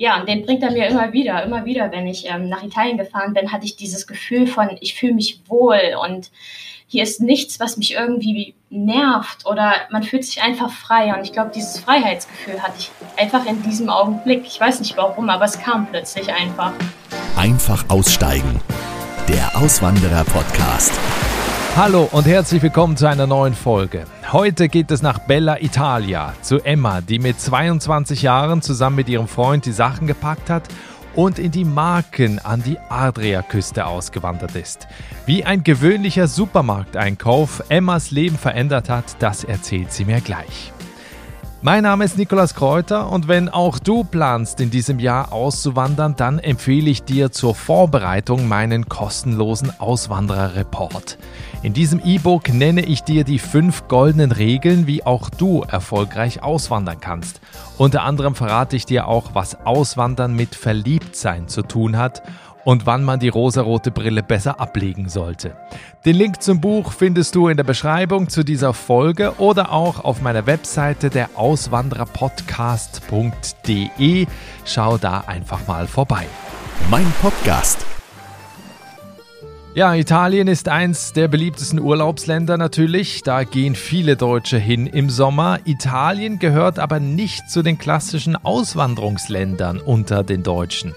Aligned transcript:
ja, 0.00 0.18
und 0.18 0.26
den 0.26 0.46
bringt 0.46 0.62
er 0.62 0.70
mir 0.70 0.86
immer 0.86 1.12
wieder, 1.12 1.42
immer 1.42 1.66
wieder, 1.66 1.92
wenn 1.92 2.06
ich 2.06 2.26
ähm, 2.26 2.48
nach 2.48 2.62
Italien 2.62 2.96
gefahren 2.96 3.34
bin, 3.34 3.52
hatte 3.52 3.66
ich 3.66 3.76
dieses 3.76 4.06
Gefühl 4.06 4.46
von, 4.46 4.70
ich 4.80 4.94
fühle 4.94 5.12
mich 5.12 5.42
wohl 5.46 5.78
und 6.02 6.30
hier 6.86 7.02
ist 7.02 7.20
nichts, 7.20 7.60
was 7.60 7.76
mich 7.76 7.92
irgendwie 7.92 8.54
nervt 8.70 9.44
oder 9.44 9.74
man 9.90 10.02
fühlt 10.02 10.24
sich 10.24 10.42
einfach 10.42 10.72
frei. 10.72 11.14
Und 11.14 11.22
ich 11.22 11.34
glaube, 11.34 11.50
dieses 11.54 11.80
Freiheitsgefühl 11.80 12.62
hatte 12.62 12.78
ich 12.78 12.90
einfach 13.18 13.44
in 13.44 13.62
diesem 13.62 13.90
Augenblick. 13.90 14.46
Ich 14.46 14.58
weiß 14.58 14.80
nicht 14.80 14.96
warum, 14.96 15.28
aber 15.28 15.44
es 15.44 15.60
kam 15.60 15.86
plötzlich 15.86 16.32
einfach. 16.32 16.72
Einfach 17.36 17.84
aussteigen. 17.90 18.58
Der 19.28 19.54
Auswanderer-Podcast. 19.54 20.98
Hallo 21.76 22.08
und 22.10 22.26
herzlich 22.26 22.62
willkommen 22.62 22.96
zu 22.96 23.08
einer 23.08 23.26
neuen 23.26 23.54
Folge. 23.54 24.04
Heute 24.32 24.68
geht 24.68 24.90
es 24.90 25.02
nach 25.02 25.20
Bella 25.20 25.62
Italia 25.62 26.34
zu 26.42 26.58
Emma, 26.58 27.00
die 27.00 27.18
mit 27.18 27.40
22 27.40 28.22
Jahren 28.22 28.60
zusammen 28.60 28.96
mit 28.96 29.08
ihrem 29.08 29.28
Freund 29.28 29.64
die 29.64 29.72
Sachen 29.72 30.06
gepackt 30.06 30.50
hat 30.50 30.64
und 31.14 31.38
in 31.38 31.52
die 31.52 31.64
Marken 31.64 32.38
an 32.40 32.62
die 32.62 32.78
Adriaküste 32.88 33.86
ausgewandert 33.86 34.56
ist. 34.56 34.88
Wie 35.26 35.44
ein 35.44 35.62
gewöhnlicher 35.62 36.26
Supermarkteinkauf 36.26 37.62
Emmas 37.68 38.10
Leben 38.10 38.36
verändert 38.36 38.88
hat, 38.88 39.16
das 39.20 39.44
erzählt 39.44 39.92
sie 39.92 40.04
mir 40.04 40.20
gleich. 40.20 40.72
Mein 41.62 41.82
Name 41.82 42.06
ist 42.06 42.16
Nikolas 42.16 42.54
Kräuter 42.54 43.12
und 43.12 43.28
wenn 43.28 43.50
auch 43.50 43.78
du 43.78 44.02
planst, 44.02 44.62
in 44.62 44.70
diesem 44.70 44.98
Jahr 44.98 45.30
auszuwandern, 45.30 46.16
dann 46.16 46.38
empfehle 46.38 46.88
ich 46.88 47.02
dir 47.02 47.32
zur 47.32 47.54
Vorbereitung 47.54 48.48
meinen 48.48 48.88
kostenlosen 48.88 49.78
Auswanderer-Report. 49.78 51.18
In 51.62 51.74
diesem 51.74 52.00
E-Book 52.02 52.48
nenne 52.48 52.86
ich 52.86 53.02
dir 53.02 53.24
die 53.24 53.38
fünf 53.38 53.88
goldenen 53.88 54.32
Regeln, 54.32 54.86
wie 54.86 55.04
auch 55.04 55.28
du 55.28 55.60
erfolgreich 55.60 56.42
auswandern 56.42 56.98
kannst. 56.98 57.42
Unter 57.76 58.04
anderem 58.04 58.34
verrate 58.34 58.74
ich 58.74 58.86
dir 58.86 59.06
auch, 59.06 59.34
was 59.34 59.66
Auswandern 59.66 60.34
mit 60.34 60.54
Verliebtsein 60.54 61.46
zu 61.46 61.60
tun 61.60 61.98
hat 61.98 62.22
und 62.64 62.86
wann 62.86 63.04
man 63.04 63.20
die 63.20 63.28
rosarote 63.28 63.90
Brille 63.90 64.22
besser 64.22 64.58
ablegen 64.60 65.08
sollte. 65.08 65.56
Den 66.04 66.16
Link 66.16 66.42
zum 66.42 66.60
Buch 66.60 66.92
findest 66.92 67.34
du 67.34 67.48
in 67.48 67.56
der 67.56 67.64
Beschreibung 67.64 68.28
zu 68.28 68.44
dieser 68.44 68.74
Folge 68.74 69.32
oder 69.38 69.72
auch 69.72 70.04
auf 70.04 70.20
meiner 70.22 70.46
Webseite 70.46 71.10
der 71.10 71.30
Auswandererpodcast.de. 71.34 74.26
Schau 74.64 74.98
da 74.98 75.24
einfach 75.26 75.66
mal 75.66 75.86
vorbei. 75.86 76.26
Mein 76.90 77.12
Podcast. 77.20 77.84
Ja, 79.72 79.94
Italien 79.94 80.48
ist 80.48 80.68
eins 80.68 81.12
der 81.12 81.28
beliebtesten 81.28 81.78
Urlaubsländer 81.78 82.56
natürlich. 82.56 83.22
Da 83.22 83.44
gehen 83.44 83.76
viele 83.76 84.16
Deutsche 84.16 84.58
hin 84.58 84.88
im 84.88 85.08
Sommer. 85.08 85.60
Italien 85.64 86.40
gehört 86.40 86.80
aber 86.80 86.98
nicht 86.98 87.48
zu 87.48 87.62
den 87.62 87.78
klassischen 87.78 88.34
Auswanderungsländern 88.34 89.78
unter 89.78 90.24
den 90.24 90.42
Deutschen. 90.42 90.92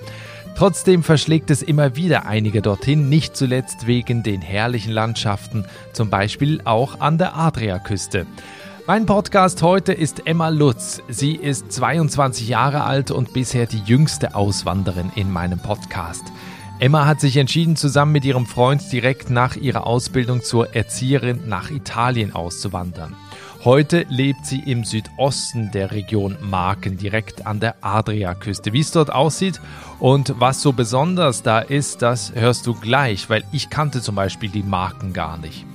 Trotzdem 0.56 1.02
verschlägt 1.02 1.50
es 1.50 1.64
immer 1.64 1.96
wieder 1.96 2.28
einige 2.28 2.62
dorthin, 2.62 3.10
nicht 3.10 3.36
zuletzt 3.36 3.88
wegen 3.88 4.22
den 4.22 4.42
herrlichen 4.42 4.92
Landschaften, 4.92 5.66
zum 5.94 6.10
Beispiel 6.10 6.62
auch 6.64 7.00
an 7.00 7.18
der 7.18 7.36
Adriaküste. 7.36 8.28
Mein 8.86 9.06
Podcast 9.08 9.64
heute 9.64 9.94
ist 9.94 10.28
Emma 10.28 10.50
Lutz. 10.50 11.02
Sie 11.08 11.36
ist 11.36 11.72
22 11.72 12.48
Jahre 12.48 12.84
alt 12.84 13.10
und 13.10 13.34
bisher 13.34 13.66
die 13.66 13.82
jüngste 13.86 14.36
Auswanderin 14.36 15.12
in 15.16 15.32
meinem 15.32 15.60
Podcast. 15.60 16.24
Emma 16.80 17.06
hat 17.08 17.20
sich 17.20 17.38
entschieden, 17.38 17.76
zusammen 17.76 18.12
mit 18.12 18.26
ihrem 18.26 18.46
Freund 18.46 18.92
direkt 18.92 19.30
nach 19.30 19.56
ihrer 19.56 19.88
Ausbildung 19.88 20.44
zur 20.44 20.76
Erzieherin 20.76 21.48
nach 21.48 21.72
Italien 21.72 22.36
auszuwandern. 22.36 23.16
Heute 23.66 24.06
lebt 24.10 24.46
sie 24.46 24.60
im 24.60 24.84
Südosten 24.84 25.72
der 25.72 25.92
Region 25.92 26.38
Marken, 26.42 26.98
direkt 26.98 27.48
an 27.48 27.62
der 27.62 27.76
Adriaküste. 27.80 28.74
Wie 28.74 28.82
es 28.82 28.92
dort 28.92 29.10
aussieht 29.10 29.62
und 30.00 30.34
was 30.38 30.62
so 30.62 30.74
besonders 30.74 31.44
da 31.44 31.60
ist, 31.60 32.02
das 32.02 32.34
hörst 32.36 32.68
du 32.68 32.74
gleich, 32.74 33.30
weil 33.30 33.46
ich 33.54 33.70
kannte 33.70 34.02
zum 34.02 34.16
Beispiel 34.16 34.50
die 34.50 34.64
Marken 34.64 35.14
gar 35.14 35.38
nicht. 35.38 35.66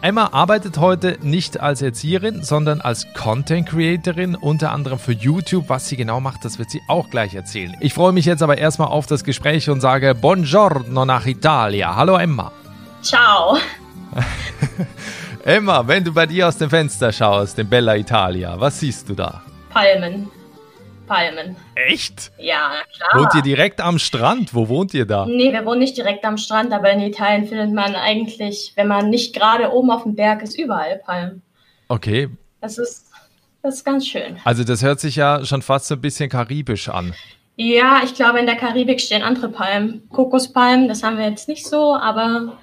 Emma 0.00 0.30
arbeitet 0.32 0.78
heute 0.78 1.18
nicht 1.20 1.60
als 1.60 1.82
Erzieherin, 1.82 2.42
sondern 2.42 2.80
als 2.80 3.06
Content 3.12 3.68
Creatorin, 3.68 4.34
unter 4.34 4.72
anderem 4.72 4.98
für 4.98 5.12
YouTube. 5.12 5.68
Was 5.68 5.88
sie 5.88 5.96
genau 5.98 6.18
macht, 6.18 6.46
das 6.46 6.58
wird 6.58 6.70
sie 6.70 6.80
auch 6.88 7.10
gleich 7.10 7.34
erzählen. 7.34 7.76
Ich 7.80 7.92
freue 7.92 8.12
mich 8.12 8.24
jetzt 8.24 8.42
aber 8.42 8.56
erstmal 8.56 8.88
auf 8.88 9.04
das 9.04 9.22
Gespräch 9.22 9.68
und 9.68 9.82
sage 9.82 10.14
Buongiorno 10.14 11.04
nach 11.04 11.26
Italia. 11.26 11.94
Hallo 11.94 12.16
Emma. 12.16 12.50
Ciao. 13.02 13.58
Emma, 15.44 15.86
wenn 15.88 16.04
du 16.04 16.14
bei 16.14 16.24
dir 16.24 16.46
aus 16.46 16.56
dem 16.56 16.70
Fenster 16.70 17.10
schaust, 17.10 17.58
in 17.58 17.68
Bella 17.68 17.96
Italia, 17.96 18.60
was 18.60 18.78
siehst 18.78 19.08
du 19.08 19.14
da? 19.14 19.42
Palmen. 19.70 20.30
Palmen. 21.08 21.56
Echt? 21.74 22.30
Ja, 22.38 22.74
klar. 22.96 23.20
Wohnt 23.20 23.34
ihr 23.34 23.42
direkt 23.42 23.80
am 23.80 23.98
Strand? 23.98 24.54
Wo 24.54 24.68
wohnt 24.68 24.94
ihr 24.94 25.04
da? 25.04 25.26
Nee, 25.26 25.52
wir 25.52 25.66
wohnen 25.66 25.80
nicht 25.80 25.96
direkt 25.96 26.24
am 26.24 26.38
Strand, 26.38 26.72
aber 26.72 26.92
in 26.92 27.00
Italien 27.00 27.48
findet 27.48 27.72
man 27.72 27.96
eigentlich, 27.96 28.72
wenn 28.76 28.86
man 28.86 29.10
nicht 29.10 29.34
gerade 29.34 29.72
oben 29.72 29.90
auf 29.90 30.04
dem 30.04 30.14
Berg 30.14 30.42
ist, 30.42 30.56
überall 30.56 31.02
Palmen. 31.04 31.42
Okay. 31.88 32.28
Das 32.60 32.78
ist, 32.78 33.06
das 33.64 33.74
ist 33.74 33.84
ganz 33.84 34.06
schön. 34.06 34.36
Also 34.44 34.62
das 34.62 34.84
hört 34.84 35.00
sich 35.00 35.16
ja 35.16 35.44
schon 35.44 35.60
fast 35.60 35.88
so 35.88 35.96
ein 35.96 36.00
bisschen 36.00 36.30
karibisch 36.30 36.88
an. 36.88 37.14
Ja, 37.56 38.02
ich 38.04 38.14
glaube, 38.14 38.38
in 38.38 38.46
der 38.46 38.56
Karibik 38.56 39.00
stehen 39.00 39.24
andere 39.24 39.48
Palmen. 39.48 40.08
Kokospalmen, 40.08 40.86
das 40.86 41.02
haben 41.02 41.18
wir 41.18 41.28
jetzt 41.28 41.48
nicht 41.48 41.66
so, 41.66 41.96
aber 41.96 42.58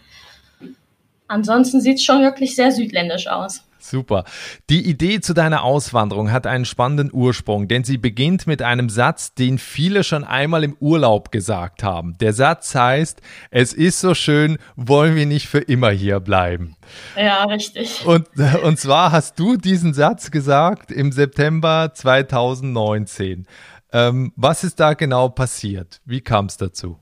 Ansonsten 1.30 1.80
sieht 1.80 1.98
es 1.98 2.04
schon 2.04 2.22
wirklich 2.22 2.56
sehr 2.56 2.72
südländisch 2.72 3.28
aus. 3.28 3.64
Super. 3.82 4.26
Die 4.70 4.90
Idee 4.90 5.22
zu 5.22 5.34
deiner 5.34 5.64
Auswanderung 5.64 6.32
hat 6.32 6.46
einen 6.46 6.66
spannenden 6.66 7.12
Ursprung, 7.14 7.68
denn 7.70 7.86
sie 7.86 7.98
beginnt 7.98 8.46
mit 8.46 8.62
einem 8.62 8.90
Satz, 8.90 9.34
den 9.36 9.58
viele 9.58 10.04
schon 10.04 10.26
einmal 10.26 10.66
im 10.66 10.76
Urlaub 10.80 11.32
gesagt 11.32 11.82
haben. 11.82 12.18
Der 12.20 12.34
Satz 12.34 12.76
heißt, 12.76 13.22
es 13.52 13.72
ist 13.72 14.02
so 14.02 14.14
schön, 14.14 14.58
wollen 14.76 15.16
wir 15.16 15.26
nicht 15.26 15.48
für 15.48 15.60
immer 15.60 15.92
hier 15.92 16.20
bleiben. 16.20 16.76
Ja, 17.16 17.46
richtig. 17.46 18.06
Und, 18.06 18.28
und 18.64 18.78
zwar 18.80 19.14
hast 19.14 19.40
du 19.40 19.56
diesen 19.56 19.94
Satz 19.94 20.30
gesagt 20.30 20.92
im 20.92 21.12
September 21.14 21.92
2019. 21.94 23.48
Ähm, 23.92 24.34
was 24.36 24.64
ist 24.64 24.80
da 24.80 24.94
genau 24.94 25.30
passiert? 25.30 26.02
Wie 26.06 26.22
kam 26.22 26.46
es 26.46 26.58
dazu? 26.58 27.00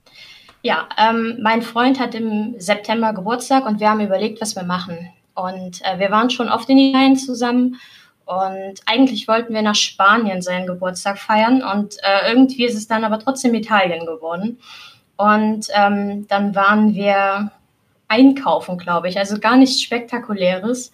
Ja, 0.67 0.89
ähm, 0.97 1.37
mein 1.41 1.61
Freund 1.61 1.97
hat 1.97 2.13
im 2.13 2.55
September 2.59 3.13
Geburtstag 3.13 3.65
und 3.65 3.79
wir 3.79 3.89
haben 3.89 4.01
überlegt, 4.01 4.41
was 4.41 4.57
wir 4.57 4.63
machen. 4.63 4.97
Und 5.33 5.81
äh, 5.85 5.97
wir 5.97 6.11
waren 6.11 6.29
schon 6.29 6.49
oft 6.49 6.67
in 6.69 6.77
Italien 6.77 7.15
zusammen 7.15 7.79
und 8.25 8.81
eigentlich 8.85 9.29
wollten 9.29 9.53
wir 9.53 9.61
nach 9.61 9.75
Spanien 9.75 10.41
seinen 10.41 10.67
Geburtstag 10.67 11.19
feiern 11.19 11.63
und 11.63 11.95
äh, 12.03 12.29
irgendwie 12.29 12.65
ist 12.65 12.75
es 12.75 12.85
dann 12.85 13.05
aber 13.05 13.17
trotzdem 13.17 13.53
Italien 13.53 14.05
geworden. 14.05 14.59
Und 15.15 15.69
ähm, 15.73 16.27
dann 16.27 16.53
waren 16.53 16.93
wir 16.93 17.49
einkaufen, 18.09 18.77
glaube 18.77 19.07
ich, 19.07 19.17
also 19.17 19.39
gar 19.39 19.55
nichts 19.55 19.81
Spektakuläres. 19.81 20.91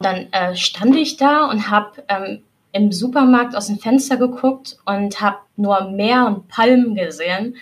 Dann 0.00 0.30
äh, 0.32 0.54
stand 0.54 0.96
ich 0.96 1.16
da 1.16 1.46
und 1.46 1.70
habe 1.70 2.04
ähm, 2.08 2.42
im 2.72 2.92
Supermarkt 2.92 3.56
aus 3.56 3.68
dem 3.68 3.78
Fenster 3.78 4.18
geguckt 4.18 4.76
und 4.84 5.22
habe 5.22 5.38
nur 5.56 5.88
Meer 5.92 6.26
und 6.26 6.48
Palmen 6.48 6.94
gesehen. 6.94 7.56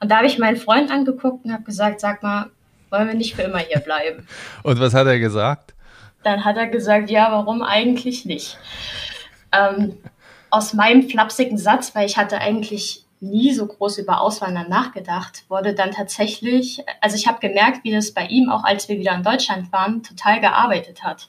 Und 0.00 0.10
da 0.10 0.16
habe 0.16 0.26
ich 0.26 0.38
meinen 0.38 0.56
Freund 0.56 0.90
angeguckt 0.90 1.44
und 1.44 1.52
habe 1.52 1.64
gesagt, 1.64 2.00
sag 2.00 2.22
mal, 2.22 2.50
wollen 2.90 3.08
wir 3.08 3.14
nicht 3.14 3.34
für 3.34 3.42
immer 3.42 3.58
hier 3.58 3.80
bleiben? 3.80 4.26
und 4.62 4.80
was 4.80 4.94
hat 4.94 5.06
er 5.06 5.18
gesagt? 5.18 5.74
Dann 6.22 6.44
hat 6.44 6.56
er 6.56 6.66
gesagt, 6.66 7.10
ja, 7.10 7.30
warum 7.30 7.62
eigentlich 7.62 8.24
nicht? 8.24 8.58
Ähm, 9.52 9.98
aus 10.50 10.72
meinem 10.72 11.08
flapsigen 11.08 11.58
Satz, 11.58 11.94
weil 11.94 12.06
ich 12.06 12.16
hatte 12.16 12.38
eigentlich 12.38 13.04
nie 13.20 13.52
so 13.52 13.66
groß 13.66 13.98
über 13.98 14.20
Auswandern 14.20 14.68
nachgedacht, 14.68 15.44
wurde 15.48 15.74
dann 15.74 15.92
tatsächlich, 15.92 16.84
also 17.00 17.16
ich 17.16 17.26
habe 17.26 17.40
gemerkt, 17.40 17.84
wie 17.84 17.92
das 17.92 18.12
bei 18.12 18.26
ihm, 18.26 18.50
auch 18.50 18.64
als 18.64 18.88
wir 18.88 18.98
wieder 18.98 19.14
in 19.14 19.22
Deutschland 19.22 19.72
waren, 19.72 20.02
total 20.02 20.40
gearbeitet 20.40 21.02
hat. 21.02 21.28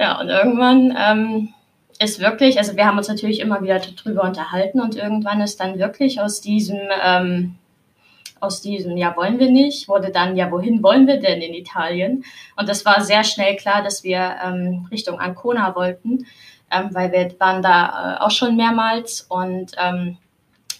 Ja, 0.00 0.20
und 0.20 0.28
irgendwann 0.28 0.96
ähm, 0.98 1.54
ist 2.02 2.20
wirklich, 2.20 2.58
also 2.58 2.76
wir 2.76 2.86
haben 2.86 2.98
uns 2.98 3.08
natürlich 3.08 3.40
immer 3.40 3.62
wieder 3.62 3.80
darüber 3.80 4.24
unterhalten 4.24 4.80
und 4.80 4.96
irgendwann 4.96 5.40
ist 5.40 5.60
dann 5.60 5.78
wirklich 5.78 6.20
aus 6.20 6.40
diesem, 6.40 6.80
ähm, 7.02 7.56
aus 8.40 8.60
diesem, 8.60 8.96
ja, 8.96 9.16
wollen 9.16 9.38
wir 9.38 9.50
nicht, 9.50 9.88
wurde 9.88 10.10
dann, 10.10 10.36
ja, 10.36 10.50
wohin 10.50 10.82
wollen 10.82 11.06
wir 11.06 11.20
denn 11.20 11.40
in 11.40 11.54
Italien? 11.54 12.24
Und 12.56 12.68
das 12.68 12.84
war 12.84 13.00
sehr 13.02 13.22
schnell 13.24 13.56
klar, 13.56 13.82
dass 13.82 14.02
wir 14.02 14.36
ähm, 14.44 14.88
Richtung 14.90 15.20
Ancona 15.20 15.74
wollten, 15.76 16.26
ähm, 16.70 16.90
weil 16.92 17.12
wir 17.12 17.34
waren 17.38 17.62
da 17.62 18.16
äh, 18.16 18.20
auch 18.20 18.30
schon 18.30 18.56
mehrmals 18.56 19.22
und 19.28 19.72
ähm, 19.78 20.18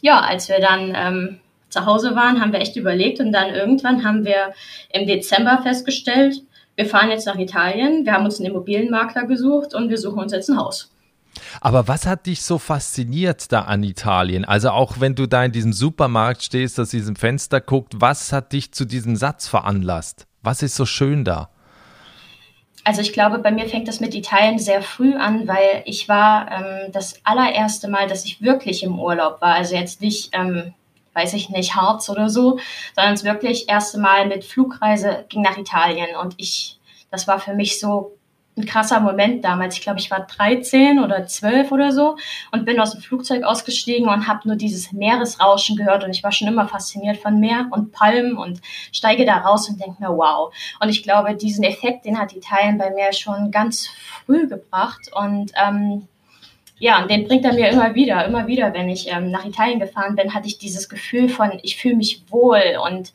ja, 0.00 0.20
als 0.20 0.48
wir 0.48 0.60
dann 0.60 0.94
ähm, 0.96 1.40
zu 1.69 1.86
Hause 1.86 2.16
waren, 2.16 2.40
haben 2.40 2.52
wir 2.52 2.60
echt 2.60 2.76
überlegt 2.76 3.20
und 3.20 3.32
dann 3.32 3.54
irgendwann 3.54 4.04
haben 4.04 4.24
wir 4.24 4.52
im 4.90 5.06
Dezember 5.06 5.60
festgestellt, 5.62 6.42
wir 6.74 6.86
fahren 6.86 7.10
jetzt 7.10 7.26
nach 7.26 7.38
Italien, 7.38 8.04
wir 8.04 8.12
haben 8.12 8.24
uns 8.24 8.38
einen 8.38 8.50
Immobilienmakler 8.50 9.26
gesucht 9.26 9.74
und 9.74 9.88
wir 9.88 9.98
suchen 9.98 10.20
uns 10.20 10.32
jetzt 10.32 10.48
ein 10.48 10.58
Haus. 10.58 10.91
Aber 11.61 11.88
was 11.88 12.06
hat 12.06 12.26
dich 12.26 12.43
so 12.43 12.58
fasziniert 12.58 13.52
da 13.52 13.62
an 13.62 13.82
Italien? 13.82 14.44
Also 14.44 14.70
auch 14.70 15.00
wenn 15.00 15.14
du 15.14 15.26
da 15.26 15.44
in 15.44 15.52
diesem 15.52 15.73
Supermarkt 15.73 16.43
stehst, 16.43 16.79
aus 16.79 16.90
diesem 16.90 17.17
Fenster 17.17 17.61
guckt, 17.61 17.94
was 17.96 18.32
hat 18.32 18.52
dich 18.52 18.73
zu 18.73 18.84
diesem 18.84 19.17
Satz 19.17 19.49
veranlasst? 19.49 20.26
Was 20.43 20.62
ist 20.62 20.75
so 20.75 20.87
schön 20.87 21.25
da? 21.25 21.50
also 22.84 23.00
ich 23.00 23.12
glaube, 23.12 23.38
bei 23.38 23.50
mir 23.50 23.69
fängt 23.69 23.88
das 23.88 24.00
mit 24.00 24.14
Italien 24.14 24.58
sehr 24.58 24.82
früh 24.82 25.14
an, 25.14 25.46
weil 25.46 25.82
ich 25.84 26.08
war 26.08 26.50
ähm, 26.50 26.93
das 26.93 27.20
allererste 27.25 27.88
Mal, 27.88 28.08
dass 28.08 28.25
ich 28.25 28.43
wirklich 28.43 28.82
im 28.82 28.99
Urlaub 28.99 29.40
war. 29.40 29.55
Also 29.55 29.76
jetzt 29.76 30.00
nicht, 30.00 30.31
ähm, 30.32 30.75
weiß 31.14 31.34
ich 31.34 31.49
nicht, 31.49 31.76
Harz 31.76 32.08
oder 32.08 32.29
so, 32.29 32.58
sondern 32.94 33.14
es 33.14 33.25
wirklich 33.25 33.69
erste 33.69 34.00
Mal 34.00 34.26
mit 34.26 34.44
Flugreise 34.44 35.25
ging 35.29 35.43
nach 35.43 35.58
Italien. 35.58 36.17
Und 36.20 36.34
ich, 36.38 36.79
das 37.11 37.29
war 37.29 37.38
für 37.38 37.55
mich 37.55 37.79
so 37.79 38.17
ein 38.56 38.66
krasser 38.66 39.00
Moment 39.00 39.44
damals. 39.44 39.76
Ich 39.76 39.82
glaube, 39.82 39.99
ich 39.99 40.10
war 40.10 40.26
13 40.26 40.99
oder 40.99 41.26
12 41.26 41.72
oder 41.72 41.90
so 41.90 42.16
und 42.50 42.66
bin 42.66 42.78
aus 42.81 42.93
dem 42.93 43.00
Flugzeug 43.00 43.44
ausgestiegen 43.44 44.08
und 44.08 44.28
habe 44.28 44.46
nur 44.46 44.56
dieses 44.56 44.93
Meeresrauschen 44.93 45.76
gehört 45.76 46.04
und 46.04 46.10
ich 46.10 46.22
war 46.22 46.32
schon 46.32 46.49
immer 46.49 46.69
fasziniert 46.69 47.16
von 47.16 47.40
Meer 47.40 47.69
und 47.70 47.93
Palmen 47.93 48.37
und 48.37 48.60
steige 48.93 49.25
da 49.25 49.38
raus 49.38 49.69
und 49.69 49.81
denke 49.81 50.02
mir, 50.02 50.10
wow. 50.10 50.52
Und 50.81 50.90
ich 50.90 51.02
glaube, 51.02 51.34
diesen 51.34 51.64
Effekt, 51.64 52.04
den 52.04 52.19
hat 52.19 52.34
Italien 52.34 52.76
bei 52.76 52.90
mir 52.90 53.12
schon 53.12 53.50
ganz 53.50 53.88
früh 53.88 54.46
gebracht 54.46 55.10
und 55.14 55.52
ähm, 55.56 56.08
ja, 56.78 57.00
und 57.00 57.10
den 57.10 57.28
bringt 57.28 57.44
er 57.44 57.52
mir 57.52 57.69
immer 57.69 57.94
wieder, 57.94 58.25
immer 58.26 58.48
wieder, 58.48 58.75
wenn 58.75 58.88
ich 58.88 59.08
ähm, 59.08 59.31
nach 59.31 59.44
Italien 59.44 59.78
gefahren 59.78 60.16
bin, 60.16 60.34
hatte 60.34 60.48
ich 60.48 60.58
dieses 60.58 60.88
Gefühl 60.88 61.28
von, 61.28 61.52
ich 61.62 61.76
fühle 61.76 61.94
mich 61.94 62.25
wohl 62.28 62.60
und 62.84 63.12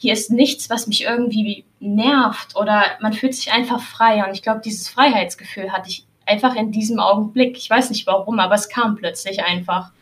hier 0.00 0.14
ist 0.14 0.30
nichts, 0.30 0.70
was 0.70 0.86
mich 0.86 1.04
irgendwie 1.04 1.64
nervt 1.78 2.56
oder 2.56 2.84
man 3.00 3.12
fühlt 3.12 3.34
sich 3.34 3.52
einfach 3.52 3.82
frei. 3.82 4.24
Und 4.24 4.32
ich 4.32 4.40
glaube, 4.40 4.62
dieses 4.64 4.88
Freiheitsgefühl 4.88 5.72
hatte 5.72 5.90
ich 5.90 6.06
einfach 6.24 6.54
in 6.54 6.72
diesem 6.72 6.98
Augenblick. 6.98 7.58
Ich 7.58 7.68
weiß 7.68 7.90
nicht 7.90 8.06
warum, 8.06 8.38
aber 8.38 8.54
es 8.54 8.70
kam 8.70 8.96
plötzlich 8.96 9.44
einfach. 9.44 9.92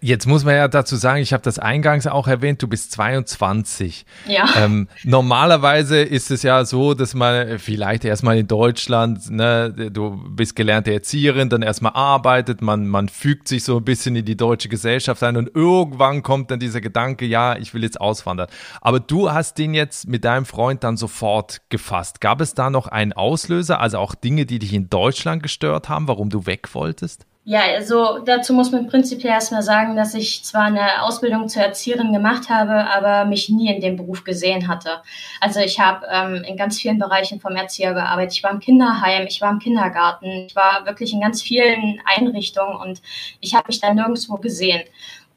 Jetzt 0.00 0.26
muss 0.26 0.44
man 0.44 0.54
ja 0.56 0.66
dazu 0.66 0.96
sagen, 0.96 1.20
ich 1.20 1.32
habe 1.32 1.44
das 1.44 1.60
eingangs 1.60 2.08
auch 2.08 2.26
erwähnt, 2.26 2.60
du 2.60 2.66
bist 2.66 2.90
22. 2.92 4.04
Ja. 4.26 4.48
Ähm, 4.56 4.88
normalerweise 5.04 6.00
ist 6.00 6.32
es 6.32 6.42
ja 6.42 6.64
so, 6.64 6.94
dass 6.94 7.14
man 7.14 7.60
vielleicht 7.60 8.04
erstmal 8.04 8.36
in 8.38 8.48
Deutschland, 8.48 9.30
ne, 9.30 9.72
du 9.92 10.16
bist 10.30 10.56
gelernte 10.56 10.92
Erzieherin, 10.92 11.50
dann 11.50 11.62
erstmal 11.62 11.92
arbeitet, 11.92 12.62
man, 12.62 12.88
man 12.88 13.08
fügt 13.08 13.46
sich 13.46 13.62
so 13.62 13.76
ein 13.76 13.84
bisschen 13.84 14.16
in 14.16 14.24
die 14.24 14.36
deutsche 14.36 14.68
Gesellschaft 14.68 15.22
ein 15.22 15.36
und 15.36 15.54
irgendwann 15.54 16.24
kommt 16.24 16.50
dann 16.50 16.58
dieser 16.58 16.80
Gedanke, 16.80 17.24
ja, 17.24 17.56
ich 17.56 17.72
will 17.72 17.84
jetzt 17.84 18.00
auswandern. 18.00 18.48
Aber 18.80 18.98
du 18.98 19.30
hast 19.30 19.56
den 19.58 19.72
jetzt 19.72 20.08
mit 20.08 20.24
deinem 20.24 20.46
Freund 20.46 20.82
dann 20.82 20.96
sofort 20.96 21.60
gefasst. 21.68 22.20
Gab 22.20 22.40
es 22.40 22.54
da 22.54 22.70
noch 22.70 22.88
einen 22.88 23.12
Auslöser, 23.12 23.80
also 23.80 23.98
auch 23.98 24.16
Dinge, 24.16 24.46
die 24.46 24.58
dich 24.58 24.72
in 24.72 24.90
Deutschland 24.90 25.44
gestört 25.44 25.88
haben, 25.88 26.08
warum 26.08 26.28
du 26.28 26.46
weg 26.46 26.74
wolltest? 26.74 27.24
Ja, 27.48 27.60
also 27.60 28.18
dazu 28.24 28.52
muss 28.52 28.72
man 28.72 28.88
prinzipiell 28.88 29.32
erstmal 29.32 29.62
sagen, 29.62 29.94
dass 29.94 30.14
ich 30.14 30.42
zwar 30.44 30.64
eine 30.64 31.04
Ausbildung 31.04 31.48
zur 31.48 31.62
Erzieherin 31.62 32.12
gemacht 32.12 32.50
habe, 32.50 32.72
aber 32.90 33.24
mich 33.24 33.48
nie 33.48 33.72
in 33.72 33.80
dem 33.80 33.94
Beruf 33.94 34.24
gesehen 34.24 34.66
hatte. 34.66 35.00
Also 35.40 35.60
ich 35.60 35.78
habe 35.78 36.04
ähm, 36.10 36.42
in 36.42 36.56
ganz 36.56 36.80
vielen 36.80 36.98
Bereichen 36.98 37.38
vom 37.38 37.54
Erzieher 37.54 37.94
gearbeitet. 37.94 38.32
Ich 38.32 38.42
war 38.42 38.50
im 38.50 38.58
Kinderheim, 38.58 39.28
ich 39.28 39.40
war 39.40 39.52
im 39.52 39.60
Kindergarten, 39.60 40.46
ich 40.48 40.56
war 40.56 40.86
wirklich 40.86 41.12
in 41.12 41.20
ganz 41.20 41.40
vielen 41.40 42.00
Einrichtungen 42.04 42.74
und 42.74 43.00
ich 43.40 43.54
habe 43.54 43.68
mich 43.68 43.80
da 43.80 43.94
nirgendwo 43.94 44.38
gesehen. 44.38 44.82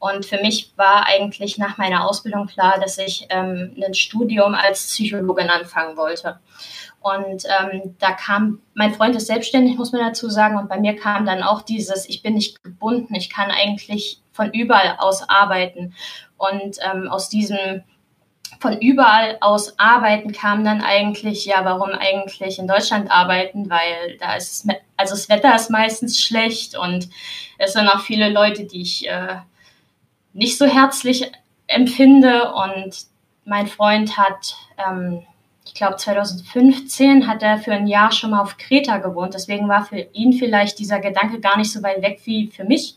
Und 0.00 0.26
für 0.26 0.38
mich 0.38 0.72
war 0.76 1.06
eigentlich 1.06 1.58
nach 1.58 1.78
meiner 1.78 2.08
Ausbildung 2.08 2.48
klar, 2.48 2.80
dass 2.80 2.98
ich 2.98 3.26
ähm, 3.28 3.76
ein 3.86 3.94
Studium 3.94 4.54
als 4.54 4.88
Psychologin 4.88 5.48
anfangen 5.48 5.96
wollte. 5.96 6.40
Und 7.00 7.44
ähm, 7.46 7.96
da 7.98 8.12
kam, 8.12 8.60
mein 8.74 8.92
Freund 8.92 9.16
ist 9.16 9.26
selbstständig, 9.26 9.76
muss 9.76 9.92
man 9.92 10.02
dazu 10.02 10.28
sagen, 10.28 10.58
und 10.58 10.68
bei 10.68 10.78
mir 10.78 10.96
kam 10.96 11.24
dann 11.24 11.42
auch 11.42 11.62
dieses, 11.62 12.08
ich 12.08 12.22
bin 12.22 12.34
nicht 12.34 12.62
gebunden, 12.62 13.14
ich 13.14 13.30
kann 13.30 13.50
eigentlich 13.50 14.20
von 14.32 14.52
überall 14.52 14.96
aus 14.98 15.26
arbeiten. 15.28 15.94
Und 16.36 16.76
ähm, 16.82 17.08
aus 17.08 17.28
diesem 17.28 17.82
von 18.58 18.78
überall 18.78 19.38
aus 19.40 19.78
arbeiten 19.78 20.32
kam 20.32 20.64
dann 20.64 20.82
eigentlich, 20.82 21.46
ja, 21.46 21.64
warum 21.64 21.90
eigentlich 21.90 22.58
in 22.58 22.66
Deutschland 22.66 23.10
arbeiten, 23.10 23.70
weil 23.70 24.18
da 24.18 24.34
ist 24.34 24.66
also 24.96 25.14
das 25.14 25.30
Wetter 25.30 25.54
ist 25.54 25.70
meistens 25.70 26.20
schlecht 26.20 26.76
und 26.76 27.08
es 27.56 27.72
sind 27.72 27.88
auch 27.88 28.00
viele 28.00 28.28
Leute, 28.28 28.64
die 28.64 28.82
ich 28.82 29.08
äh, 29.08 29.36
nicht 30.34 30.58
so 30.58 30.66
herzlich 30.66 31.30
empfinde. 31.66 32.52
Und 32.52 33.06
mein 33.44 33.66
Freund 33.66 34.18
hat 34.18 34.56
ähm, 34.76 35.22
ich 35.70 35.74
glaube 35.74 35.94
2015 35.94 37.28
hat 37.28 37.44
er 37.44 37.56
für 37.56 37.72
ein 37.72 37.86
Jahr 37.86 38.10
schon 38.10 38.30
mal 38.30 38.40
auf 38.40 38.56
Kreta 38.56 38.98
gewohnt. 38.98 39.34
Deswegen 39.34 39.68
war 39.68 39.84
für 39.84 40.00
ihn 40.12 40.32
vielleicht 40.32 40.80
dieser 40.80 40.98
Gedanke 40.98 41.38
gar 41.38 41.56
nicht 41.56 41.70
so 41.70 41.80
weit 41.84 42.02
weg 42.02 42.20
wie 42.24 42.48
für 42.48 42.64
mich. 42.64 42.96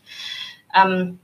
Ähm, 0.74 1.20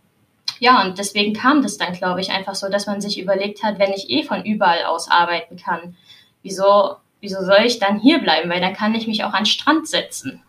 ja, 0.61 0.81
und 0.85 0.97
deswegen 0.97 1.35
kam 1.35 1.61
das 1.61 1.76
dann, 1.76 1.93
glaube 1.93 2.20
ich, 2.20 2.31
einfach 2.31 2.55
so, 2.55 2.69
dass 2.69 2.87
man 2.87 3.00
sich 3.00 3.20
überlegt 3.20 3.64
hat, 3.64 3.81
wenn 3.81 3.93
ich 3.93 4.11
eh 4.11 4.23
von 4.23 4.44
überall 4.44 4.85
aus 4.85 5.11
arbeiten 5.11 5.56
kann, 5.56 5.97
wieso, 6.44 6.99
wieso 7.20 7.44
soll 7.44 7.64
ich 7.64 7.81
dann 7.81 7.99
hier 7.99 8.20
bleiben? 8.20 8.49
Weil 8.49 8.61
dann 8.61 8.75
kann 8.75 8.94
ich 8.94 9.08
mich 9.08 9.25
auch 9.25 9.32
an 9.32 9.43
den 9.43 9.46
Strand 9.46 9.88
setzen. 9.88 10.44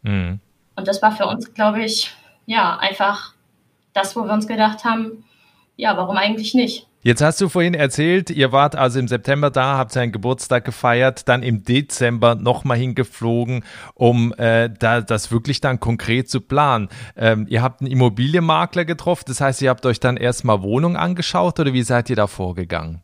Mhm. 0.00 0.40
Und 0.74 0.88
das 0.88 1.02
war 1.02 1.12
für 1.12 1.26
uns, 1.26 1.52
glaube 1.52 1.84
ich, 1.84 2.10
ja, 2.46 2.78
einfach 2.78 3.34
das, 3.92 4.16
wo 4.16 4.24
wir 4.24 4.32
uns 4.32 4.46
gedacht 4.46 4.84
haben, 4.86 5.26
ja, 5.76 5.98
warum 5.98 6.16
eigentlich 6.16 6.54
nicht? 6.54 6.86
Jetzt 7.06 7.20
hast 7.20 7.38
du 7.42 7.50
vorhin 7.50 7.74
erzählt, 7.74 8.30
ihr 8.30 8.50
wart 8.50 8.76
also 8.76 8.98
im 8.98 9.08
September 9.08 9.50
da, 9.50 9.76
habt 9.76 9.92
seinen 9.92 10.10
Geburtstag 10.10 10.64
gefeiert, 10.64 11.28
dann 11.28 11.42
im 11.42 11.62
Dezember 11.62 12.34
nochmal 12.34 12.78
hingeflogen, 12.78 13.62
um 13.92 14.32
äh, 14.38 14.70
da, 14.70 15.02
das 15.02 15.30
wirklich 15.30 15.60
dann 15.60 15.80
konkret 15.80 16.30
zu 16.30 16.40
planen. 16.40 16.88
Ähm, 17.14 17.46
ihr 17.50 17.60
habt 17.60 17.82
einen 17.82 17.90
Immobilienmakler 17.90 18.86
getroffen, 18.86 19.24
das 19.26 19.42
heißt, 19.42 19.60
ihr 19.60 19.68
habt 19.68 19.84
euch 19.84 20.00
dann 20.00 20.16
erstmal 20.16 20.62
Wohnung 20.62 20.96
angeschaut 20.96 21.60
oder 21.60 21.74
wie 21.74 21.82
seid 21.82 22.08
ihr 22.08 22.16
da 22.16 22.26
vorgegangen? 22.26 23.03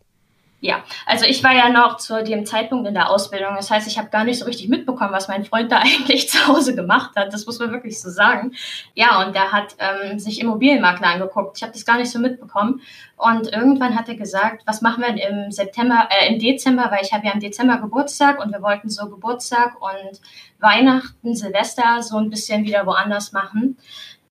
Ja, 0.62 0.84
also 1.06 1.24
ich 1.24 1.42
war 1.42 1.54
ja 1.54 1.70
noch 1.70 1.96
zu 1.96 2.22
dem 2.22 2.44
Zeitpunkt 2.44 2.86
in 2.86 2.92
der 2.92 3.08
Ausbildung. 3.08 3.54
Das 3.56 3.70
heißt, 3.70 3.88
ich 3.88 3.96
habe 3.96 4.10
gar 4.10 4.24
nicht 4.24 4.40
so 4.40 4.44
richtig 4.44 4.68
mitbekommen, 4.68 5.10
was 5.10 5.26
mein 5.26 5.46
Freund 5.46 5.72
da 5.72 5.78
eigentlich 5.80 6.28
zu 6.28 6.46
Hause 6.46 6.74
gemacht 6.74 7.16
hat. 7.16 7.32
Das 7.32 7.46
muss 7.46 7.58
man 7.58 7.72
wirklich 7.72 7.98
so 7.98 8.10
sagen. 8.10 8.52
Ja, 8.94 9.24
und 9.24 9.34
der 9.34 9.52
hat 9.52 9.74
ähm, 9.78 10.18
sich 10.18 10.38
Immobilienmakler 10.38 11.08
angeguckt. 11.08 11.56
Ich 11.56 11.62
habe 11.62 11.72
das 11.72 11.86
gar 11.86 11.96
nicht 11.96 12.10
so 12.10 12.18
mitbekommen. 12.18 12.82
Und 13.16 13.50
irgendwann 13.50 13.98
hat 13.98 14.08
er 14.10 14.16
gesagt, 14.16 14.62
was 14.66 14.82
machen 14.82 15.02
wir 15.02 15.28
im 15.28 15.50
September, 15.50 16.08
äh, 16.10 16.30
im 16.30 16.38
Dezember, 16.38 16.90
weil 16.90 17.04
ich 17.04 17.12
habe 17.14 17.26
ja 17.26 17.32
im 17.32 17.40
Dezember 17.40 17.78
Geburtstag 17.78 18.38
und 18.38 18.52
wir 18.52 18.60
wollten 18.60 18.90
so 18.90 19.08
Geburtstag 19.08 19.80
und 19.80 20.20
Weihnachten, 20.58 21.34
Silvester 21.34 22.02
so 22.02 22.18
ein 22.18 22.28
bisschen 22.28 22.64
wieder 22.64 22.84
woanders 22.84 23.32
machen. 23.32 23.78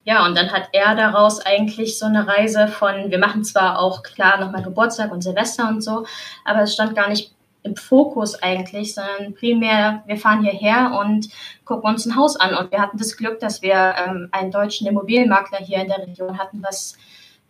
Ja, 0.10 0.26
und 0.26 0.36
dann 0.36 0.52
hat 0.52 0.70
er 0.72 0.96
daraus 0.96 1.40
eigentlich 1.40 2.00
so 2.00 2.08
eine 2.08 2.28
Reise 2.28 2.68
von, 2.68 3.12
wir 3.12 3.20
machen 3.20 3.44
zwar 3.44 3.78
auch 3.78 4.02
klar 4.02 4.40
nochmal 4.40 4.64
Geburtstag 4.64 5.12
und 5.12 5.22
Silvester 5.22 5.70
und 5.70 5.84
so, 5.84 6.04
aber 6.46 6.64
es 6.64 6.74
stand 6.74 6.96
gar 6.96 7.10
nicht 7.10 7.32
im 7.62 7.76
Fokus 7.76 8.34
eigentlich, 8.42 8.96
sondern 8.96 9.36
primär, 9.36 10.02
wir 10.08 10.18
fahren 10.18 10.42
hierher 10.44 10.98
und 11.00 11.30
gucken 11.64 11.92
uns 11.92 12.08
ein 12.08 12.16
Haus 12.16 12.38
an. 12.38 12.56
Und 12.56 12.72
wir 12.72 12.82
hatten 12.82 12.98
das 12.98 13.18
Glück, 13.18 13.40
dass 13.40 13.62
wir 13.62 13.94
ähm, 14.04 14.30
einen 14.32 14.50
deutschen 14.50 14.88
Immobilienmakler 14.88 15.60
hier 15.60 15.78
in 15.78 15.90
der 15.90 16.00
Region 16.00 16.40
hatten, 16.40 16.64
was 16.64 16.98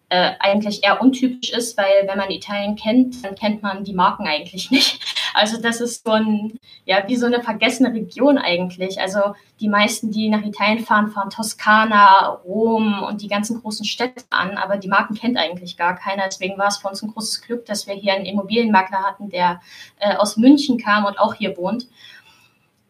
äh, 0.09 0.31
eigentlich 0.39 0.83
eher 0.83 1.01
untypisch 1.01 1.51
ist, 1.51 1.77
weil 1.77 2.07
wenn 2.07 2.17
man 2.17 2.31
Italien 2.31 2.75
kennt, 2.75 3.23
dann 3.23 3.35
kennt 3.35 3.61
man 3.61 3.83
die 3.83 3.93
Marken 3.93 4.27
eigentlich 4.27 4.71
nicht. 4.71 4.99
Also 5.35 5.61
das 5.61 5.81
ist 5.81 6.03
so 6.03 6.11
ein, 6.11 6.59
ja, 6.85 7.03
wie 7.07 7.15
so 7.15 7.27
eine 7.27 7.43
vergessene 7.43 7.93
Region 7.93 8.39
eigentlich. 8.39 8.99
Also 8.99 9.19
die 9.59 9.69
meisten, 9.69 10.11
die 10.11 10.29
nach 10.29 10.43
Italien 10.43 10.83
fahren, 10.83 11.11
fahren 11.11 11.29
Toskana, 11.29 12.39
Rom 12.43 13.03
und 13.03 13.21
die 13.21 13.27
ganzen 13.27 13.61
großen 13.61 13.85
Städte 13.85 14.23
an, 14.31 14.57
aber 14.57 14.77
die 14.77 14.87
Marken 14.87 15.13
kennt 15.13 15.37
eigentlich 15.37 15.77
gar 15.77 15.95
keiner. 15.95 16.23
Deswegen 16.25 16.57
war 16.57 16.67
es 16.67 16.77
für 16.77 16.87
uns 16.87 17.03
ein 17.03 17.11
großes 17.11 17.41
Glück, 17.41 17.65
dass 17.67 17.85
wir 17.85 17.93
hier 17.93 18.13
einen 18.13 18.25
Immobilienmakler 18.25 19.03
hatten, 19.03 19.29
der 19.29 19.61
äh, 19.99 20.15
aus 20.15 20.37
München 20.37 20.79
kam 20.79 21.05
und 21.05 21.19
auch 21.19 21.35
hier 21.35 21.55
wohnt. 21.55 21.87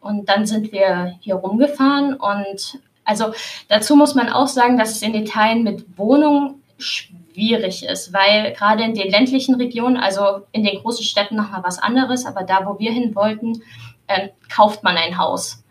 Und 0.00 0.30
dann 0.30 0.46
sind 0.46 0.72
wir 0.72 1.18
hier 1.20 1.34
rumgefahren 1.34 2.14
und 2.14 2.80
also 3.04 3.32
dazu 3.68 3.96
muss 3.96 4.14
man 4.14 4.28
auch 4.28 4.46
sagen, 4.46 4.78
dass 4.78 4.92
es 4.92 5.02
in 5.02 5.14
Italien 5.14 5.64
mit 5.64 5.98
Wohnungen 5.98 6.59
schwierig 6.82 7.84
ist, 7.84 8.12
weil 8.12 8.52
gerade 8.52 8.82
in 8.84 8.94
den 8.94 9.10
ländlichen 9.10 9.54
Regionen, 9.56 9.96
also 9.96 10.46
in 10.52 10.64
den 10.64 10.80
großen 10.80 11.04
Städten 11.04 11.36
noch 11.36 11.50
mal 11.50 11.62
was 11.62 11.78
anderes, 11.78 12.26
aber 12.26 12.42
da, 12.42 12.66
wo 12.66 12.78
wir 12.78 12.92
hin 12.92 13.14
wollten, 13.14 13.62
äh, 14.06 14.28
kauft 14.52 14.82
man 14.82 14.96
ein 14.96 15.18
Haus 15.18 15.64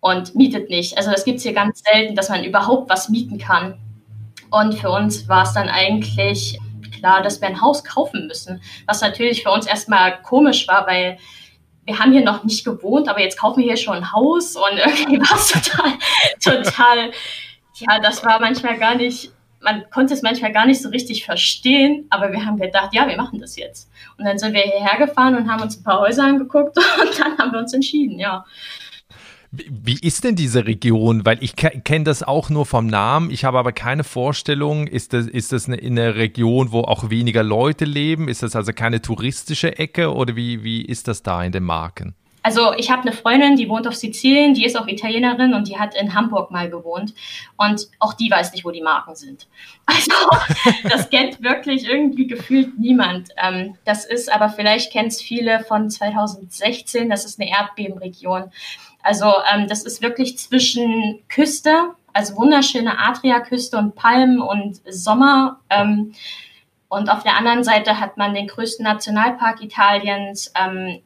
und 0.00 0.34
mietet 0.34 0.70
nicht. 0.70 0.96
Also 0.96 1.10
das 1.10 1.24
gibt 1.24 1.38
es 1.38 1.44
hier 1.44 1.54
ganz 1.54 1.82
selten, 1.82 2.14
dass 2.14 2.28
man 2.28 2.44
überhaupt 2.44 2.90
was 2.90 3.08
mieten 3.08 3.38
kann. 3.38 3.78
Und 4.50 4.74
für 4.74 4.90
uns 4.90 5.28
war 5.28 5.44
es 5.44 5.52
dann 5.52 5.68
eigentlich 5.68 6.58
klar, 6.98 7.22
dass 7.22 7.40
wir 7.40 7.48
ein 7.48 7.60
Haus 7.60 7.84
kaufen 7.84 8.26
müssen, 8.26 8.62
was 8.86 9.00
natürlich 9.00 9.42
für 9.42 9.50
uns 9.50 9.66
erstmal 9.66 10.22
komisch 10.22 10.68
war, 10.68 10.86
weil 10.86 11.18
wir 11.84 11.98
haben 11.98 12.12
hier 12.12 12.24
noch 12.24 12.44
nicht 12.44 12.64
gewohnt, 12.64 13.08
aber 13.08 13.20
jetzt 13.20 13.38
kaufen 13.38 13.60
wir 13.60 13.66
hier 13.66 13.76
schon 13.76 13.96
ein 13.96 14.12
Haus 14.12 14.56
und 14.56 14.72
irgendwie 14.78 15.18
war 15.20 15.36
es 15.36 15.48
total, 15.48 15.92
total, 16.42 17.10
ja, 17.74 17.98
das 18.00 18.24
war 18.24 18.40
manchmal 18.40 18.78
gar 18.78 18.94
nicht 18.94 19.33
man 19.64 19.84
konnte 19.90 20.14
es 20.14 20.22
manchmal 20.22 20.52
gar 20.52 20.66
nicht 20.66 20.82
so 20.82 20.90
richtig 20.90 21.24
verstehen, 21.24 22.06
aber 22.10 22.30
wir 22.30 22.44
haben 22.44 22.58
gedacht, 22.58 22.90
ja, 22.92 23.08
wir 23.08 23.16
machen 23.16 23.40
das 23.40 23.56
jetzt. 23.56 23.90
Und 24.18 24.24
dann 24.24 24.38
sind 24.38 24.54
wir 24.54 24.62
hierher 24.62 24.98
gefahren 24.98 25.34
und 25.36 25.50
haben 25.50 25.62
uns 25.62 25.78
ein 25.78 25.82
paar 25.82 26.00
Häuser 26.00 26.24
angeguckt 26.24 26.76
und 27.00 27.18
dann 27.18 27.38
haben 27.38 27.52
wir 27.52 27.58
uns 27.58 27.72
entschieden, 27.72 28.18
ja. 28.18 28.44
Wie 29.50 29.98
ist 30.00 30.24
denn 30.24 30.34
diese 30.34 30.66
Region? 30.66 31.24
Weil 31.24 31.38
ich 31.40 31.54
kenne 31.54 32.04
das 32.04 32.24
auch 32.24 32.50
nur 32.50 32.66
vom 32.66 32.88
Namen, 32.88 33.30
ich 33.30 33.44
habe 33.44 33.58
aber 33.58 33.70
keine 33.70 34.02
Vorstellung. 34.02 34.88
Ist 34.88 35.12
das, 35.12 35.26
ist 35.26 35.52
das 35.52 35.68
eine, 35.68 35.78
eine 35.78 36.16
Region, 36.16 36.72
wo 36.72 36.80
auch 36.80 37.08
weniger 37.08 37.44
Leute 37.44 37.84
leben? 37.84 38.28
Ist 38.28 38.42
das 38.42 38.56
also 38.56 38.72
keine 38.72 39.00
touristische 39.00 39.78
Ecke 39.78 40.12
oder 40.12 40.34
wie, 40.34 40.64
wie 40.64 40.82
ist 40.82 41.06
das 41.06 41.22
da 41.22 41.44
in 41.44 41.52
den 41.52 41.62
Marken? 41.62 42.16
Also 42.44 42.74
ich 42.74 42.90
habe 42.90 43.00
eine 43.02 43.12
Freundin, 43.12 43.56
die 43.56 43.70
wohnt 43.70 43.88
auf 43.88 43.96
Sizilien, 43.96 44.52
die 44.52 44.66
ist 44.66 44.78
auch 44.78 44.86
Italienerin 44.86 45.54
und 45.54 45.66
die 45.66 45.78
hat 45.78 45.94
in 45.94 46.14
Hamburg 46.14 46.50
mal 46.50 46.68
gewohnt. 46.68 47.14
Und 47.56 47.88
auch 47.98 48.12
die 48.12 48.30
weiß 48.30 48.52
nicht, 48.52 48.66
wo 48.66 48.70
die 48.70 48.82
Marken 48.82 49.16
sind. 49.16 49.48
Also 49.86 50.12
das 50.88 51.08
kennt 51.08 51.42
wirklich 51.42 51.86
irgendwie 51.86 52.26
gefühlt 52.26 52.78
niemand. 52.78 53.30
Ähm, 53.36 53.76
das 53.84 54.04
ist 54.04 54.30
aber 54.30 54.50
vielleicht 54.50 54.92
kennt 54.92 55.08
es 55.12 55.22
viele 55.22 55.60
von 55.60 55.88
2016, 55.88 57.08
das 57.08 57.24
ist 57.24 57.40
eine 57.40 57.50
Erdbebenregion. 57.50 58.50
Also 59.02 59.32
ähm, 59.50 59.66
das 59.66 59.82
ist 59.82 60.02
wirklich 60.02 60.36
zwischen 60.36 61.22
Küste, 61.28 61.94
also 62.12 62.36
wunderschöne 62.36 62.98
Adriaküste 62.98 63.78
und 63.78 63.94
Palmen 63.94 64.42
und 64.42 64.80
Sommer. 64.86 65.60
Ähm, 65.70 66.12
und 66.88 67.08
auf 67.08 67.22
der 67.22 67.36
anderen 67.36 67.64
Seite 67.64 68.00
hat 68.00 68.18
man 68.18 68.34
den 68.34 68.48
größten 68.48 68.84
Nationalpark 68.84 69.62
Italiens. 69.62 70.52
Ähm, 70.54 71.00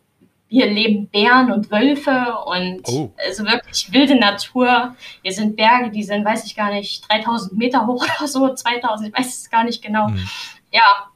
hier 0.49 0.67
leben 0.67 1.09
Bären 1.09 1.53
und 1.53 1.71
Wölfe 1.71 2.35
und 2.47 2.81
oh. 2.89 3.13
also 3.25 3.45
wirklich 3.45 3.93
wilde 3.93 4.19
Natur. 4.19 4.97
Hier 5.23 5.33
sind 5.33 5.57
Berge, 5.57 5.91
die 5.91 6.03
sind, 6.03 6.25
weiß 6.25 6.47
ich 6.47 6.57
gar 6.57 6.73
nicht, 6.73 7.05
3000 7.11 7.57
Meter 7.57 7.87
hoch 7.87 8.05
oder 8.19 8.27
so, 8.27 8.53
2000, 8.53 9.09
ich 9.09 9.19
weiß 9.19 9.41
es 9.41 9.51
gar 9.51 9.65
nicht 9.65 9.83
genau. 9.83 10.09
Mhm. 10.09 10.29
Ja, 10.73 11.11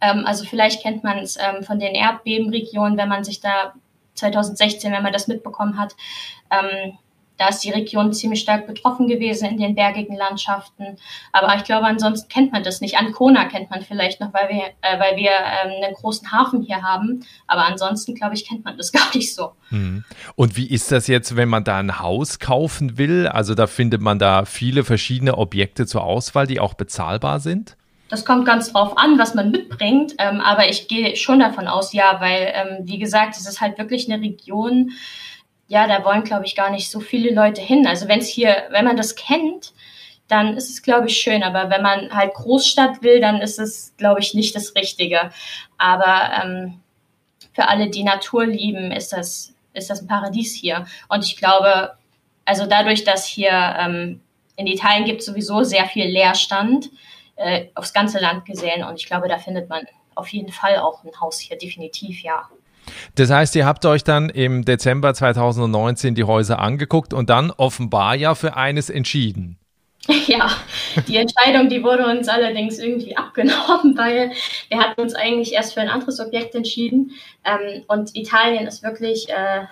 ähm, 0.00 0.24
also 0.26 0.44
vielleicht 0.44 0.82
kennt 0.82 1.04
man 1.04 1.18
es 1.18 1.36
ähm, 1.36 1.62
von 1.62 1.78
den 1.78 1.94
Erdbebenregionen, 1.94 2.98
wenn 2.98 3.08
man 3.08 3.24
sich 3.24 3.40
da 3.40 3.74
2016, 4.14 4.92
wenn 4.92 5.02
man 5.02 5.12
das 5.12 5.28
mitbekommen 5.28 5.78
hat, 5.78 5.94
ähm, 6.50 6.98
da 7.42 7.48
ist 7.48 7.64
die 7.64 7.70
Region 7.70 8.12
ziemlich 8.12 8.40
stark 8.40 8.68
betroffen 8.68 9.08
gewesen 9.08 9.48
in 9.48 9.56
den 9.58 9.74
bergigen 9.74 10.16
Landschaften. 10.16 10.96
Aber 11.32 11.56
ich 11.56 11.64
glaube, 11.64 11.86
ansonsten 11.86 12.28
kennt 12.28 12.52
man 12.52 12.62
das 12.62 12.80
nicht. 12.80 12.96
Ancona 12.96 13.46
kennt 13.46 13.68
man 13.68 13.82
vielleicht 13.82 14.20
noch, 14.20 14.32
weil 14.32 14.48
wir, 14.48 14.62
äh, 14.80 15.00
weil 15.00 15.16
wir 15.16 15.30
ähm, 15.30 15.82
einen 15.82 15.94
großen 15.94 16.30
Hafen 16.30 16.62
hier 16.62 16.82
haben. 16.82 17.24
Aber 17.48 17.64
ansonsten, 17.64 18.14
glaube 18.14 18.34
ich, 18.34 18.46
kennt 18.46 18.64
man 18.64 18.76
das 18.76 18.92
gar 18.92 19.12
nicht 19.12 19.34
so. 19.34 19.52
Mhm. 19.70 20.04
Und 20.36 20.56
wie 20.56 20.68
ist 20.68 20.92
das 20.92 21.08
jetzt, 21.08 21.34
wenn 21.34 21.48
man 21.48 21.64
da 21.64 21.78
ein 21.78 21.98
Haus 21.98 22.38
kaufen 22.38 22.96
will? 22.96 23.26
Also 23.26 23.56
da 23.56 23.66
findet 23.66 24.00
man 24.00 24.20
da 24.20 24.44
viele 24.44 24.84
verschiedene 24.84 25.36
Objekte 25.36 25.84
zur 25.84 26.04
Auswahl, 26.04 26.46
die 26.46 26.60
auch 26.60 26.74
bezahlbar 26.74 27.40
sind? 27.40 27.76
Das 28.08 28.24
kommt 28.24 28.44
ganz 28.44 28.70
drauf 28.70 28.98
an, 28.98 29.18
was 29.18 29.34
man 29.34 29.50
mitbringt. 29.50 30.14
Ähm, 30.18 30.40
aber 30.42 30.68
ich 30.68 30.86
gehe 30.86 31.16
schon 31.16 31.40
davon 31.40 31.66
aus, 31.66 31.92
ja, 31.92 32.20
weil, 32.20 32.52
ähm, 32.54 32.86
wie 32.86 32.98
gesagt, 32.98 33.36
es 33.36 33.48
ist 33.48 33.60
halt 33.60 33.78
wirklich 33.78 34.08
eine 34.08 34.22
Region, 34.22 34.92
ja, 35.72 35.86
da 35.86 36.04
wollen, 36.04 36.22
glaube 36.22 36.44
ich, 36.44 36.54
gar 36.54 36.68
nicht 36.68 36.90
so 36.90 37.00
viele 37.00 37.32
Leute 37.32 37.62
hin. 37.62 37.86
Also 37.86 38.06
wenn 38.06 38.18
es 38.18 38.28
hier, 38.28 38.64
wenn 38.68 38.84
man 38.84 38.98
das 38.98 39.14
kennt, 39.14 39.72
dann 40.28 40.54
ist 40.54 40.68
es, 40.68 40.82
glaube 40.82 41.06
ich, 41.06 41.16
schön. 41.16 41.42
Aber 41.42 41.70
wenn 41.70 41.80
man 41.80 42.14
halt 42.14 42.34
Großstadt 42.34 43.02
will, 43.02 43.22
dann 43.22 43.40
ist 43.40 43.58
es, 43.58 43.94
glaube 43.96 44.20
ich, 44.20 44.34
nicht 44.34 44.54
das 44.54 44.74
Richtige. 44.74 45.30
Aber 45.78 46.30
ähm, 46.44 46.80
für 47.54 47.68
alle, 47.68 47.88
die 47.88 48.04
Natur 48.04 48.44
lieben, 48.44 48.92
ist 48.92 49.14
das, 49.14 49.54
ist 49.72 49.88
das 49.88 50.02
ein 50.02 50.08
Paradies 50.08 50.54
hier. 50.54 50.84
Und 51.08 51.24
ich 51.24 51.38
glaube, 51.38 51.96
also 52.44 52.66
dadurch, 52.66 53.04
dass 53.04 53.24
hier 53.24 53.74
ähm, 53.78 54.20
in 54.56 54.66
Italien 54.66 55.06
gibt 55.06 55.22
sowieso 55.22 55.62
sehr 55.62 55.86
viel 55.86 56.04
Leerstand, 56.04 56.90
äh, 57.36 57.68
aufs 57.74 57.94
ganze 57.94 58.18
Land 58.18 58.44
gesehen. 58.44 58.84
Und 58.84 58.96
ich 58.96 59.06
glaube, 59.06 59.26
da 59.26 59.38
findet 59.38 59.70
man 59.70 59.86
auf 60.16 60.28
jeden 60.28 60.52
Fall 60.52 60.76
auch 60.76 61.02
ein 61.02 61.18
Haus 61.18 61.38
hier, 61.38 61.56
definitiv, 61.56 62.22
ja. 62.22 62.50
Das 63.14 63.30
heißt, 63.30 63.54
ihr 63.56 63.66
habt 63.66 63.84
euch 63.86 64.04
dann 64.04 64.28
im 64.28 64.64
Dezember 64.64 65.14
2019 65.14 66.14
die 66.14 66.24
Häuser 66.24 66.58
angeguckt 66.58 67.14
und 67.14 67.30
dann 67.30 67.50
offenbar 67.50 68.14
ja 68.14 68.34
für 68.34 68.56
eines 68.56 68.90
entschieden. 68.90 69.58
Ja, 70.26 70.50
die 71.06 71.16
Entscheidung, 71.16 71.68
die 71.68 71.82
wurde 71.82 72.06
uns 72.06 72.28
allerdings 72.28 72.78
irgendwie 72.78 73.16
abgenommen, 73.16 73.96
weil 73.96 74.32
wir 74.68 74.78
hatten 74.78 75.00
uns 75.00 75.14
eigentlich 75.14 75.52
erst 75.52 75.74
für 75.74 75.80
ein 75.80 75.88
anderes 75.88 76.20
Objekt 76.20 76.54
entschieden. 76.54 77.12
Ähm, 77.44 77.84
und 77.88 78.16
Italien 78.16 78.66
ist 78.66 78.82
wirklich 78.82 79.28
äh, 79.28 79.62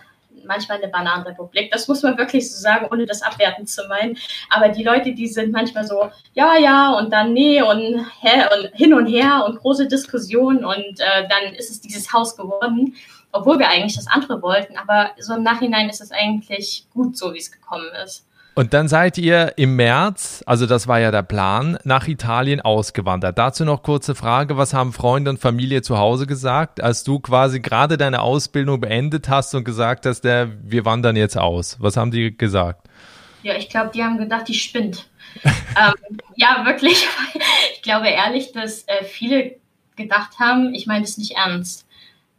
manchmal 0.44 0.78
eine 0.78 0.88
Bananenrepublik. 0.88 1.70
Das 1.70 1.88
muss 1.88 2.02
man 2.02 2.18
wirklich 2.18 2.50
so 2.50 2.60
sagen, 2.60 2.88
ohne 2.90 3.06
das 3.06 3.22
abwertend 3.22 3.68
zu 3.68 3.86
meinen. 3.88 4.16
Aber 4.48 4.68
die 4.68 4.82
Leute, 4.82 5.12
die 5.12 5.26
sind 5.26 5.52
manchmal 5.52 5.86
so, 5.86 6.10
ja, 6.34 6.56
ja, 6.56 6.92
und 6.92 7.12
dann 7.12 7.32
nee 7.32 7.62
und, 7.62 8.06
hä, 8.20 8.44
und 8.54 8.74
hin 8.74 8.94
und 8.94 9.06
her 9.06 9.44
und 9.46 9.58
große 9.58 9.86
Diskussionen 9.86 10.64
und 10.64 11.00
äh, 11.00 11.28
dann 11.28 11.54
ist 11.54 11.70
es 11.70 11.80
dieses 11.80 12.12
Haus 12.12 12.36
geworden, 12.36 12.94
obwohl 13.32 13.58
wir 13.58 13.68
eigentlich 13.68 13.96
das 13.96 14.08
andere 14.08 14.42
wollten. 14.42 14.76
Aber 14.76 15.10
so 15.18 15.34
im 15.34 15.42
Nachhinein 15.42 15.88
ist 15.88 16.00
es 16.00 16.10
eigentlich 16.10 16.86
gut 16.92 17.16
so, 17.16 17.32
wie 17.34 17.38
es 17.38 17.52
gekommen 17.52 17.88
ist. 18.04 18.26
Und 18.60 18.74
dann 18.74 18.88
seid 18.88 19.16
ihr 19.16 19.54
im 19.56 19.74
März, 19.76 20.44
also 20.44 20.66
das 20.66 20.86
war 20.86 21.00
ja 21.00 21.10
der 21.10 21.22
Plan, 21.22 21.78
nach 21.84 22.06
Italien 22.08 22.60
ausgewandert. 22.60 23.38
Dazu 23.38 23.64
noch 23.64 23.82
kurze 23.82 24.14
Frage, 24.14 24.58
was 24.58 24.74
haben 24.74 24.92
Freunde 24.92 25.30
und 25.30 25.40
Familie 25.40 25.80
zu 25.80 25.96
Hause 25.96 26.26
gesagt, 26.26 26.82
als 26.82 27.02
du 27.02 27.20
quasi 27.20 27.60
gerade 27.60 27.96
deine 27.96 28.20
Ausbildung 28.20 28.78
beendet 28.78 29.30
hast 29.30 29.54
und 29.54 29.64
gesagt 29.64 30.04
hast, 30.04 30.20
der, 30.20 30.50
wir 30.62 30.84
wandern 30.84 31.16
jetzt 31.16 31.38
aus? 31.38 31.78
Was 31.80 31.96
haben 31.96 32.10
die 32.10 32.36
gesagt? 32.36 32.86
Ja, 33.42 33.56
ich 33.56 33.70
glaube, 33.70 33.92
die 33.94 34.04
haben 34.04 34.18
gedacht, 34.18 34.46
die 34.46 34.52
spinnt. 34.52 35.08
ähm, 35.44 36.18
ja, 36.36 36.62
wirklich. 36.66 37.08
Ich 37.76 37.82
glaube 37.82 38.08
ehrlich, 38.08 38.52
dass 38.52 38.82
äh, 38.88 39.04
viele 39.04 39.56
gedacht 39.96 40.38
haben, 40.38 40.74
ich 40.74 40.86
meine 40.86 41.00
das 41.00 41.16
nicht 41.16 41.38
ernst. 41.38 41.86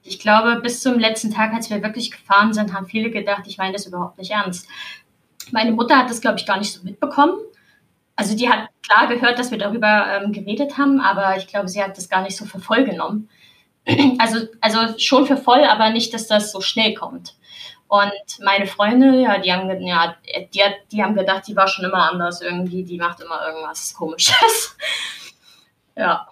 Ich 0.04 0.20
glaube, 0.20 0.60
bis 0.62 0.82
zum 0.82 1.00
letzten 1.00 1.34
Tag, 1.34 1.52
als 1.52 1.72
wir 1.72 1.82
wirklich 1.82 2.12
gefahren 2.12 2.54
sind, 2.54 2.74
haben 2.74 2.86
viele 2.86 3.10
gedacht, 3.10 3.44
ich 3.48 3.58
meine 3.58 3.74
das 3.74 3.88
überhaupt 3.88 4.20
nicht 4.20 4.32
ernst. 4.32 4.68
Meine 5.52 5.72
Mutter 5.72 5.98
hat 5.98 6.10
das, 6.10 6.22
glaube 6.22 6.40
ich, 6.40 6.46
gar 6.46 6.58
nicht 6.58 6.74
so 6.74 6.84
mitbekommen. 6.84 7.36
Also 8.16 8.36
die 8.36 8.50
hat 8.50 8.70
klar 8.84 9.08
gehört, 9.08 9.40
dass 9.40 9.52
wir 9.52 9.58
darüber 9.58 10.06
ähm, 10.08 10.32
geredet 10.32 10.78
haben, 10.78 11.02
aber 11.02 11.38
ich 11.38 11.48
glaube, 11.48 11.68
sie 11.68 11.82
hat 11.82 11.98
das 11.98 12.10
gar 12.10 12.22
nicht 12.22 12.38
so 12.38 12.46
für 12.46 12.60
voll 12.60 12.86
genommen. 12.86 13.30
Also, 14.20 14.46
also 14.62 15.00
schon 15.00 15.26
für 15.26 15.38
voll, 15.38 15.64
aber 15.64 15.90
nicht, 15.90 16.14
dass 16.14 16.28
das 16.28 16.52
so 16.52 16.62
schnell 16.62 16.94
kommt. 16.94 17.34
Und 17.88 18.40
meine 18.42 18.68
Freunde, 18.68 19.20
ja, 19.20 19.40
die 19.40 19.52
haben, 19.52 19.82
ja, 19.82 20.16
die, 20.54 20.62
die 20.92 21.04
haben 21.04 21.16
gedacht, 21.16 21.48
die 21.48 21.56
war 21.56 21.68
schon 21.68 21.84
immer 21.84 22.10
anders 22.12 22.42
irgendwie, 22.42 22.84
die 22.84 22.98
macht 22.98 23.20
immer 23.22 23.46
irgendwas 23.46 23.94
Komisches. 23.96 24.78
ja. 25.98 26.28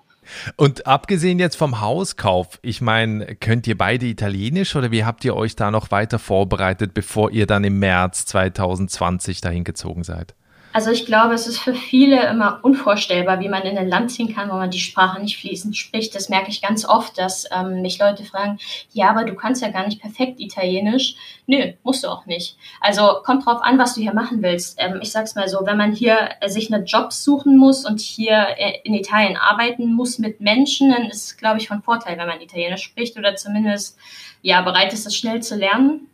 Und 0.56 0.88
abgesehen 0.88 1.40
jetzt 1.40 1.56
vom 1.56 1.82
Hauskauf, 1.82 2.60
ich 2.62 2.82
meine, 2.82 3.36
könnt 3.36 3.68
ihr 3.68 3.78
beide 3.78 4.06
Italienisch 4.06 4.76
oder 4.76 4.92
wie 4.92 5.06
habt 5.06 5.26
ihr 5.26 5.36
euch 5.36 5.56
da 5.56 5.72
noch 5.72 5.92
weiter 5.92 6.20
vorbereitet, 6.20 6.94
bevor 6.94 7.32
ihr 7.32 7.46
dann 7.46 7.64
im 7.64 7.80
März 7.80 8.26
2020 8.26 9.42
dahin 9.42 9.64
gezogen 9.64 10.04
seid? 10.04 10.36
Also 10.72 10.92
ich 10.92 11.08
glaube, 11.08 11.34
es 11.34 11.48
ist 11.48 11.60
für 11.60 11.74
viele 11.74 12.28
immer 12.28 12.60
unvorstellbar, 12.62 13.40
wie 13.40 13.50
man 13.50 13.64
in 13.64 13.78
ein 13.78 13.88
Land 13.88 14.12
ziehen 14.12 14.36
kann, 14.36 14.50
wo 14.50 14.54
man 14.54 14.70
die 14.70 14.80
Sprache 14.80 15.20
nicht 15.20 15.38
fließend 15.38 15.76
spricht. 15.76 16.14
Das 16.14 16.30
merke 16.30 16.52
ich 16.52 16.62
ganz 16.62 16.86
oft, 16.86 17.18
dass 17.18 17.46
ähm, 17.52 17.82
mich 17.82 17.98
Leute 17.98 18.24
fragen, 18.24 18.60
ja, 18.94 19.10
aber 19.10 19.24
du 19.24 19.34
kannst 19.34 19.64
ja 19.64 19.70
gar 19.70 19.86
nicht 19.88 20.00
perfekt 20.00 20.40
Italienisch. 20.40 21.16
Nö, 21.48 21.74
musst 21.82 22.04
du 22.04 22.08
auch 22.08 22.28
nicht. 22.28 22.56
Also 22.82 23.02
kommt 23.24 23.48
drauf 23.48 23.62
an, 23.64 23.80
was 23.80 23.96
du 23.96 24.02
hier 24.02 24.14
machen 24.14 24.44
willst. 24.44 24.78
Ähm, 24.80 25.00
ich 25.02 25.12
sag's 25.12 25.34
mal 25.34 25.50
so, 25.50 25.66
wenn 25.66 25.78
man 25.78 25.92
hier 25.92 26.30
äh, 26.40 26.50
sich 26.50 26.72
eine 26.72 26.84
Job 26.84 27.14
suchen 27.14 27.58
muss 27.58 27.84
und 27.84 28.00
hier 28.00 28.50
äh, 28.58 28.80
in 28.84 28.94
Italien 28.94 29.38
arbeiten 29.38 29.92
muss 29.94 30.20
mit 30.20 30.40
Menschen, 30.40 30.92
dann 30.92 31.06
ist 31.06 31.26
es, 31.26 31.38
glaube 31.38 31.58
ich, 31.58 31.68
von 31.68 31.82
Vorteil, 31.82 32.18
wenn 32.20 32.28
man 32.28 32.42
Italienisch 32.42 32.84
spricht 32.84 33.18
oder 33.18 33.36
zumindest 33.36 33.98
ja 34.44 34.62
bereit 34.62 34.94
ist, 34.94 35.08
das 35.08 35.16
schnell 35.16 35.42
zu 35.42 35.56
lernen. 35.56 36.10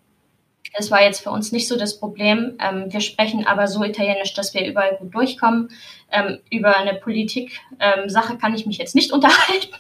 Das 0.77 0.91
war 0.91 1.01
jetzt 1.01 1.22
für 1.22 1.32
uns 1.32 1.51
nicht 1.51 1.67
so 1.67 1.77
das 1.77 2.00
Problem. 2.00 2.58
Ähm, 2.60 2.91
wir 2.91 3.00
sprechen 3.00 3.48
aber 3.48 3.67
so 3.67 3.84
Italienisch, 3.84 4.34
dass 4.34 4.53
wir 4.53 4.65
überall 4.67 4.98
gut 4.98 5.13
durchkommen. 5.13 5.70
Ähm, 6.12 6.39
über 6.51 6.77
eine 6.77 6.96
Politik-Sache 6.96 8.34
ähm, 8.34 8.39
kann 8.39 8.53
ich 8.53 8.65
mich 8.65 8.77
jetzt 8.77 8.96
nicht 8.96 9.12
unterhalten. 9.13 9.75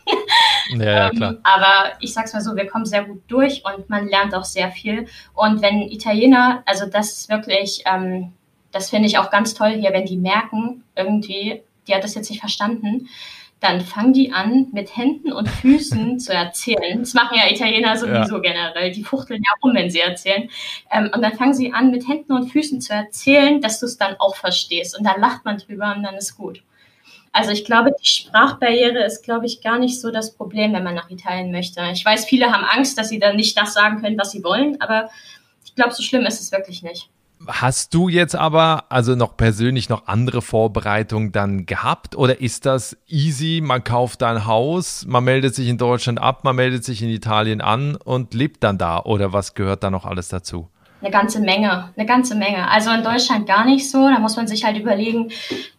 Ja, 0.69 0.85
ja, 0.85 1.09
klar. 1.09 1.31
Ähm, 1.31 1.39
aber 1.43 1.93
ich 1.99 2.13
sag's 2.13 2.33
mal 2.33 2.41
so, 2.41 2.55
wir 2.55 2.67
kommen 2.67 2.85
sehr 2.85 3.03
gut 3.03 3.21
durch 3.27 3.63
und 3.65 3.89
man 3.89 4.07
lernt 4.07 4.33
auch 4.33 4.45
sehr 4.45 4.71
viel. 4.71 5.07
Und 5.33 5.61
wenn 5.61 5.81
Italiener, 5.81 6.63
also 6.65 6.85
das 6.85 7.11
ist 7.11 7.29
wirklich, 7.29 7.83
ähm, 7.85 8.33
das 8.71 8.89
finde 8.89 9.07
ich 9.07 9.17
auch 9.17 9.29
ganz 9.29 9.53
toll 9.53 9.71
hier, 9.71 9.93
wenn 9.93 10.05
die 10.05 10.17
merken, 10.17 10.83
irgendwie, 10.95 11.61
die 11.87 11.95
hat 11.95 12.03
das 12.03 12.15
jetzt 12.15 12.29
nicht 12.29 12.39
verstanden, 12.39 13.07
dann 13.59 13.81
fangen 13.81 14.13
die 14.13 14.31
an, 14.31 14.67
mit 14.73 14.95
Händen 14.95 15.31
und 15.31 15.49
Füßen 15.49 16.19
zu 16.19 16.33
erzählen. 16.33 16.99
Das 16.99 17.13
machen 17.13 17.37
ja 17.37 17.51
Italiener 17.51 17.97
sowieso 17.97 18.35
ja. 18.35 18.41
generell. 18.41 18.91
Die 18.91 19.03
fuchteln 19.03 19.41
ja 19.43 19.51
rum, 19.63 19.75
wenn 19.75 19.89
sie 19.89 19.99
erzählen. 19.99 20.49
Ähm, 20.91 21.09
und 21.13 21.21
dann 21.21 21.33
fangen 21.33 21.53
sie 21.53 21.73
an, 21.73 21.91
mit 21.91 22.07
Händen 22.07 22.33
und 22.33 22.51
Füßen 22.51 22.81
zu 22.81 22.93
erzählen, 22.93 23.61
dass 23.61 23.79
du 23.79 23.85
es 23.85 23.97
dann 23.97 24.15
auch 24.19 24.35
verstehst. 24.35 24.97
Und 24.97 25.05
dann 25.05 25.19
lacht 25.19 25.45
man 25.45 25.57
drüber 25.57 25.93
und 25.95 26.03
dann 26.03 26.15
ist 26.15 26.35
gut. 26.35 26.61
Also 27.31 27.51
ich 27.51 27.65
glaube, 27.65 27.91
die 28.01 28.07
Sprachbarriere 28.07 29.03
ist, 29.03 29.23
glaube 29.23 29.45
ich, 29.45 29.61
gar 29.61 29.77
nicht 29.77 29.99
so 29.99 30.09
das 30.09 30.33
Problem, 30.35 30.71
wenn 30.71 30.85
man 30.85 30.95
nach 30.95 31.09
Italien 31.09 31.51
möchte. 31.51 31.81
Ich 31.91 32.05
weiß, 32.05 32.23
viele 32.23 32.49
haben 32.49 32.63
Angst, 32.63 32.97
dass 32.97 33.09
sie 33.09 33.19
dann 33.19 33.35
nicht 33.35 33.57
das 33.57 33.73
sagen 33.73 33.99
können, 33.99 34.17
was 34.17 34.31
sie 34.31 34.41
wollen, 34.41 34.79
aber 34.79 35.09
ich 35.65 35.75
glaube, 35.75 35.93
so 35.93 36.01
schlimm 36.01 36.25
ist 36.25 36.39
es 36.39 36.53
wirklich 36.53 36.81
nicht. 36.81 37.09
Hast 37.47 37.93
du 37.93 38.09
jetzt 38.09 38.35
aber 38.35 38.85
also 38.89 39.15
noch 39.15 39.37
persönlich 39.37 39.89
noch 39.89 40.07
andere 40.07 40.41
Vorbereitungen 40.41 41.31
dann 41.31 41.65
gehabt 41.65 42.15
oder 42.15 42.41
ist 42.41 42.65
das 42.65 42.97
easy? 43.07 43.61
Man 43.63 43.83
kauft 43.83 44.23
ein 44.23 44.45
Haus, 44.45 45.05
man 45.07 45.23
meldet 45.23 45.55
sich 45.55 45.67
in 45.67 45.77
Deutschland 45.77 46.19
ab, 46.19 46.43
man 46.43 46.55
meldet 46.55 46.83
sich 46.83 47.01
in 47.01 47.09
Italien 47.09 47.61
an 47.61 47.95
und 47.95 48.33
lebt 48.33 48.63
dann 48.63 48.77
da 48.77 48.99
oder 48.99 49.33
was 49.33 49.53
gehört 49.53 49.83
da 49.83 49.89
noch 49.89 50.05
alles 50.05 50.29
dazu? 50.29 50.69
Eine 51.05 51.11
ganze 51.11 51.39
Menge, 51.39 51.93
eine 51.95 52.05
ganze 52.07 52.33
Menge. 52.35 52.67
Also 52.69 52.89
in 52.89 53.03
Deutschland 53.03 53.45
gar 53.45 53.63
nicht 53.63 53.89
so. 53.89 53.99
Da 54.09 54.17
muss 54.17 54.35
man 54.35 54.47
sich 54.47 54.65
halt 54.65 54.77
überlegen, 54.77 55.31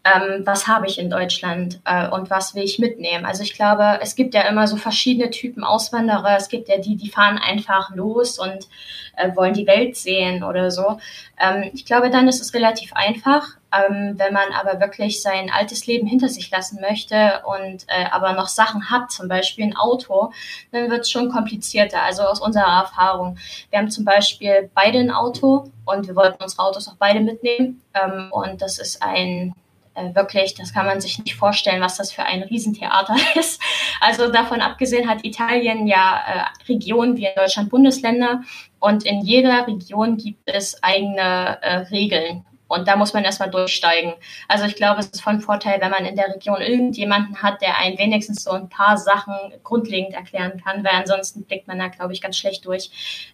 ähm, 0.05 0.43
was 0.45 0.69
habe 0.69 0.87
ich 0.87 1.01
in 1.01 1.11
Deutschland 1.11 1.81
äh, 1.85 2.09
und 2.09 2.31
was 2.31 2.55
will 2.55 2.63
ich 2.63 2.79
mitnehmen. 2.79 3.25
Also 3.25 3.43
ich 3.43 3.55
glaube, 3.55 3.99
es 4.01 4.15
gibt 4.15 4.35
ja 4.35 4.43
immer 4.43 4.69
so 4.69 4.77
verschiedene 4.77 5.31
Typen 5.31 5.65
Auswanderer. 5.65 6.37
Es 6.37 6.49
gibt 6.49 6.69
ja 6.69 6.79
die, 6.79 6.97
die 6.97 7.11
fahren 7.11 7.39
einfach 7.39 7.95
los 7.95 8.39
und 8.39 8.69
äh, 9.17 9.35
wollen 9.35 9.55
die 9.55 9.67
Welt 9.67 9.97
sehen 9.97 10.45
oder 10.45 10.71
so. 10.71 10.99
Ähm, 11.41 11.71
ich 11.75 11.85
glaube, 11.85 12.11
dann 12.11 12.29
ist 12.29 12.41
es 12.41 12.55
relativ 12.55 12.93
einfach. 12.93 13.57
Ähm, 13.77 14.15
wenn 14.17 14.33
man 14.33 14.53
aber 14.53 14.81
wirklich 14.81 15.23
sein 15.23 15.51
altes 15.51 15.87
Leben 15.87 16.07
hinter 16.07 16.29
sich 16.29 16.51
lassen 16.51 16.81
möchte 16.81 17.43
und 17.45 17.85
äh, 17.89 18.07
aber 18.11 18.33
noch 18.33 18.49
Sachen 18.49 18.91
hat, 18.91 19.11
zum 19.11 19.29
Beispiel 19.29 19.65
ein 19.65 19.77
Auto, 19.77 20.33
dann 20.73 20.91
wird 20.91 21.01
es 21.01 21.11
schon 21.11 21.31
komplizierter. 21.31 22.03
Also 22.03 22.23
aus 22.23 22.41
unserer 22.41 22.83
Erfahrung. 22.83 23.39
Wir 23.71 23.79
haben 23.79 23.91
zum 23.91 24.05
Beispiel 24.05 24.71
beide 24.75 24.99
ein 24.99 25.11
Auto 25.11 25.71
und 25.85 26.07
wir 26.07 26.17
wollten 26.17 26.43
unsere 26.43 26.63
Autos 26.63 26.89
auch 26.89 26.97
beide 26.99 27.21
mitnehmen. 27.21 27.83
Ähm, 27.95 28.31
und 28.31 28.63
das 28.63 28.79
ist 28.79 29.03
ein 29.03 29.55
äh, 29.97 30.15
wirklich, 30.15 30.55
das 30.55 30.73
kann 30.73 30.87
man 30.87 31.01
sich 31.01 31.19
nicht 31.19 31.35
vorstellen, 31.35 31.81
was 31.81 31.97
das 31.97 32.13
für 32.13 32.23
ein 32.23 32.43
Riesentheater 32.43 33.17
ist. 33.35 33.61
Also 34.01 34.31
davon 34.31 34.61
abgesehen 34.61 35.09
hat 35.09 35.25
Italien 35.25 35.87
ja 35.87 36.21
äh, 36.27 36.69
Regionen 36.69 37.17
wie 37.17 37.25
in 37.27 37.35
Deutschland 37.35 37.71
Bundesländer 37.71 38.43
und 38.79 39.05
in 39.05 39.23
jeder 39.23 39.67
Region 39.67 40.17
gibt 40.17 40.43
es 40.47 40.83
eigene 40.83 41.59
äh, 41.63 41.77
Regeln. 41.91 42.45
Und 42.69 42.89
da 42.89 42.97
muss 42.97 43.15
man 43.15 43.25
erstmal 43.25 43.51
durchsteigen. 43.51 44.15
Also 44.49 44.65
ich 44.65 44.75
glaube, 44.75 45.01
es 45.01 45.07
ist 45.07 45.23
von 45.23 45.41
Vorteil, 45.41 45.81
wenn 45.81 45.91
man 45.91 46.05
in 46.05 46.17
der 46.17 46.35
Region 46.35 46.61
irgendjemanden 46.61 47.43
hat, 47.43 47.63
der 47.63 47.79
einen 47.79 47.99
wenigstens 47.99 48.43
so 48.43 48.51
ein 48.51 48.69
paar 48.69 48.99
Sachen 48.99 49.35
grundlegend 49.63 50.15
erklären 50.15 50.61
kann, 50.63 50.83
weil 50.83 50.95
ansonsten 50.95 51.45
blickt 51.45 51.69
man 51.69 51.79
da, 51.79 51.89
glaube 51.89 52.13
ich, 52.13 52.21
ganz 52.21 52.37
schlecht 52.37 52.65
durch. 52.67 52.91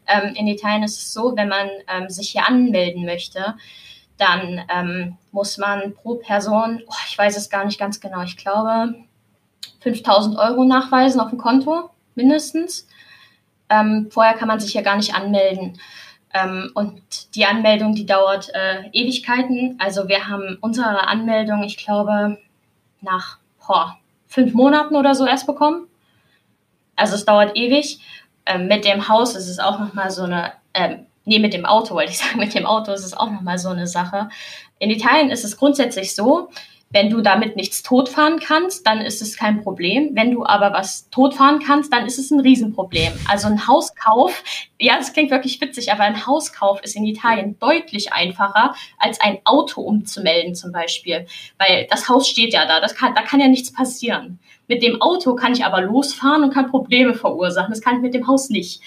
Ähm, 0.06 0.34
in 0.34 0.46
Italien 0.46 0.82
ist 0.82 0.98
es 0.98 1.12
so, 1.12 1.34
wenn 1.34 1.48
man 1.48 1.68
ähm, 1.88 2.10
sich 2.10 2.30
hier 2.30 2.46
anmelden 2.46 3.06
möchte, 3.06 3.54
dann 4.18 4.64
ähm, 4.68 5.16
muss 5.30 5.56
man 5.56 5.94
pro 5.94 6.16
Person, 6.16 6.82
oh, 6.86 6.94
ich 7.08 7.16
weiß 7.16 7.36
es 7.36 7.48
gar 7.48 7.64
nicht 7.64 7.78
ganz 7.78 8.00
genau, 8.00 8.22
ich 8.22 8.36
glaube 8.36 8.94
5000 9.80 10.38
Euro 10.38 10.64
nachweisen 10.64 11.20
auf 11.20 11.30
dem 11.30 11.38
Konto 11.38 11.90
mindestens. 12.14 12.86
Ähm, 13.68 14.08
vorher 14.10 14.34
kann 14.34 14.48
man 14.48 14.60
sich 14.60 14.74
ja 14.74 14.82
gar 14.82 14.96
nicht 14.96 15.14
anmelden. 15.14 15.78
Ähm, 16.34 16.70
und 16.74 17.34
die 17.34 17.44
Anmeldung, 17.44 17.94
die 17.94 18.06
dauert 18.06 18.50
äh, 18.54 18.88
Ewigkeiten. 18.92 19.76
Also 19.78 20.08
wir 20.08 20.28
haben 20.28 20.58
unsere 20.60 21.06
Anmeldung, 21.06 21.62
ich 21.62 21.76
glaube, 21.76 22.38
nach 23.00 23.38
boah, 23.66 23.98
fünf 24.26 24.54
Monaten 24.54 24.96
oder 24.96 25.14
so 25.14 25.26
erst 25.26 25.46
bekommen. 25.46 25.86
Also 26.96 27.14
es 27.14 27.24
dauert 27.24 27.56
ewig. 27.56 28.00
Ähm, 28.46 28.66
mit 28.66 28.84
dem 28.84 29.08
Haus 29.08 29.34
ist 29.34 29.48
es 29.48 29.58
auch 29.58 29.78
nochmal 29.78 30.10
so 30.10 30.22
eine, 30.22 30.52
ähm, 30.74 31.06
nee, 31.24 31.38
mit 31.38 31.52
dem 31.52 31.66
Auto 31.66 31.94
wollte 31.94 32.12
ich 32.12 32.18
sagen, 32.20 32.38
mit 32.38 32.54
dem 32.54 32.66
Auto 32.66 32.92
ist 32.92 33.04
es 33.04 33.14
auch 33.14 33.30
nochmal 33.30 33.58
so 33.58 33.68
eine 33.68 33.86
Sache. 33.86 34.28
In 34.78 34.90
Italien 34.90 35.30
ist 35.30 35.44
es 35.44 35.56
grundsätzlich 35.56 36.14
so, 36.14 36.48
wenn 36.92 37.08
du 37.08 37.22
damit 37.22 37.56
nichts 37.56 37.82
totfahren 37.82 38.38
kannst, 38.38 38.87
dann 38.87 39.00
ist 39.00 39.22
es 39.22 39.37
kein 39.37 39.62
Problem. 39.62 40.11
Wenn 40.12 40.30
du 40.30 40.44
aber 40.44 40.72
was 40.72 41.08
totfahren 41.11 41.61
kannst, 41.61 41.92
dann 41.92 42.06
ist 42.06 42.18
es 42.18 42.30
ein 42.30 42.40
Riesenproblem. 42.40 43.12
Also 43.28 43.49
ein 43.49 43.66
Hauskauf, 43.66 44.44
ja, 44.78 44.96
das 44.99 45.12
klingt 45.12 45.30
wirklich 45.30 45.61
witzig, 45.61 45.90
aber 45.90 46.02
ein 46.02 46.26
Hauskauf 46.26 46.82
ist 46.82 46.94
in 46.94 47.04
Italien 47.04 47.58
deutlich 47.58 48.12
einfacher, 48.12 48.75
als 48.99 49.20
ein 49.20 49.38
Auto 49.44 49.80
umzumelden 49.80 50.54
zum 50.54 50.72
Beispiel. 50.72 51.26
Weil 51.58 51.87
das 51.88 52.08
Haus 52.08 52.28
steht 52.28 52.52
ja 52.52 52.66
da, 52.66 52.80
das 52.80 52.94
kann, 52.94 53.14
da 53.14 53.22
kann 53.22 53.40
ja 53.40 53.49
nichts 53.49 53.72
passieren. 53.72 54.38
Mit 54.68 54.82
dem 54.82 55.00
Auto 55.00 55.34
kann 55.34 55.52
ich 55.52 55.64
aber 55.64 55.80
losfahren 55.80 56.44
und 56.44 56.52
kann 56.52 56.70
Probleme 56.70 57.14
verursachen. 57.14 57.70
Das 57.70 57.80
kann 57.80 57.96
ich 57.96 58.02
mit 58.02 58.14
dem 58.14 58.26
Haus 58.26 58.50
nicht. 58.50 58.80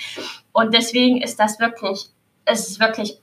Und 0.51 0.73
deswegen 0.73 1.21
ist 1.21 1.39
das 1.39 1.59
wirklich, 1.59 2.07
es 2.45 2.69
ist 2.69 2.79
wirklich 2.79 3.19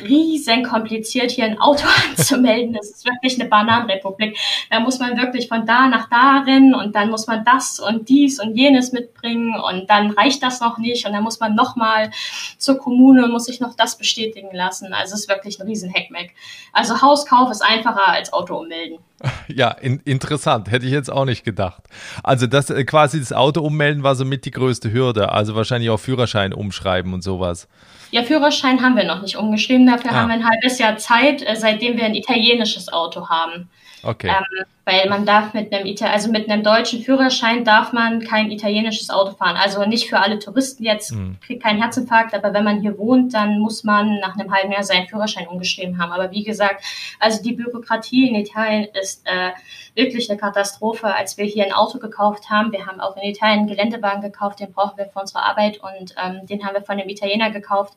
riesen 0.00 0.62
kompliziert, 0.62 1.30
hier 1.30 1.44
ein 1.44 1.58
Auto 1.60 1.86
anzumelden. 2.10 2.74
Das 2.74 2.90
ist 2.90 3.04
wirklich 3.04 3.40
eine 3.40 3.48
Bananenrepublik. 3.48 4.36
Da 4.70 4.80
muss 4.80 4.98
man 4.98 5.16
wirklich 5.16 5.48
von 5.48 5.66
da 5.66 5.88
nach 5.88 6.08
da 6.08 6.42
rennen 6.46 6.74
und 6.74 6.94
dann 6.94 7.10
muss 7.10 7.26
man 7.26 7.44
das 7.44 7.78
und 7.78 8.08
dies 8.08 8.40
und 8.40 8.56
jenes 8.56 8.92
mitbringen 8.92 9.54
und 9.60 9.88
dann 9.90 10.10
reicht 10.10 10.42
das 10.42 10.60
noch 10.60 10.78
nicht 10.78 11.06
und 11.06 11.12
dann 11.12 11.22
muss 11.22 11.40
man 11.40 11.54
nochmal 11.54 12.10
zur 12.58 12.78
Kommune 12.78 13.24
und 13.24 13.32
muss 13.32 13.44
sich 13.44 13.60
noch 13.60 13.74
das 13.74 13.98
bestätigen 13.98 14.50
lassen. 14.52 14.92
Also 14.92 15.14
es 15.14 15.22
ist 15.22 15.28
wirklich 15.28 15.60
ein 15.60 15.66
riesen 15.66 15.90
Heckmeck. 15.90 16.34
Also 16.72 17.00
Hauskauf 17.02 17.50
ist 17.50 17.62
einfacher 17.62 18.08
als 18.08 18.32
Auto 18.32 18.58
ummelden. 18.58 18.98
Ja, 19.48 19.70
in, 19.70 20.00
interessant. 20.04 20.70
Hätte 20.70 20.86
ich 20.86 20.92
jetzt 20.92 21.10
auch 21.10 21.24
nicht 21.24 21.44
gedacht. 21.44 21.82
Also 22.22 22.46
das 22.46 22.70
äh, 22.70 22.84
quasi 22.84 23.18
das 23.20 23.32
Auto 23.32 23.60
ummelden 23.60 24.02
war 24.02 24.14
somit 24.14 24.44
die 24.44 24.50
größte 24.50 24.92
Hürde. 24.92 25.30
Also 25.32 25.54
wahrscheinlich 25.54 25.90
auch 25.90 25.98
Führerschein 25.98 26.52
umschreiben 26.52 27.12
und 27.12 27.22
sowas. 27.22 27.68
Ja, 28.10 28.22
Führerschein 28.22 28.82
haben 28.82 28.96
wir 28.96 29.04
noch 29.04 29.22
nicht 29.22 29.36
umgeschrieben. 29.36 29.86
Dafür 29.86 30.12
ah. 30.12 30.14
haben 30.14 30.28
wir 30.28 30.34
ein 30.34 30.48
halbes 30.48 30.78
Jahr 30.78 30.96
Zeit, 30.96 31.42
äh, 31.42 31.56
seitdem 31.56 31.96
wir 31.96 32.04
ein 32.04 32.14
italienisches 32.14 32.92
Auto 32.92 33.28
haben. 33.28 33.70
Okay. 34.02 34.28
Ähm, 34.28 34.64
weil 34.84 35.08
man 35.08 35.24
darf 35.24 35.54
mit 35.54 35.72
einem 35.72 35.86
Ita 35.86 36.06
also 36.06 36.30
mit 36.30 36.50
einem 36.50 36.64
deutschen 36.64 37.02
Führerschein 37.02 37.64
darf 37.64 37.92
man 37.92 38.20
kein 38.20 38.50
italienisches 38.50 39.10
Auto 39.10 39.32
fahren. 39.32 39.56
Also 39.56 39.84
nicht 39.86 40.08
für 40.08 40.18
alle 40.18 40.40
Touristen 40.40 40.82
jetzt 40.82 41.12
mhm. 41.12 41.36
kriegt 41.40 41.62
keinen 41.62 41.80
Herzinfarkt, 41.80 42.34
aber 42.34 42.52
wenn 42.52 42.64
man 42.64 42.80
hier 42.80 42.98
wohnt, 42.98 43.32
dann 43.32 43.60
muss 43.60 43.84
man 43.84 44.18
nach 44.18 44.36
einem 44.36 44.52
halben 44.52 44.72
Jahr 44.72 44.82
seinen 44.82 45.06
Führerschein 45.06 45.46
umgeschrieben 45.46 46.02
haben. 46.02 46.10
Aber 46.10 46.32
wie 46.32 46.42
gesagt, 46.42 46.84
also 47.20 47.40
die 47.42 47.52
Bürokratie 47.52 48.28
in 48.28 48.34
Italien 48.34 48.88
ist 49.00 49.24
äh, 49.24 49.50
wirklich 49.94 50.28
eine 50.28 50.38
Katastrophe. 50.38 51.14
Als 51.14 51.38
wir 51.38 51.44
hier 51.44 51.64
ein 51.64 51.72
Auto 51.72 51.98
gekauft 52.00 52.50
haben, 52.50 52.72
wir 52.72 52.86
haben 52.86 52.98
auch 52.98 53.16
in 53.16 53.22
Italien 53.22 53.60
einen 53.60 53.68
Geländewagen 53.68 54.20
gekauft, 54.20 54.58
den 54.58 54.72
brauchen 54.72 54.98
wir 54.98 55.06
für 55.06 55.20
unsere 55.20 55.44
Arbeit 55.44 55.78
und 55.78 56.14
ähm, 56.22 56.44
den 56.46 56.64
haben 56.64 56.74
wir 56.74 56.82
von 56.82 56.98
einem 56.98 57.08
Italiener 57.08 57.50
gekauft. 57.50 57.94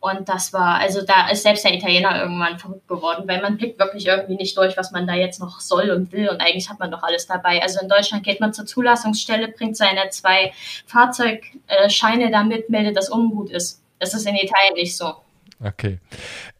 Und 0.00 0.28
das 0.28 0.52
war, 0.52 0.78
also 0.78 1.02
da 1.02 1.28
ist 1.30 1.42
selbst 1.42 1.64
der 1.64 1.74
Italiener 1.74 2.20
irgendwann 2.20 2.58
verrückt 2.58 2.86
geworden, 2.86 3.24
weil 3.26 3.40
man 3.40 3.56
blickt 3.56 3.78
wirklich 3.78 4.06
irgendwie 4.06 4.36
nicht 4.36 4.56
durch, 4.56 4.76
was 4.76 4.92
man 4.92 5.06
da 5.06 5.14
jetzt 5.14 5.40
noch 5.40 5.60
soll 5.60 5.90
und 5.90 6.12
will. 6.12 6.28
Und 6.28 6.40
eigentlich 6.40 6.68
hat 6.68 6.78
man 6.78 6.90
doch 6.90 7.02
alles 7.02 7.26
dabei. 7.26 7.60
Also 7.62 7.80
in 7.80 7.88
Deutschland 7.88 8.22
geht 8.24 8.40
man 8.40 8.52
zur 8.52 8.66
Zulassungsstelle, 8.66 9.48
bringt 9.48 9.76
seine 9.76 10.08
zwei 10.10 10.52
Fahrzeugscheine 10.86 12.30
damit, 12.30 12.70
meldet, 12.70 12.96
dass 12.96 13.10
Ungut 13.10 13.50
ist. 13.50 13.82
Das 13.98 14.14
ist 14.14 14.26
in 14.26 14.36
Italien 14.36 14.74
nicht 14.74 14.96
so. 14.96 15.14
Okay. 15.58 16.00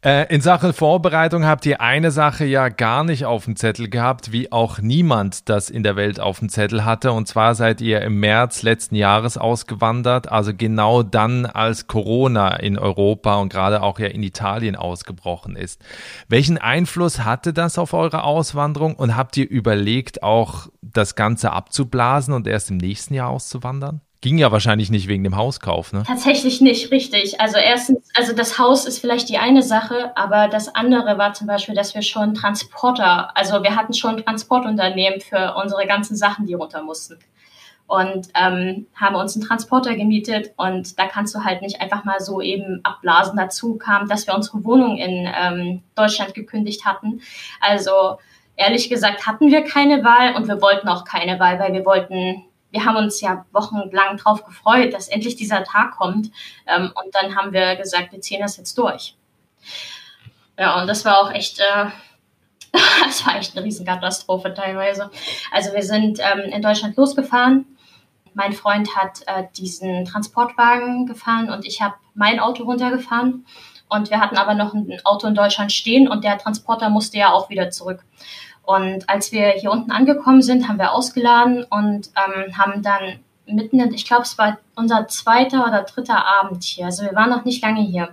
Äh, 0.03 0.33
in 0.33 0.41
Sachen 0.41 0.73
Vorbereitung 0.73 1.45
habt 1.45 1.67
ihr 1.67 1.81
eine 1.81 2.09
Sache 2.09 2.45
ja 2.45 2.69
gar 2.69 3.03
nicht 3.03 3.25
auf 3.25 3.45
dem 3.45 3.55
Zettel 3.55 3.89
gehabt, 3.89 4.31
wie 4.31 4.51
auch 4.51 4.79
niemand 4.79 5.49
das 5.49 5.69
in 5.69 5.83
der 5.83 5.95
Welt 5.95 6.19
auf 6.19 6.39
dem 6.39 6.49
Zettel 6.49 6.83
hatte. 6.83 7.11
Und 7.11 7.27
zwar 7.27 7.53
seid 7.53 7.79
ihr 7.79 8.01
im 8.01 8.19
März 8.19 8.63
letzten 8.63 8.95
Jahres 8.95 9.37
ausgewandert, 9.37 10.31
also 10.31 10.51
genau 10.51 11.03
dann, 11.03 11.45
als 11.45 11.85
Corona 11.85 12.55
in 12.55 12.79
Europa 12.79 13.35
und 13.35 13.53
gerade 13.53 13.83
auch 13.83 13.99
ja 13.99 14.07
in 14.07 14.23
Italien 14.23 14.75
ausgebrochen 14.75 15.55
ist. 15.55 15.79
Welchen 16.27 16.57
Einfluss 16.57 17.23
hatte 17.23 17.53
das 17.53 17.77
auf 17.77 17.93
eure 17.93 18.23
Auswanderung 18.23 18.95
und 18.95 19.15
habt 19.15 19.37
ihr 19.37 19.47
überlegt, 19.47 20.23
auch 20.23 20.69
das 20.81 21.13
Ganze 21.13 21.51
abzublasen 21.51 22.33
und 22.33 22.47
erst 22.47 22.71
im 22.71 22.77
nächsten 22.77 23.13
Jahr 23.13 23.29
auszuwandern? 23.29 24.01
Ging 24.21 24.39
ja 24.39 24.51
wahrscheinlich 24.51 24.89
nicht 24.89 25.07
wegen 25.07 25.23
dem 25.23 25.35
Hauskauf, 25.35 25.93
ne? 25.93 26.03
Tatsächlich 26.07 26.59
nicht, 26.59 26.91
richtig. 26.91 27.39
Also 27.39 27.57
erstens, 27.57 28.09
also 28.15 28.33
das 28.33 28.57
Haus 28.57 28.85
ist 28.85 28.97
vielleicht 28.97 29.29
die 29.29 29.37
eine 29.37 29.61
Sache, 29.61 30.11
aber 30.15 30.47
das 30.47 30.73
andere 30.73 31.19
war 31.19 31.33
zum 31.33 31.45
Beispiel, 31.45 31.75
dass 31.75 31.93
wir 31.93 32.01
schon 32.01 32.33
Transporter, 32.33 33.37
also 33.37 33.61
wir 33.61 33.75
hatten 33.75 33.93
schon 33.93 34.17
Transportunternehmen 34.17 35.21
für 35.21 35.53
unsere 35.61 35.85
ganzen 35.85 36.15
Sachen, 36.15 36.47
die 36.47 36.55
runter 36.55 36.81
mussten. 36.81 37.19
Und 37.85 38.27
ähm, 38.35 38.87
haben 38.95 39.15
uns 39.15 39.35
einen 39.35 39.45
Transporter 39.45 39.95
gemietet 39.95 40.51
und 40.57 40.99
da 40.99 41.05
kannst 41.05 41.33
du 41.35 41.45
halt 41.45 41.61
nicht 41.61 41.79
einfach 41.79 42.03
mal 42.03 42.19
so 42.19 42.41
eben 42.41 42.81
abblasen. 42.83 43.37
Dazu 43.37 43.77
kam, 43.77 44.09
dass 44.09 44.27
wir 44.27 44.35
unsere 44.35 44.65
Wohnung 44.65 44.97
in 44.97 45.29
ähm, 45.33 45.83
Deutschland 45.95 46.33
gekündigt 46.33 46.85
hatten. 46.85 47.21
Also 47.61 48.17
ehrlich 48.57 48.89
gesagt 48.89 49.25
hatten 49.25 49.51
wir 49.51 49.63
keine 49.63 50.03
Wahl 50.03 50.35
und 50.35 50.47
wir 50.49 50.61
wollten 50.61 50.89
auch 50.89 51.05
keine 51.05 51.39
Wahl, 51.39 51.59
weil 51.59 51.71
wir 51.71 51.85
wollten 51.85 52.43
wir 52.71 52.85
haben 52.85 52.97
uns 52.97 53.21
ja 53.21 53.45
wochenlang 53.51 54.17
drauf 54.17 54.43
gefreut, 54.43 54.93
dass 54.93 55.07
endlich 55.07 55.35
dieser 55.35 55.63
Tag 55.63 55.91
kommt. 55.91 56.31
Ähm, 56.67 56.91
und 56.95 57.15
dann 57.15 57.35
haben 57.35 57.53
wir 57.53 57.75
gesagt, 57.75 58.11
wir 58.11 58.21
ziehen 58.21 58.41
das 58.41 58.57
jetzt 58.57 58.77
durch. 58.77 59.15
Ja, 60.57 60.81
und 60.81 60.87
das 60.87 61.05
war 61.05 61.19
auch 61.19 61.31
echt, 61.31 61.59
äh, 61.59 61.85
das 63.05 63.25
war 63.25 63.37
echt 63.37 63.55
eine 63.55 63.65
Riesenkatastrophe 63.65 64.53
teilweise. 64.53 65.11
Also 65.51 65.73
wir 65.73 65.83
sind 65.83 66.19
ähm, 66.19 66.51
in 66.51 66.61
Deutschland 66.61 66.97
losgefahren. 66.97 67.65
Mein 68.33 68.53
Freund 68.53 68.95
hat 68.95 69.21
äh, 69.25 69.45
diesen 69.55 70.05
Transportwagen 70.05 71.07
gefahren 71.07 71.49
und 71.49 71.65
ich 71.65 71.81
habe 71.81 71.95
mein 72.13 72.39
Auto 72.39 72.63
runtergefahren. 72.63 73.45
Und 73.89 74.09
wir 74.09 74.19
hatten 74.19 74.37
aber 74.37 74.53
noch 74.53 74.73
ein 74.73 74.99
Auto 75.03 75.27
in 75.27 75.35
Deutschland 75.35 75.71
stehen 75.71 76.07
und 76.07 76.23
der 76.23 76.37
Transporter 76.37 76.89
musste 76.89 77.17
ja 77.17 77.31
auch 77.31 77.49
wieder 77.49 77.69
zurück. 77.69 78.03
Und 78.63 79.09
als 79.09 79.31
wir 79.31 79.49
hier 79.51 79.71
unten 79.71 79.91
angekommen 79.91 80.41
sind, 80.41 80.67
haben 80.67 80.77
wir 80.77 80.91
ausgeladen 80.91 81.63
und 81.63 82.09
ähm, 82.17 82.57
haben 82.57 82.83
dann 82.83 83.19
mitten, 83.45 83.79
in, 83.79 83.93
ich 83.93 84.05
glaube, 84.05 84.23
es 84.23 84.37
war 84.37 84.57
unser 84.75 85.07
zweiter 85.07 85.65
oder 85.65 85.83
dritter 85.83 86.25
Abend 86.25 86.63
hier. 86.63 86.85
Also 86.85 87.03
wir 87.03 87.15
waren 87.15 87.29
noch 87.29 87.45
nicht 87.45 87.61
lange 87.61 87.81
hier. 87.81 88.09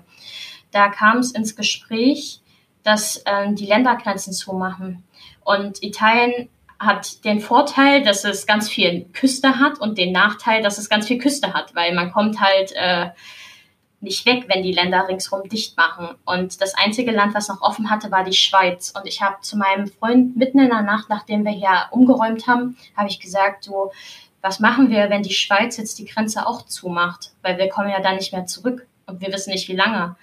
Da 0.70 0.88
kam 0.88 1.18
es 1.18 1.32
ins 1.32 1.56
Gespräch, 1.56 2.40
dass 2.84 3.22
ähm, 3.26 3.56
die 3.56 3.66
Ländergrenzen 3.66 4.32
zumachen. 4.32 5.02
Und 5.42 5.82
Italien 5.82 6.48
hat 6.78 7.24
den 7.24 7.40
Vorteil, 7.40 8.02
dass 8.02 8.24
es 8.24 8.46
ganz 8.46 8.68
viel 8.68 9.06
Küste 9.12 9.58
hat 9.58 9.80
und 9.80 9.98
den 9.98 10.12
Nachteil, 10.12 10.62
dass 10.62 10.78
es 10.78 10.88
ganz 10.88 11.06
viel 11.06 11.18
Küste 11.18 11.52
hat, 11.54 11.74
weil 11.74 11.94
man 11.94 12.12
kommt 12.12 12.40
halt 12.40 12.72
äh, 12.74 13.10
nicht 14.04 14.24
weg, 14.26 14.44
wenn 14.48 14.62
die 14.62 14.72
Länder 14.72 15.08
ringsherum 15.08 15.48
dicht 15.48 15.76
machen. 15.76 16.10
Und 16.24 16.60
das 16.60 16.74
einzige 16.74 17.10
Land, 17.10 17.34
was 17.34 17.48
noch 17.48 17.60
offen 17.60 17.90
hatte, 17.90 18.10
war 18.10 18.22
die 18.22 18.32
Schweiz. 18.32 18.92
Und 18.96 19.06
ich 19.06 19.20
habe 19.20 19.40
zu 19.40 19.56
meinem 19.56 19.88
Freund 19.88 20.36
mitten 20.36 20.60
in 20.60 20.68
der 20.68 20.82
Nacht, 20.82 21.08
nachdem 21.08 21.44
wir 21.44 21.52
hier 21.52 21.86
umgeräumt 21.90 22.46
haben, 22.46 22.76
habe 22.96 23.08
ich 23.08 23.18
gesagt, 23.18 23.64
so, 23.64 23.92
was 24.40 24.60
machen 24.60 24.90
wir, 24.90 25.10
wenn 25.10 25.22
die 25.22 25.32
Schweiz 25.32 25.76
jetzt 25.78 25.98
die 25.98 26.04
Grenze 26.04 26.46
auch 26.46 26.62
zumacht? 26.66 27.32
Weil 27.42 27.58
wir 27.58 27.68
kommen 27.68 27.88
ja 27.88 28.00
da 28.00 28.12
nicht 28.12 28.32
mehr 28.32 28.46
zurück 28.46 28.86
und 29.06 29.20
wir 29.20 29.32
wissen 29.32 29.50
nicht, 29.50 29.68
wie 29.68 29.76
lange. 29.76 30.16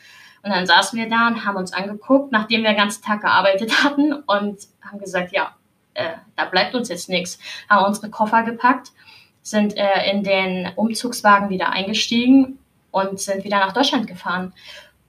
Und 0.43 0.51
dann 0.51 0.65
saßen 0.65 0.97
wir 0.97 1.09
da 1.09 1.27
und 1.27 1.45
haben 1.45 1.57
uns 1.57 1.73
angeguckt, 1.73 2.31
nachdem 2.31 2.63
wir 2.63 2.71
den 2.71 2.77
ganzen 2.77 3.03
Tag 3.03 3.21
gearbeitet 3.21 3.83
hatten 3.83 4.13
und 4.13 4.59
haben 4.81 4.99
gesagt, 4.99 5.33
ja, 5.33 5.55
äh, 5.93 6.13
da 6.35 6.45
bleibt 6.45 6.73
uns 6.75 6.89
jetzt 6.89 7.09
nichts. 7.09 7.39
Haben 7.69 7.85
unsere 7.85 8.09
Koffer 8.09 8.43
gepackt, 8.43 8.91
sind 9.41 9.75
äh, 9.75 10.09
in 10.09 10.23
den 10.23 10.71
Umzugswagen 10.75 11.49
wieder 11.49 11.71
eingestiegen 11.71 12.59
und 12.91 13.19
sind 13.19 13.43
wieder 13.43 13.60
nach 13.60 13.73
Deutschland 13.73 14.08
gefahren, 14.08 14.54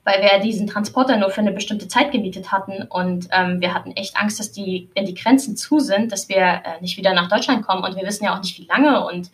weil 0.04 0.22
wir 0.22 0.40
diesen 0.40 0.66
Transporter 0.66 1.16
nur 1.16 1.30
für 1.30 1.40
eine 1.40 1.52
bestimmte 1.52 1.88
Zeit 1.88 2.10
gemietet 2.10 2.50
hatten 2.50 2.82
und 2.82 3.28
ähm, 3.30 3.60
wir 3.60 3.74
hatten 3.74 3.92
echt 3.92 4.16
Angst, 4.16 4.40
dass 4.40 4.52
die, 4.52 4.88
wenn 4.94 5.06
die 5.06 5.14
Grenzen 5.14 5.56
zu 5.56 5.78
sind, 5.78 6.10
dass 6.10 6.28
wir 6.28 6.36
äh, 6.36 6.80
nicht 6.80 6.96
wieder 6.96 7.14
nach 7.14 7.28
Deutschland 7.28 7.66
kommen 7.66 7.84
und 7.84 7.96
wir 7.96 8.06
wissen 8.06 8.24
ja 8.24 8.34
auch 8.34 8.42
nicht, 8.42 8.58
wie 8.58 8.66
lange 8.66 9.04
und 9.06 9.30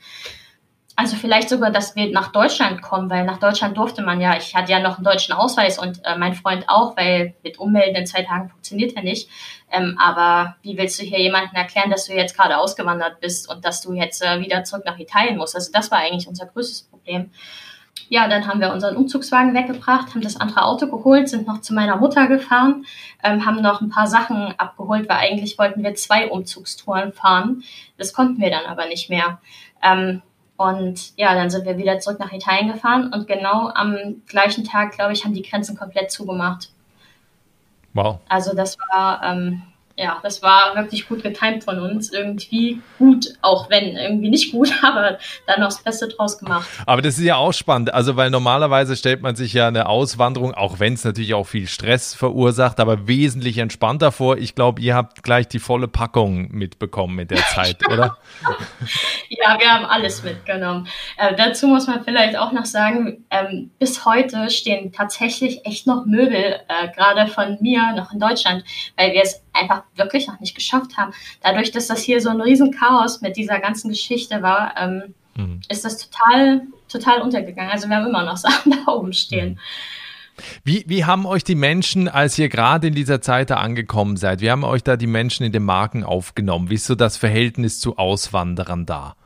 also 1.01 1.15
vielleicht 1.15 1.49
sogar, 1.49 1.71
dass 1.71 1.95
wir 1.95 2.11
nach 2.11 2.33
Deutschland 2.33 2.83
kommen, 2.83 3.09
weil 3.09 3.25
nach 3.25 3.39
Deutschland 3.39 3.79
durfte 3.79 4.03
man 4.03 4.21
ja, 4.21 4.37
ich 4.37 4.57
hatte 4.57 4.73
ja 4.73 4.81
noch 4.81 4.97
einen 4.97 5.05
deutschen 5.05 5.33
Ausweis 5.33 5.79
und 5.79 6.05
äh, 6.05 6.19
mein 6.19 6.35
Freund 6.35 6.65
auch, 6.69 6.97
weil 6.97 7.37
mit 7.45 7.57
Ummelden 7.61 7.95
in 7.95 8.05
zwei 8.05 8.23
Tagen 8.23 8.49
funktioniert 8.49 8.97
ja 8.97 9.03
nicht. 9.03 9.29
Ähm, 9.71 9.97
aber 10.01 10.57
wie 10.63 10.77
willst 10.77 11.01
du 11.01 11.05
hier 11.05 11.21
jemandem 11.21 11.55
erklären, 11.55 11.89
dass 11.89 12.07
du 12.07 12.15
jetzt 12.15 12.37
gerade 12.37 12.59
ausgewandert 12.59 13.21
bist 13.21 13.49
und 13.49 13.65
dass 13.65 13.81
du 13.81 13.93
jetzt 13.93 14.25
äh, 14.25 14.41
wieder 14.41 14.65
zurück 14.65 14.85
nach 14.87 14.99
Italien 14.99 15.37
musst? 15.37 15.55
Also 15.55 15.71
das 15.73 15.89
war 15.93 15.99
eigentlich 15.99 16.27
unser 16.27 16.47
größtes 16.47 16.89
Problem. 16.89 17.31
Ja, 18.09 18.29
dann 18.29 18.47
haben 18.47 18.61
wir 18.61 18.73
unseren 18.73 18.97
Umzugswagen 18.97 19.55
weggebracht, 19.55 20.15
haben 20.15 20.21
das 20.21 20.41
andere 20.41 20.63
Auto 20.63 20.87
geholt, 20.87 21.29
sind 21.29 21.47
noch 21.47 21.61
zu 21.61 21.75
meiner 21.75 21.97
Mutter 21.97 22.27
gefahren, 22.27 22.87
ähm, 23.23 23.45
haben 23.45 23.61
noch 23.61 23.81
ein 23.81 23.91
paar 23.91 24.07
Sachen 24.07 24.55
abgeholt, 24.59 25.09
weil 25.09 25.19
eigentlich 25.19 25.59
wollten 25.59 25.83
wir 25.83 25.95
zwei 25.95 26.29
Umzugstouren 26.29 27.13
fahren. 27.13 27.63
Das 27.97 28.13
konnten 28.13 28.41
wir 28.41 28.51
dann 28.51 28.67
aber 28.67 28.87
nicht 28.87 29.11
mehr. 29.11 29.41
Ähm, 29.83 30.23
und 30.57 31.17
ja, 31.17 31.35
dann 31.35 31.51
sind 31.51 31.67
wir 31.67 31.79
wieder 31.79 32.01
zurück 32.01 32.19
nach 32.19 32.33
Italien 32.33 32.73
gefahren 32.73 33.13
und 33.13 33.29
genau 33.29 33.69
am 33.69 34.23
gleichen 34.27 34.65
Tag, 34.65 34.93
glaube 34.93 35.13
ich, 35.13 35.25
haben 35.25 35.35
die 35.35 35.43
Grenzen 35.43 35.77
komplett 35.77 36.11
zugemacht. 36.11 36.71
Wow. 37.95 38.19
Also 38.29 38.55
das 38.55 38.77
war 38.93 39.23
ähm, 39.23 39.63
ja, 39.99 40.19
das 40.23 40.43
war 40.43 40.77
wirklich 40.77 41.09
gut 41.09 41.25
getimt 41.25 41.65
von 41.65 41.81
uns. 41.81 42.13
Irgendwie 42.13 42.81
gut, 42.99 43.27
auch 43.43 43.69
wenn 43.69 43.97
irgendwie 43.97 44.31
nicht 44.31 44.53
gut, 44.53 44.73
aber 44.83 45.19
dann 45.47 45.61
noch 45.61 45.69
das 45.69 45.83
Beste 45.83 46.07
draus 46.07 46.39
gemacht. 46.39 46.69
Aber 46.87 47.03
das 47.03 47.19
ist 47.19 47.25
ja 47.25 47.35
auch 47.35 47.53
spannend. 47.53 47.93
Also, 47.93 48.15
weil 48.15 48.31
normalerweise 48.31 48.95
stellt 48.97 49.23
man 49.23 49.35
sich 49.35 49.53
ja 49.53 49.67
eine 49.67 49.89
Auswanderung, 49.89 50.55
auch 50.55 50.79
wenn 50.79 50.95
es 50.95 51.05
natürlich 51.05 51.35
auch 51.35 51.45
viel 51.45 51.67
Stress 51.67 52.15
verursacht, 52.15 52.79
aber 52.79 53.09
wesentlich 53.09 53.59
entspannter 53.59 54.13
vor. 54.13 54.39
Ich 54.39 54.55
glaube, 54.55 54.81
ihr 54.81 54.95
habt 54.95 55.25
gleich 55.25 55.49
die 55.49 55.59
volle 55.59 55.89
Packung 55.89 56.49
mitbekommen 56.53 57.19
in 57.19 57.29
der 57.29 57.39
Zeit, 57.55 57.85
oder? 57.89 58.19
ja, 59.29 59.59
wir 59.59 59.69
haben 59.69 59.85
alles 59.85 60.23
mitgenommen. 60.23 60.87
Äh, 61.17 61.35
dazu 61.35 61.67
muss 61.67 61.89
man 61.89 62.05
vielleicht 62.05 62.39
auch 62.39 62.53
noch 62.53 62.67
sagen, 62.67 63.25
ähm, 63.31 63.73
bis 63.81 64.05
heute 64.05 64.49
stehen 64.49 64.93
tatsächlich 64.93 65.67
echt 65.67 65.89
noch 65.89 66.07
Möbel, 66.07 66.61
äh, 66.69 66.89
gerade 66.95 67.27
von 67.27 67.59
mir, 67.61 67.93
noch 67.97 68.13
in 68.13 68.21
Deutschland, 68.21 68.63
weil 68.97 69.13
wir 69.13 69.23
es 69.23 69.43
einfach 69.59 69.83
wirklich 69.97 70.27
noch 70.27 70.41
nicht 70.41 70.55
geschafft 70.55 70.97
haben. 70.97 71.13
Dadurch, 71.43 71.71
dass 71.71 71.87
das 71.87 72.01
hier 72.01 72.21
so 72.21 72.31
ein 72.31 72.41
Riesenchaos 72.41 73.21
mit 73.21 73.37
dieser 73.37 73.59
ganzen 73.59 73.89
Geschichte 73.91 74.43
war, 74.43 74.75
ähm, 74.79 75.15
mhm. 75.37 75.61
ist 75.69 75.85
das 75.85 75.99
total, 75.99 76.63
total 76.89 77.23
untergegangen. 77.23 77.71
Also 77.71 77.89
wir 77.89 77.97
haben 77.97 78.07
immer 78.07 78.25
noch 78.25 78.37
Sachen 78.39 78.73
da 78.73 78.93
oben 78.93 79.13
stehen. 79.13 79.51
Mhm. 79.51 79.59
Wie, 80.65 80.85
wie 80.87 81.05
haben 81.05 81.27
euch 81.27 81.45
die 81.45 81.55
Menschen, 81.55 82.09
als 82.09 82.39
ihr 82.39 82.49
gerade 82.49 82.89
in 82.89 82.95
dieser 82.95 83.21
Zeit 83.21 83.51
da 83.51 83.57
angekommen 83.57 84.17
seid, 84.17 84.41
wie 84.41 84.51
haben 84.51 84.65
euch 84.65 84.83
da 84.83 84.97
die 84.97 85.07
Menschen 85.07 85.45
in 85.45 85.53
den 85.53 85.65
Marken 85.65 86.05
aufgenommen? 86.05 86.71
Wie 86.71 86.75
ist 86.75 86.87
so 86.87 86.95
das 86.95 87.17
Verhältnis 87.17 87.81
zu 87.81 87.97
Auswanderern 87.97 88.87
da? 88.87 89.17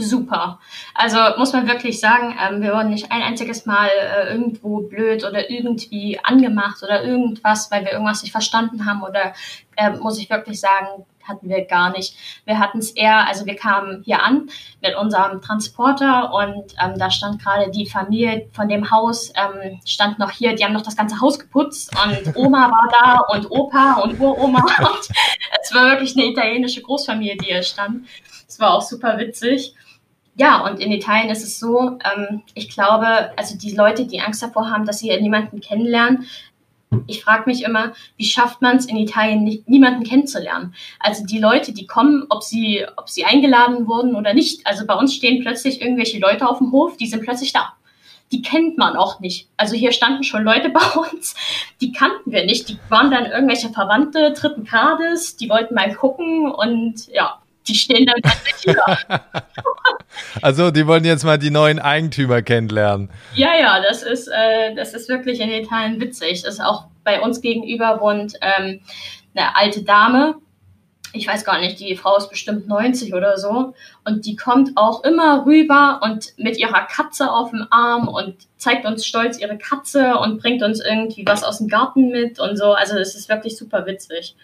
Super. 0.00 0.58
Also 0.94 1.18
muss 1.38 1.52
man 1.52 1.68
wirklich 1.68 2.00
sagen, 2.00 2.36
ähm, 2.40 2.62
wir 2.62 2.72
wurden 2.72 2.90
nicht 2.90 3.12
ein 3.12 3.22
einziges 3.22 3.66
Mal 3.66 3.88
äh, 3.88 4.32
irgendwo 4.32 4.80
blöd 4.80 5.24
oder 5.24 5.50
irgendwie 5.50 6.18
angemacht 6.22 6.82
oder 6.82 7.04
irgendwas, 7.04 7.70
weil 7.70 7.84
wir 7.84 7.92
irgendwas 7.92 8.22
nicht 8.22 8.32
verstanden 8.32 8.86
haben 8.86 9.02
oder 9.02 9.32
äh, 9.76 9.90
muss 9.90 10.18
ich 10.18 10.30
wirklich 10.30 10.60
sagen, 10.60 11.04
hatten 11.30 11.48
wir 11.48 11.64
gar 11.64 11.90
nicht. 11.90 12.14
Wir 12.44 12.58
hatten 12.58 12.78
es 12.78 12.90
eher, 12.90 13.26
also 13.26 13.46
wir 13.46 13.56
kamen 13.56 14.02
hier 14.04 14.22
an 14.22 14.50
mit 14.82 14.96
unserem 14.96 15.40
Transporter 15.40 16.32
und 16.32 16.74
ähm, 16.82 16.98
da 16.98 17.10
stand 17.10 17.42
gerade 17.42 17.70
die 17.70 17.86
Familie 17.86 18.48
von 18.52 18.68
dem 18.68 18.90
Haus, 18.90 19.32
ähm, 19.36 19.80
stand 19.86 20.18
noch 20.18 20.30
hier, 20.30 20.54
die 20.54 20.64
haben 20.64 20.72
noch 20.72 20.82
das 20.82 20.96
ganze 20.96 21.20
Haus 21.20 21.38
geputzt 21.38 21.94
und 22.04 22.36
Oma 22.36 22.70
war 22.70 22.88
da 22.90 23.34
und 23.34 23.50
Opa 23.50 24.00
und 24.02 24.18
Uroma 24.20 24.60
und 24.60 25.08
es 25.62 25.74
war 25.74 25.90
wirklich 25.90 26.16
eine 26.16 26.26
italienische 26.26 26.82
Großfamilie, 26.82 27.36
die 27.36 27.46
hier 27.46 27.62
stand. 27.62 28.06
Es 28.48 28.58
war 28.58 28.74
auch 28.74 28.82
super 28.82 29.16
witzig 29.18 29.74
ja, 30.36 30.64
und 30.64 30.80
in 30.80 30.92
Italien 30.92 31.30
ist 31.30 31.42
es 31.42 31.58
so, 31.58 31.98
ähm, 32.04 32.42
ich 32.54 32.70
glaube, 32.70 33.36
also 33.36 33.58
die 33.58 33.74
Leute, 33.74 34.06
die 34.06 34.20
Angst 34.20 34.42
davor 34.42 34.70
haben, 34.70 34.86
dass 34.86 35.00
sie 35.00 35.14
niemanden 35.20 35.60
kennenlernen, 35.60 36.26
ich 37.06 37.22
frage 37.22 37.44
mich 37.46 37.62
immer, 37.62 37.92
wie 38.16 38.24
schafft 38.24 38.62
man 38.62 38.76
es 38.76 38.86
in 38.86 38.96
Italien 38.96 39.44
nicht, 39.44 39.68
niemanden 39.68 40.02
kennenzulernen? 40.02 40.74
Also 40.98 41.24
die 41.24 41.38
Leute, 41.38 41.72
die 41.72 41.86
kommen, 41.86 42.26
ob 42.30 42.42
sie, 42.42 42.84
ob 42.96 43.08
sie 43.08 43.24
eingeladen 43.24 43.86
wurden 43.86 44.16
oder 44.16 44.34
nicht. 44.34 44.66
Also 44.66 44.86
bei 44.86 44.94
uns 44.94 45.14
stehen 45.14 45.42
plötzlich 45.42 45.80
irgendwelche 45.80 46.18
Leute 46.18 46.48
auf 46.48 46.58
dem 46.58 46.72
Hof, 46.72 46.96
die 46.96 47.06
sind 47.06 47.22
plötzlich 47.22 47.52
da. 47.52 47.74
Die 48.32 48.42
kennt 48.42 48.78
man 48.78 48.96
auch 48.96 49.20
nicht. 49.20 49.48
Also 49.56 49.74
hier 49.74 49.92
standen 49.92 50.24
schon 50.24 50.42
Leute 50.42 50.68
bei 50.70 51.00
uns, 51.00 51.34
die 51.80 51.92
kannten 51.92 52.32
wir 52.32 52.44
nicht. 52.44 52.68
Die 52.68 52.78
waren 52.88 53.10
dann 53.10 53.26
irgendwelche 53.26 53.70
Verwandte 53.70 54.32
dritten 54.32 54.64
Grades, 54.64 55.36
die 55.36 55.48
wollten 55.48 55.74
mal 55.74 55.94
gucken 55.94 56.50
und 56.50 57.06
ja, 57.08 57.39
die 57.68 57.74
stehen 57.74 58.06
dann 58.06 58.22
tatsächlich 58.22 58.76
da. 58.76 59.20
Also, 60.42 60.70
die 60.70 60.86
wollen 60.86 61.04
jetzt 61.04 61.24
mal 61.24 61.38
die 61.38 61.50
neuen 61.50 61.78
Eigentümer 61.78 62.42
kennenlernen. 62.42 63.10
Ja, 63.34 63.54
ja, 63.58 63.80
das 63.80 64.02
ist, 64.02 64.28
äh, 64.28 64.74
das 64.74 64.92
ist 64.92 65.08
wirklich 65.08 65.40
in 65.40 65.50
Italien 65.50 66.00
witzig. 66.00 66.42
Das 66.42 66.54
ist 66.54 66.60
auch 66.60 66.86
bei 67.04 67.20
uns 67.20 67.40
gegenüber 67.40 68.00
wohnt 68.00 68.34
ähm, 68.40 68.80
eine 69.34 69.56
alte 69.56 69.82
Dame. 69.82 70.36
Ich 71.12 71.26
weiß 71.26 71.44
gar 71.44 71.60
nicht, 71.60 71.80
die 71.80 71.96
Frau 71.96 72.16
ist 72.16 72.28
bestimmt 72.28 72.68
90 72.68 73.14
oder 73.14 73.38
so. 73.38 73.74
Und 74.04 74.26
die 74.26 74.36
kommt 74.36 74.76
auch 74.76 75.02
immer 75.04 75.44
rüber 75.46 76.00
und 76.02 76.34
mit 76.36 76.56
ihrer 76.58 76.86
Katze 76.86 77.30
auf 77.32 77.50
dem 77.50 77.66
Arm 77.70 78.06
und 78.06 78.36
zeigt 78.56 78.86
uns 78.86 79.06
stolz 79.06 79.38
ihre 79.38 79.58
Katze 79.58 80.16
und 80.16 80.40
bringt 80.40 80.62
uns 80.62 80.80
irgendwie 80.80 81.24
was 81.26 81.42
aus 81.42 81.58
dem 81.58 81.68
Garten 81.68 82.10
mit 82.10 82.38
und 82.38 82.56
so. 82.56 82.72
Also, 82.72 82.96
es 82.98 83.14
ist 83.14 83.28
wirklich 83.28 83.56
super 83.56 83.86
witzig. 83.86 84.36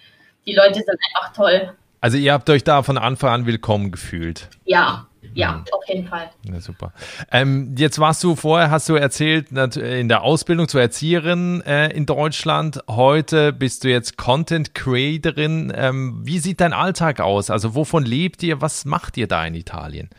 Die 0.47 0.55
Leute 0.55 0.75
sind 0.75 0.99
einfach 1.09 1.33
toll. 1.33 1.73
Also 2.01 2.19
ihr 2.19 2.33
habt 2.33 2.49
euch 2.51 2.65
da 2.65 2.83
von 2.83 2.99
Anfang 2.99 3.31
an 3.31 3.47
willkommen 3.47 3.91
gefühlt. 3.91 4.49
Ja, 4.65 5.07
ja, 5.35 5.65
auf 5.73 5.87
jeden 5.89 6.09
Fall. 6.09 6.31
Ja, 6.45 6.61
super. 6.61 6.93
Ähm, 7.31 7.75
jetzt 7.77 7.99
warst 7.99 8.23
du 8.25 8.37
vorher, 8.37 8.71
hast 8.71 8.89
du 8.89 8.95
erzählt, 8.95 9.51
in 9.51 10.09
der 10.09 10.23
Ausbildung 10.23 10.69
zur 10.69 10.81
Erzieherin 10.81 11.63
äh, 11.67 11.89
in 11.89 12.07
Deutschland. 12.07 12.81
Heute 12.89 13.53
bist 13.53 13.85
du 13.85 13.89
jetzt 13.89 14.17
Content 14.17 14.75
Creatorin. 14.75 15.73
Ähm, 15.75 16.21
wie 16.25 16.39
sieht 16.39 16.61
dein 16.61 16.73
Alltag 16.73 17.21
aus? 17.21 17.51
Also 17.51 17.75
wovon 17.75 18.05
lebt 18.05 18.43
ihr? 18.43 18.61
Was 18.61 18.85
macht 18.85 19.17
ihr 19.17 19.27
da 19.27 19.45
in 19.45 19.55
Italien? 19.55 20.11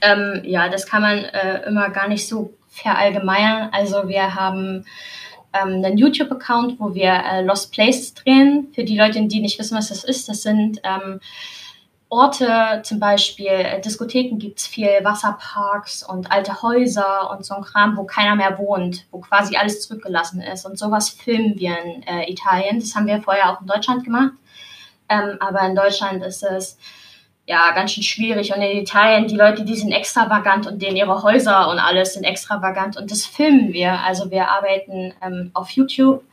Ähm, 0.00 0.42
ja, 0.44 0.68
das 0.68 0.86
kann 0.86 1.02
man 1.02 1.18
äh, 1.18 1.62
immer 1.66 1.90
gar 1.90 2.08
nicht 2.08 2.28
so 2.28 2.54
verallgemeinern. 2.68 3.70
Also 3.72 4.08
wir 4.08 4.34
haben 4.34 4.84
ähm, 5.62 5.84
einen 5.84 5.98
YouTube-Account, 5.98 6.78
wo 6.78 6.94
wir 6.94 7.12
äh, 7.12 7.42
Lost 7.42 7.72
Places 7.72 8.14
drehen. 8.14 8.68
Für 8.74 8.84
die 8.84 8.98
Leute, 8.98 9.24
die 9.26 9.40
nicht 9.40 9.58
wissen, 9.58 9.76
was 9.76 9.88
das 9.88 10.04
ist, 10.04 10.28
das 10.28 10.42
sind 10.42 10.80
ähm, 10.84 11.20
Orte, 12.08 12.82
zum 12.84 13.00
Beispiel 13.00 13.46
äh, 13.46 13.80
Diskotheken 13.80 14.38
gibt 14.38 14.60
es 14.60 14.66
viel, 14.66 14.88
Wasserparks 15.02 16.04
und 16.04 16.30
alte 16.30 16.62
Häuser 16.62 17.30
und 17.30 17.44
so 17.44 17.54
ein 17.54 17.62
Kram, 17.62 17.96
wo 17.96 18.04
keiner 18.04 18.36
mehr 18.36 18.58
wohnt, 18.58 19.06
wo 19.10 19.18
quasi 19.18 19.56
alles 19.56 19.80
zurückgelassen 19.80 20.40
ist. 20.40 20.64
Und 20.66 20.78
sowas 20.78 21.10
filmen 21.10 21.58
wir 21.58 21.76
in 21.82 22.02
äh, 22.04 22.30
Italien. 22.30 22.78
Das 22.78 22.94
haben 22.94 23.06
wir 23.06 23.20
vorher 23.22 23.50
auch 23.50 23.60
in 23.60 23.66
Deutschland 23.66 24.04
gemacht. 24.04 24.32
Ähm, 25.08 25.36
aber 25.40 25.62
in 25.62 25.74
Deutschland 25.74 26.22
ist 26.22 26.44
es 26.44 26.78
ja, 27.46 27.70
ganz 27.72 27.92
schön 27.92 28.02
schwierig. 28.02 28.54
Und 28.54 28.60
in 28.60 28.78
Italien, 28.78 29.28
die 29.28 29.36
Leute, 29.36 29.64
die 29.64 29.76
sind 29.76 29.92
extravagant 29.92 30.66
und 30.66 30.82
denen 30.82 30.96
ihre 30.96 31.22
Häuser 31.22 31.68
und 31.68 31.78
alles 31.78 32.14
sind 32.14 32.24
extravagant. 32.24 32.96
Und 32.96 33.10
das 33.10 33.24
filmen 33.24 33.72
wir. 33.72 34.00
Also 34.00 34.30
wir 34.30 34.50
arbeiten 34.50 35.14
ähm, 35.22 35.50
auf 35.54 35.70
YouTube 35.70 36.24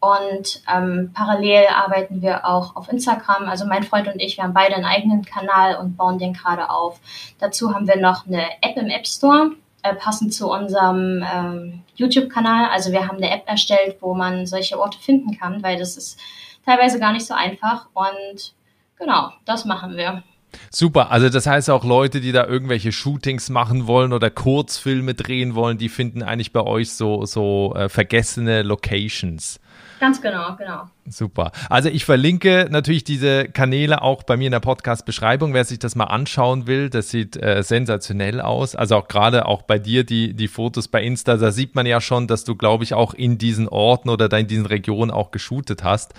und 0.00 0.62
ähm, 0.72 1.10
parallel 1.14 1.66
arbeiten 1.74 2.22
wir 2.22 2.44
auch 2.44 2.74
auf 2.74 2.88
Instagram. 2.88 3.48
Also 3.48 3.66
mein 3.66 3.84
Freund 3.84 4.08
und 4.08 4.20
ich, 4.20 4.36
wir 4.36 4.44
haben 4.44 4.54
beide 4.54 4.74
einen 4.74 4.84
eigenen 4.84 5.24
Kanal 5.24 5.76
und 5.76 5.96
bauen 5.96 6.18
den 6.18 6.32
gerade 6.32 6.70
auf. 6.70 7.00
Dazu 7.38 7.72
haben 7.72 7.86
wir 7.86 7.96
noch 7.96 8.26
eine 8.26 8.44
App 8.60 8.76
im 8.76 8.90
App 8.90 9.06
Store, 9.06 9.52
äh, 9.82 9.94
passend 9.94 10.34
zu 10.34 10.50
unserem 10.50 11.24
ähm, 11.32 11.82
YouTube-Kanal. 11.94 12.68
Also 12.70 12.90
wir 12.90 13.06
haben 13.06 13.18
eine 13.18 13.30
App 13.30 13.42
erstellt, 13.46 13.96
wo 14.00 14.14
man 14.14 14.46
solche 14.46 14.78
Orte 14.78 14.98
finden 14.98 15.38
kann, 15.38 15.62
weil 15.62 15.78
das 15.78 15.96
ist 15.96 16.18
teilweise 16.64 16.98
gar 16.98 17.12
nicht 17.12 17.26
so 17.26 17.34
einfach. 17.34 17.86
Und 17.94 18.54
genau, 18.98 19.30
das 19.44 19.64
machen 19.64 19.96
wir. 19.96 20.22
Super, 20.70 21.10
also 21.10 21.28
das 21.28 21.46
heißt 21.46 21.70
auch 21.70 21.84
Leute, 21.84 22.20
die 22.20 22.32
da 22.32 22.46
irgendwelche 22.46 22.92
Shootings 22.92 23.50
machen 23.50 23.86
wollen 23.86 24.12
oder 24.12 24.30
Kurzfilme 24.30 25.14
drehen 25.14 25.54
wollen, 25.54 25.78
die 25.78 25.88
finden 25.88 26.22
eigentlich 26.22 26.52
bei 26.52 26.62
euch 26.62 26.92
so, 26.92 27.24
so 27.26 27.74
äh, 27.76 27.88
vergessene 27.88 28.62
Locations. 28.62 29.60
Ganz 30.00 30.22
genau, 30.22 30.54
genau. 30.56 30.88
Super. 31.08 31.50
Also 31.68 31.88
ich 31.88 32.04
verlinke 32.04 32.68
natürlich 32.70 33.02
diese 33.02 33.48
Kanäle 33.48 34.02
auch 34.02 34.22
bei 34.22 34.36
mir 34.36 34.46
in 34.46 34.52
der 34.52 34.60
Podcast-Beschreibung, 34.60 35.54
wer 35.54 35.64
sich 35.64 35.80
das 35.80 35.96
mal 35.96 36.04
anschauen 36.04 36.66
will. 36.66 36.88
Das 36.88 37.10
sieht 37.10 37.36
äh, 37.36 37.62
sensationell 37.62 38.40
aus. 38.40 38.76
Also 38.76 38.96
auch 38.96 39.08
gerade 39.08 39.46
auch 39.46 39.62
bei 39.62 39.78
dir 39.78 40.04
die, 40.04 40.34
die 40.34 40.48
Fotos 40.48 40.86
bei 40.86 41.02
Insta, 41.02 41.36
da 41.36 41.50
sieht 41.50 41.74
man 41.74 41.86
ja 41.86 42.00
schon, 42.00 42.28
dass 42.28 42.44
du, 42.44 42.54
glaube 42.54 42.84
ich, 42.84 42.94
auch 42.94 43.12
in 43.12 43.38
diesen 43.38 43.68
Orten 43.68 44.08
oder 44.08 44.28
da 44.28 44.38
in 44.38 44.46
diesen 44.46 44.66
Regionen 44.66 45.10
auch 45.10 45.32
geshootet 45.32 45.82
hast, 45.82 46.14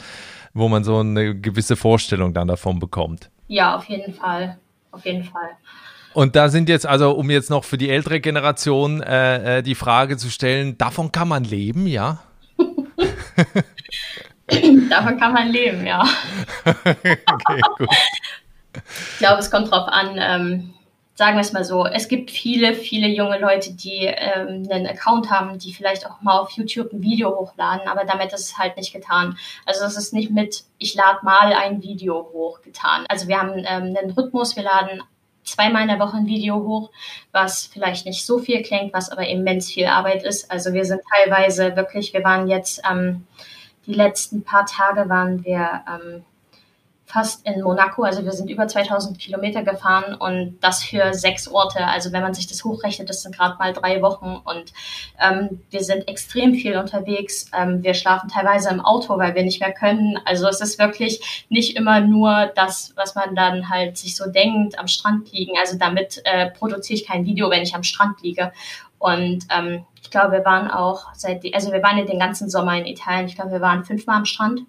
wo 0.53 0.67
man 0.67 0.83
so 0.83 0.99
eine 0.99 1.39
gewisse 1.39 1.77
Vorstellung 1.77 2.33
dann 2.33 2.49
davon 2.49 2.79
bekommt. 2.79 3.29
Ja, 3.49 3.75
auf 3.75 3.85
jeden 3.85 4.13
Fall. 4.13 4.57
Auf 4.91 5.05
jeden 5.05 5.23
Fall. 5.23 5.49
Und 6.13 6.35
da 6.35 6.49
sind 6.49 6.69
jetzt 6.69 6.85
also, 6.85 7.11
um 7.11 7.29
jetzt 7.29 7.49
noch 7.49 7.63
für 7.63 7.77
die 7.77 7.89
ältere 7.89 8.21
Generation 8.21 9.01
äh, 9.01 9.57
äh 9.57 9.61
die 9.61 9.75
Frage 9.75 10.17
zu 10.17 10.29
stellen, 10.29 10.77
davon 10.77 11.11
kann 11.11 11.27
man 11.27 11.43
leben, 11.43 11.87
ja? 11.87 12.19
Davon 14.89 15.19
kann 15.19 15.33
man 15.33 15.49
leben, 15.49 15.85
ja. 15.85 16.03
okay, 16.65 17.61
gut. 17.77 17.89
Ich 19.13 19.19
glaube, 19.19 19.39
es 19.39 19.51
kommt 19.51 19.71
drauf 19.71 19.87
an, 19.87 20.17
ähm, 20.17 20.73
sagen 21.19 21.35
wir 21.35 21.41
es 21.41 21.51
mal 21.51 21.65
so, 21.65 21.85
es 21.85 22.07
gibt 22.07 22.31
viele, 22.31 22.73
viele 22.73 23.09
junge 23.09 23.39
Leute, 23.39 23.73
die 23.73 24.05
ähm, 24.05 24.65
einen 24.71 24.87
Account 24.87 25.29
haben, 25.29 25.59
die 25.59 25.73
vielleicht 25.73 26.07
auch 26.07 26.21
mal 26.21 26.39
auf 26.39 26.51
YouTube 26.51 26.93
ein 26.93 27.01
Video 27.01 27.37
hochladen, 27.37 27.89
aber 27.89 28.05
damit 28.05 28.31
ist 28.31 28.51
es 28.51 28.57
halt 28.57 28.77
nicht 28.77 28.93
getan. 28.93 29.37
Also 29.65 29.83
es 29.83 29.97
ist 29.97 30.13
nicht 30.13 30.31
mit, 30.31 30.63
ich 30.77 30.95
lade 30.95 31.19
mal 31.23 31.51
ein 31.51 31.83
Video 31.83 32.29
hoch 32.31 32.61
getan. 32.61 33.03
Also 33.09 33.27
wir 33.27 33.37
haben 33.37 33.57
ähm, 33.57 33.97
einen 33.97 34.11
Rhythmus, 34.11 34.55
wir 34.55 34.63
laden 34.63 35.03
zweimal 35.43 35.81
in 35.81 35.89
der 35.89 35.99
Woche 35.99 36.15
ein 36.15 36.25
Video 36.25 36.55
hoch, 36.63 36.89
was 37.33 37.65
vielleicht 37.65 38.05
nicht 38.05 38.25
so 38.25 38.39
viel 38.39 38.61
klingt, 38.61 38.93
was 38.93 39.09
aber 39.09 39.27
immens 39.27 39.69
viel 39.69 39.87
Arbeit 39.87 40.23
ist. 40.23 40.49
Also 40.49 40.71
wir 40.71 40.85
sind 40.85 41.01
teilweise 41.13 41.75
wirklich, 41.75 42.13
wir 42.13 42.23
waren 42.23 42.47
jetzt 42.47 42.81
ähm, 42.89 43.27
die 43.87 43.93
letzten 43.93 44.45
paar 44.45 44.65
Tage 44.65 45.09
waren 45.09 45.43
wir 45.43 45.83
ähm, 45.85 46.23
fast 47.09 47.43
in 47.47 47.61
Monaco. 47.61 48.03
Also 48.03 48.23
wir 48.23 48.31
sind 48.33 48.51
über 48.51 48.67
2000 48.67 49.17
Kilometer 49.17 49.63
gefahren 49.63 50.13
und 50.13 50.59
das 50.61 50.83
für 50.83 51.11
sechs 51.15 51.47
Orte. 51.47 51.83
Also 51.87 52.11
wenn 52.13 52.21
man 52.21 52.35
sich 52.35 52.45
das 52.45 52.63
hochrechnet, 52.63 53.09
das 53.09 53.23
sind 53.23 53.35
gerade 53.35 53.57
mal 53.57 53.73
drei 53.73 54.03
Wochen 54.03 54.39
und 54.45 54.71
ähm, 55.19 55.61
wir 55.71 55.83
sind 55.83 56.07
extrem 56.07 56.53
viel 56.53 56.77
unterwegs. 56.77 57.49
Ähm, 57.51 57.81
wir 57.81 57.95
schlafen 57.95 58.29
teilweise 58.29 58.69
im 58.69 58.79
Auto, 58.79 59.17
weil 59.17 59.33
wir 59.33 59.41
nicht 59.41 59.59
mehr 59.59 59.73
können. 59.73 60.19
Also 60.23 60.47
es 60.47 60.61
ist 60.61 60.77
wirklich 60.77 61.47
nicht 61.49 61.75
immer 61.75 61.99
nur 61.99 62.51
das, 62.55 62.93
was 62.95 63.15
man 63.15 63.33
dann 63.33 63.69
halt 63.69 63.97
sich 63.97 64.15
so 64.15 64.29
denkt, 64.29 64.77
am 64.77 64.87
Strand 64.87 65.31
liegen. 65.31 65.53
Also 65.59 65.79
damit 65.79 66.21
äh, 66.25 66.51
produziere 66.51 66.99
ich 66.99 67.07
kein 67.07 67.25
Video, 67.25 67.49
wenn 67.49 67.63
ich 67.63 67.73
am 67.73 67.83
Strand 67.83 68.21
liege. 68.21 68.53
Und 68.99 69.47
ähm, 69.49 69.83
ich 70.03 70.11
glaube, 70.11 70.33
wir 70.33 70.45
waren 70.45 70.69
auch 70.69 71.07
seit, 71.15 71.43
also 71.55 71.71
wir 71.71 71.81
waren 71.81 71.97
ja 71.97 72.05
den 72.05 72.19
ganzen 72.19 72.51
Sommer 72.51 72.77
in 72.77 72.85
Italien. 72.85 73.25
Ich 73.25 73.35
glaube, 73.35 73.51
wir 73.51 73.61
waren 73.61 73.83
fünfmal 73.83 74.17
am 74.17 74.25
Strand 74.25 74.61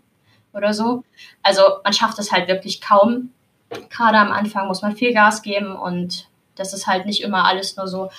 oder 0.53 0.75
so. 0.75 1.05
Also 1.43 1.63
man 1.85 1.93
schafft 1.93 2.19
es 2.19 2.33
halt 2.33 2.49
wirklich 2.49 2.81
kaum. 2.81 3.31
Gerade 3.89 4.19
am 4.19 4.33
Anfang 4.33 4.67
muss 4.67 4.83
man 4.83 4.97
viel 4.97 5.13
Gas 5.13 5.43
geben 5.43 5.77
und 5.77 6.29
das 6.57 6.73
ist 6.73 6.87
halt 6.87 7.07
nicht 7.07 7.23
immer 7.23 7.45
alles 7.45 7.77
nur 7.77 7.87
so 7.87 8.11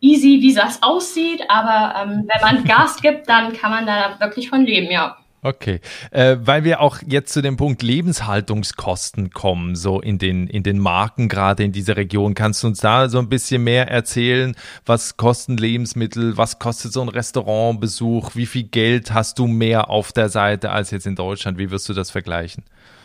easy, 0.00 0.40
wie 0.40 0.54
das 0.54 0.82
aussieht. 0.82 1.42
Aber 1.48 1.94
ähm, 1.98 2.28
wenn 2.28 2.40
man 2.42 2.64
Gas 2.64 3.00
gibt, 3.00 3.28
dann 3.28 3.52
kann 3.52 3.70
man 3.70 3.86
da 3.86 4.18
wirklich 4.20 4.48
von 4.48 4.64
leben, 4.64 4.90
ja. 4.90 5.16
Okay, 5.42 5.80
äh, 6.10 6.36
weil 6.40 6.64
wir 6.64 6.80
auch 6.80 6.98
jetzt 7.06 7.32
zu 7.32 7.40
dem 7.40 7.56
Punkt 7.56 7.82
Lebenshaltungskosten 7.82 9.30
kommen, 9.30 9.74
so 9.74 9.98
in 9.98 10.18
den, 10.18 10.46
in 10.46 10.62
den 10.62 10.78
Marken 10.78 11.30
gerade 11.30 11.64
in 11.64 11.72
dieser 11.72 11.96
Region. 11.96 12.34
Kannst 12.34 12.62
du 12.62 12.66
uns 12.66 12.80
da 12.80 13.08
so 13.08 13.18
ein 13.18 13.30
bisschen 13.30 13.64
mehr 13.64 13.88
erzählen? 13.88 14.54
Was 14.84 15.16
kosten 15.16 15.56
Lebensmittel? 15.56 16.36
Was 16.36 16.58
kostet 16.58 16.92
so 16.92 17.00
ein 17.00 17.08
Restaurantbesuch? 17.08 18.34
Wie 18.34 18.44
viel 18.44 18.64
Geld 18.64 19.14
hast 19.14 19.38
du 19.38 19.46
mehr 19.46 19.88
auf 19.88 20.12
der 20.12 20.28
Seite 20.28 20.72
als 20.72 20.90
jetzt 20.90 21.06
in 21.06 21.16
Deutschland? 21.16 21.56
Wie 21.56 21.70
wirst 21.70 21.88
du 21.88 21.94
das 21.94 22.10
vergleichen? 22.10 22.62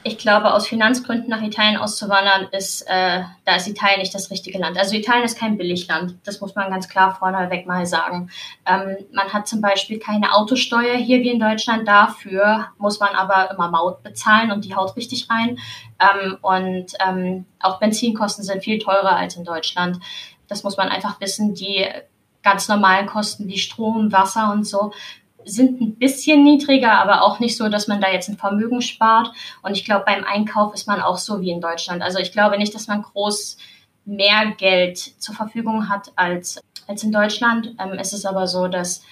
Ich 0.07 0.19
glaube, 0.19 0.53
aus 0.53 0.67
Finanzgründen 0.67 1.29
nach 1.29 1.41
Italien 1.41 1.77
auszuwandern, 1.77 2.47
ist, 2.51 2.83
äh, 2.83 3.23
da 3.43 3.55
ist 3.55 3.67
Italien 3.67 4.01
nicht 4.01 4.13
das 4.13 4.29
richtige 4.29 4.59
Land. 4.59 4.77
Also 4.77 4.95
Italien 4.95 5.25
ist 5.25 5.35
kein 5.35 5.57
Billigland. 5.57 6.19
Das 6.23 6.39
muss 6.41 6.53
man 6.53 6.69
ganz 6.69 6.87
klar 6.87 7.15
vorneweg 7.15 7.65
mal 7.65 7.87
sagen. 7.87 8.29
Ähm, 8.67 8.97
man 9.11 9.33
hat 9.33 9.47
zum 9.47 9.61
Beispiel 9.61 9.97
keine 9.97 10.35
Autosteuer 10.35 10.95
hier 10.95 11.21
wie 11.21 11.31
in 11.31 11.39
Deutschland. 11.39 11.87
Dafür 11.87 12.67
muss 12.77 12.99
man 12.99 13.15
aber 13.15 13.49
immer 13.49 13.71
Maut 13.71 14.03
bezahlen 14.03 14.51
und 14.51 14.65
die 14.65 14.75
haut 14.75 14.95
richtig 14.95 15.27
rein. 15.27 15.57
Ähm, 15.99 16.37
und 16.43 16.93
ähm, 17.03 17.45
auch 17.59 17.79
Benzinkosten 17.79 18.43
sind 18.43 18.63
viel 18.63 18.77
teurer 18.77 19.15
als 19.15 19.37
in 19.37 19.43
Deutschland. 19.43 19.97
Das 20.47 20.63
muss 20.63 20.77
man 20.77 20.89
einfach 20.89 21.19
wissen. 21.19 21.55
Die 21.55 21.83
ganz 22.43 22.67
normalen 22.67 23.07
Kosten 23.07 23.47
wie 23.47 23.57
Strom, 23.57 24.11
Wasser 24.11 24.51
und 24.51 24.65
so 24.65 24.91
sind 25.45 25.81
ein 25.81 25.95
bisschen 25.95 26.43
niedriger, 26.43 26.93
aber 26.93 27.23
auch 27.23 27.39
nicht 27.39 27.55
so, 27.55 27.69
dass 27.69 27.87
man 27.87 28.01
da 28.01 28.11
jetzt 28.11 28.29
ein 28.29 28.37
Vermögen 28.37 28.81
spart. 28.81 29.31
Und 29.61 29.77
ich 29.77 29.85
glaube, 29.85 30.05
beim 30.05 30.23
Einkauf 30.23 30.73
ist 30.73 30.87
man 30.87 31.01
auch 31.01 31.17
so 31.17 31.41
wie 31.41 31.51
in 31.51 31.61
Deutschland. 31.61 32.01
Also 32.01 32.19
ich 32.19 32.31
glaube 32.31 32.57
nicht, 32.57 32.73
dass 32.73 32.87
man 32.87 33.01
groß 33.01 33.57
mehr 34.05 34.53
Geld 34.57 34.97
zur 34.97 35.35
Verfügung 35.35 35.89
hat 35.89 36.11
als, 36.15 36.61
als 36.87 37.03
in 37.03 37.11
Deutschland. 37.11 37.75
Ähm, 37.79 37.93
es 37.99 38.13
ist 38.13 38.25
aber 38.25 38.47
so, 38.47 38.67
dass 38.67 39.03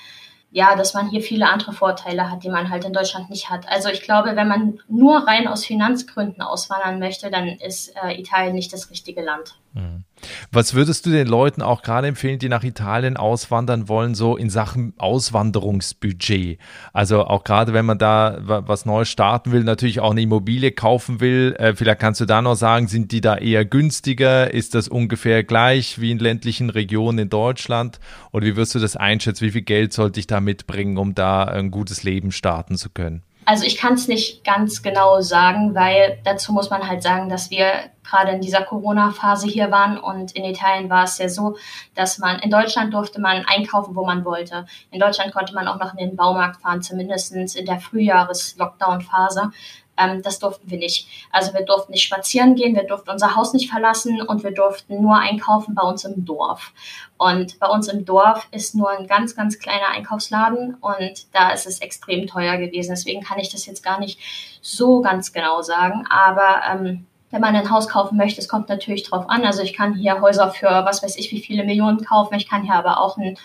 ja, 0.54 0.76
dass 0.76 0.94
man 0.94 1.10
hier 1.10 1.22
viele 1.22 1.50
andere 1.50 1.74
Vorteile 1.74 2.30
hat, 2.30 2.44
die 2.44 2.50
man 2.50 2.70
halt 2.70 2.86
in 2.86 2.94
Deutschland 2.94 3.32
nicht 3.32 3.50
hat. 3.50 3.68
Also 3.68 3.90
ich 3.90 4.04
glaube, 4.04 4.36
wenn 4.36 4.48
man 4.48 4.80
nur 4.88 5.28
rein 5.28 5.48
aus 5.48 5.66
Finanzgründen 5.66 6.44
auswandern 6.44 7.00
möchte, 7.00 7.32
dann 7.32 7.48
ist 7.48 7.92
äh, 8.04 8.20
Italien 8.20 8.54
nicht 8.54 8.72
das 8.72 8.92
richtige 8.92 9.24
Land. 9.24 9.56
Mhm. 9.74 10.04
Was 10.52 10.74
würdest 10.74 11.06
du 11.06 11.10
den 11.10 11.28
Leuten 11.28 11.62
auch 11.62 11.82
gerade 11.82 12.08
empfehlen, 12.08 12.40
die 12.40 12.50
nach 12.50 12.64
Italien 12.64 13.18
auswandern 13.18 13.88
wollen, 13.90 14.16
so 14.16 14.38
in 14.38 14.50
Sachen 14.50 14.94
Auswanderungsbudget? 14.98 16.60
Also 16.94 17.26
auch 17.26 17.44
gerade 17.44 17.74
wenn 17.74 17.86
man 17.86 17.98
da 17.98 18.38
was 18.42 18.86
Neues 18.86 19.10
starten 19.10 19.52
will, 19.52 19.64
natürlich 19.64 20.00
auch 20.00 20.12
eine 20.12 20.22
Immobilie 20.22 20.72
kaufen 20.72 21.20
will, 21.20 21.56
äh, 21.58 21.76
vielleicht 21.76 22.00
kannst 22.00 22.22
du 22.22 22.26
da 22.26 22.42
noch 22.42 22.56
sagen, 22.56 22.88
sind 22.88 23.12
die 23.12 23.22
da 23.22 23.38
eher 23.38 23.66
günstiger? 23.66 24.54
Ist 24.54 24.76
das 24.76 24.88
ungefähr 24.88 25.44
gleich 25.44 26.00
wie 26.00 26.12
in 26.12 26.20
ländlichen 26.20 26.70
Regionen 26.70 27.20
in 27.20 27.30
Deutschland? 27.30 28.00
Oder 28.32 28.46
wie 28.46 28.56
wirst 28.56 28.76
du 28.76 28.80
das 28.80 28.96
einschätzen? 28.96 29.46
Wie 29.46 29.52
viel 29.52 29.62
Geld 29.62 29.94
sollte 29.94 30.20
ich 30.20 30.28
da 30.28 30.40
mitbringen, 30.40 30.98
um 30.98 31.16
da 31.16 31.44
ein 31.44 31.72
gutes 31.72 32.04
Leben 32.04 32.32
starten 32.32 32.78
zu 32.78 32.90
können? 32.90 33.24
Also 33.46 33.66
ich 33.66 33.78
kann 33.78 33.94
es 33.94 34.08
nicht 34.08 34.44
ganz 34.44 34.82
genau 34.82 35.22
sagen, 35.22 35.76
weil 35.76 36.20
dazu 36.24 36.54
muss 36.54 36.70
man 36.70 36.88
halt 36.88 37.04
sagen, 37.04 37.30
dass 37.30 37.52
wir 37.52 37.92
gerade 38.04 38.32
in 38.32 38.42
dieser 38.42 38.62
Corona-Phase 38.62 39.48
hier 39.48 39.72
waren 39.72 39.98
und 39.98 40.34
in 40.34 40.44
Italien 40.46 40.90
war 40.90 41.06
es 41.06 41.18
ja 41.18 41.30
so, 41.30 41.58
dass 41.96 42.20
man 42.20 42.40
in 42.40 42.52
Deutschland 42.52 42.94
durfte 42.94 43.20
man 43.20 43.46
einkaufen, 43.46 43.96
wo 43.96 44.06
man 44.06 44.26
wollte. 44.26 44.66
In 44.92 45.00
Deutschland 45.00 45.34
konnte 45.34 45.54
man 45.54 45.68
auch 45.68 45.80
noch 45.80 45.94
in 45.94 46.10
den 46.10 46.16
Baumarkt 46.16 46.62
fahren, 46.62 46.82
zumindest 46.82 47.34
in 47.34 47.66
der 47.66 47.80
Frühjahres-Lockdown-Phase. 47.80 49.52
Ähm, 49.98 50.22
das 50.22 50.40
durften 50.40 50.70
wir 50.70 50.78
nicht. 50.78 51.08
Also 51.32 51.54
wir 51.54 51.66
durften 51.66 51.92
nicht 51.92 52.04
spazieren 52.04 52.56
gehen, 52.56 52.76
wir 52.76 52.84
durften 52.84 53.10
unser 53.12 53.36
Haus 53.36 53.54
nicht 53.54 53.70
verlassen 53.70 54.22
und 54.22 54.44
wir 54.44 54.52
durften 54.52 55.02
nur 55.02 55.18
einkaufen 55.18 55.76
bei 55.76 55.84
uns 55.84 56.04
im 56.06 56.26
Dorf. 56.26 56.72
Und 57.18 57.60
bei 57.60 57.68
uns 57.68 57.88
im 57.88 58.06
Dorf 58.06 58.48
ist 58.52 58.76
nur 58.76 58.90
ein 58.90 59.08
ganz, 59.08 59.36
ganz 59.36 59.60
kleiner 59.60 59.90
Einkaufsladen 59.90 60.76
und 60.82 61.34
da 61.34 61.52
ist 61.52 61.68
es 61.68 61.80
extrem 61.80 62.28
teuer 62.28 62.58
gewesen. 62.58 62.92
Deswegen 62.92 63.22
kann 63.22 63.40
ich 63.40 63.50
das 63.50 63.66
jetzt 63.66 63.84
gar 63.84 64.00
nicht 64.00 64.20
so 64.62 65.02
ganz 65.02 65.32
genau 65.32 65.62
sagen. 65.62 66.06
Aber 66.10 66.62
ähm, 66.70 67.06
wenn 67.34 67.42
man 67.42 67.56
ein 67.56 67.72
Haus 67.72 67.88
kaufen 67.88 68.16
möchte, 68.16 68.40
es 68.40 68.48
kommt 68.48 68.70
natürlich 68.70 69.04
drauf 69.04 69.28
an. 69.28 69.44
Also 69.44 69.64
ich 69.64 69.74
kann 69.74 69.96
hier 69.96 70.22
Häuser 70.22 70.52
für 70.52 70.68
was 70.68 71.02
weiß 71.02 71.18
ich 71.18 71.32
wie 71.32 71.40
viele 71.40 71.64
Millionen 71.64 72.06
kaufen. 72.06 72.36
Ich 72.36 72.48
kann 72.48 72.62
hier 72.62 72.76
aber 72.76 73.02
auch 73.02 73.18
ein 73.18 73.38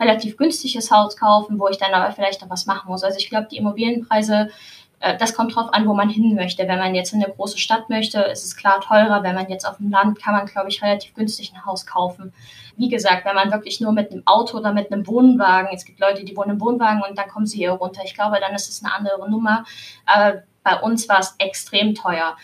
relativ 0.00 0.36
günstiges 0.36 0.90
Haus 0.90 1.16
kaufen, 1.16 1.60
wo 1.60 1.68
ich 1.68 1.78
dann 1.78 1.94
aber 1.94 2.12
vielleicht 2.12 2.42
noch 2.42 2.50
was 2.50 2.66
machen 2.66 2.90
muss. 2.90 3.04
Also 3.04 3.18
ich 3.18 3.30
glaube, 3.30 3.46
die 3.48 3.58
Immobilienpreise 3.58 4.50
das 4.98 5.34
kommt 5.34 5.54
drauf 5.54 5.72
an, 5.72 5.86
wo 5.86 5.94
man 5.94 6.08
hin 6.08 6.34
möchte. 6.34 6.66
Wenn 6.66 6.78
man 6.78 6.94
jetzt 6.94 7.12
in 7.12 7.22
eine 7.22 7.32
große 7.32 7.58
Stadt 7.58 7.90
möchte, 7.90 8.20
ist 8.20 8.44
es 8.44 8.56
klar 8.56 8.80
teurer. 8.80 9.22
Wenn 9.22 9.34
man 9.34 9.48
jetzt 9.48 9.68
auf 9.68 9.76
dem 9.76 9.90
Land, 9.90 10.18
kann 10.18 10.34
man, 10.34 10.46
glaube 10.46 10.68
ich, 10.68 10.82
relativ 10.82 11.14
günstig 11.14 11.52
ein 11.54 11.66
Haus 11.66 11.86
kaufen. 11.86 12.32
Wie 12.76 12.88
gesagt, 12.88 13.24
wenn 13.24 13.34
man 13.34 13.52
wirklich 13.52 13.80
nur 13.80 13.92
mit 13.92 14.10
einem 14.10 14.26
Auto 14.26 14.58
oder 14.58 14.72
mit 14.72 14.90
einem 14.90 15.06
Wohnwagen, 15.06 15.68
es 15.72 15.84
gibt 15.84 16.00
Leute, 16.00 16.24
die 16.24 16.36
wohnen 16.36 16.52
im 16.52 16.60
Wohnwagen 16.60 17.02
und 17.08 17.16
dann 17.18 17.28
kommen 17.28 17.46
sie 17.46 17.58
hier 17.58 17.72
runter. 17.72 18.02
Ich 18.04 18.14
glaube, 18.14 18.38
dann 18.40 18.54
ist 18.54 18.70
es 18.70 18.82
eine 18.82 18.94
andere 18.94 19.30
Nummer. 19.30 19.64
Aber 20.06 20.42
bei 20.62 20.80
uns 20.80 21.08
war 21.08 21.20
es 21.20 21.34
extrem 21.38 21.94
teuer. 21.94 22.36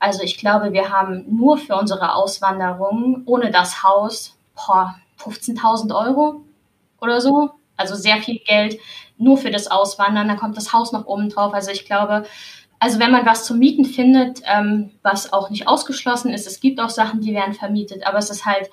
Also 0.00 0.22
ich 0.22 0.36
glaube, 0.36 0.72
wir 0.72 0.90
haben 0.90 1.24
nur 1.28 1.58
für 1.58 1.76
unsere 1.76 2.14
Auswanderung 2.14 3.22
ohne 3.26 3.50
das 3.50 3.82
Haus 3.82 4.36
15.000 4.56 5.94
Euro 5.94 6.42
oder 7.00 7.20
so. 7.20 7.50
Also 7.76 7.94
sehr 7.94 8.18
viel 8.18 8.40
Geld 8.40 8.78
nur 9.20 9.38
für 9.38 9.50
das 9.50 9.70
Auswandern, 9.70 10.28
dann 10.28 10.38
kommt 10.38 10.56
das 10.56 10.72
Haus 10.72 10.92
noch 10.92 11.06
oben 11.06 11.28
drauf. 11.28 11.54
Also 11.54 11.70
ich 11.70 11.84
glaube, 11.84 12.24
also 12.78 12.98
wenn 12.98 13.12
man 13.12 13.26
was 13.26 13.44
zum 13.44 13.58
Mieten 13.58 13.84
findet, 13.84 14.40
ähm, 14.46 14.92
was 15.02 15.32
auch 15.32 15.50
nicht 15.50 15.68
ausgeschlossen 15.68 16.32
ist, 16.32 16.46
es 16.46 16.60
gibt 16.60 16.80
auch 16.80 16.88
Sachen, 16.88 17.20
die 17.20 17.34
werden 17.34 17.54
vermietet, 17.54 18.06
aber 18.06 18.18
es 18.18 18.30
ist 18.30 18.46
halt 18.46 18.70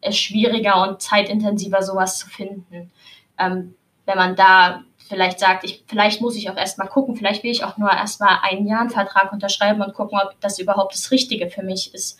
äh, 0.00 0.12
schwieriger 0.12 0.88
und 0.88 1.02
zeitintensiver, 1.02 1.82
sowas 1.82 2.18
zu 2.18 2.28
finden. 2.28 2.90
Ähm, 3.38 3.74
wenn 4.06 4.16
man 4.16 4.36
da 4.36 4.82
vielleicht 5.08 5.40
sagt, 5.40 5.64
ich, 5.64 5.84
vielleicht 5.88 6.20
muss 6.20 6.36
ich 6.36 6.48
auch 6.48 6.56
erstmal 6.56 6.88
gucken, 6.88 7.16
vielleicht 7.16 7.42
will 7.42 7.50
ich 7.50 7.64
auch 7.64 7.76
nur 7.76 7.90
erstmal 7.90 8.38
ein 8.42 8.66
Jahr 8.66 8.82
einen 8.82 8.90
Vertrag 8.90 9.32
unterschreiben 9.32 9.82
und 9.82 9.94
gucken, 9.94 10.20
ob 10.22 10.40
das 10.40 10.60
überhaupt 10.60 10.94
das 10.94 11.10
Richtige 11.10 11.50
für 11.50 11.64
mich 11.64 11.92
ist. 11.92 12.18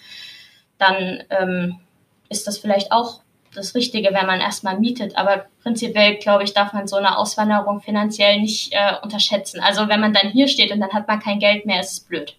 dann 0.79 1.23
ähm, 1.31 1.79
ist 2.29 2.47
das 2.47 2.59
vielleicht 2.59 2.91
auch 2.91 3.21
das 3.55 3.75
Richtige, 3.75 4.11
wenn 4.13 4.27
man 4.27 4.41
erstmal 4.41 4.79
mietet. 4.79 5.17
Aber 5.17 5.47
prinzipiell, 5.63 6.17
glaube 6.17 6.45
ich, 6.45 6.55
darf 6.55 6.73
man 6.73 6.87
so 6.87 6.97
eine 6.97 7.17
Auswanderung 7.19 7.81
finanziell 7.81 8.41
nicht 8.41 8.73
äh, 8.73 8.95
unterschätzen. 9.03 9.61
Also 9.61 9.89
wenn 9.89 10.01
man 10.01 10.13
dann 10.13 10.31
hier 10.31 10.49
steht 10.49 10.73
und 10.73 10.81
dann 10.81 10.93
hat 10.93 11.09
man 11.09 11.21
kein 11.21 11.39
Geld 11.39 11.67
mehr, 11.67 11.81
ist 11.81 11.93
es 11.93 12.01
blöd. 12.01 12.37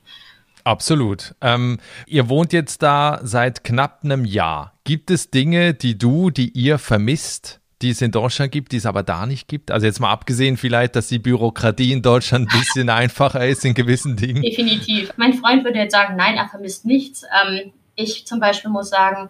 Absolut. 0.63 1.35
Ähm, 1.41 1.79
ihr 2.07 2.29
wohnt 2.29 2.53
jetzt 2.53 2.83
da 2.83 3.19
seit 3.23 3.63
knapp 3.63 4.03
einem 4.03 4.25
Jahr. 4.25 4.73
Gibt 4.83 5.11
es 5.11 5.31
Dinge, 5.31 5.73
die 5.73 5.97
du, 5.97 6.29
die 6.29 6.49
ihr 6.49 6.77
vermisst, 6.77 7.59
die 7.81 7.89
es 7.89 8.01
in 8.01 8.11
Deutschland 8.11 8.51
gibt, 8.51 8.71
die 8.71 8.77
es 8.77 8.85
aber 8.85 9.03
da 9.03 9.25
nicht 9.25 9.47
gibt? 9.47 9.71
Also 9.71 9.87
jetzt 9.87 9.99
mal 9.99 10.11
abgesehen 10.11 10.57
vielleicht, 10.57 10.95
dass 10.95 11.07
die 11.07 11.19
Bürokratie 11.19 11.91
in 11.91 12.01
Deutschland 12.01 12.51
ein 12.51 12.59
bisschen 12.59 12.89
einfacher 12.91 13.45
ist 13.45 13.65
in 13.65 13.73
gewissen 13.73 14.15
Dingen. 14.15 14.43
Definitiv. 14.43 15.11
Mein 15.17 15.33
Freund 15.33 15.63
würde 15.63 15.79
jetzt 15.79 15.93
sagen, 15.93 16.15
nein, 16.15 16.37
er 16.37 16.47
vermisst 16.47 16.85
nichts. 16.85 17.23
Ähm, 17.23 17.73
ich 17.95 18.25
zum 18.25 18.39
Beispiel 18.39 18.71
muss 18.71 18.89
sagen, 18.89 19.29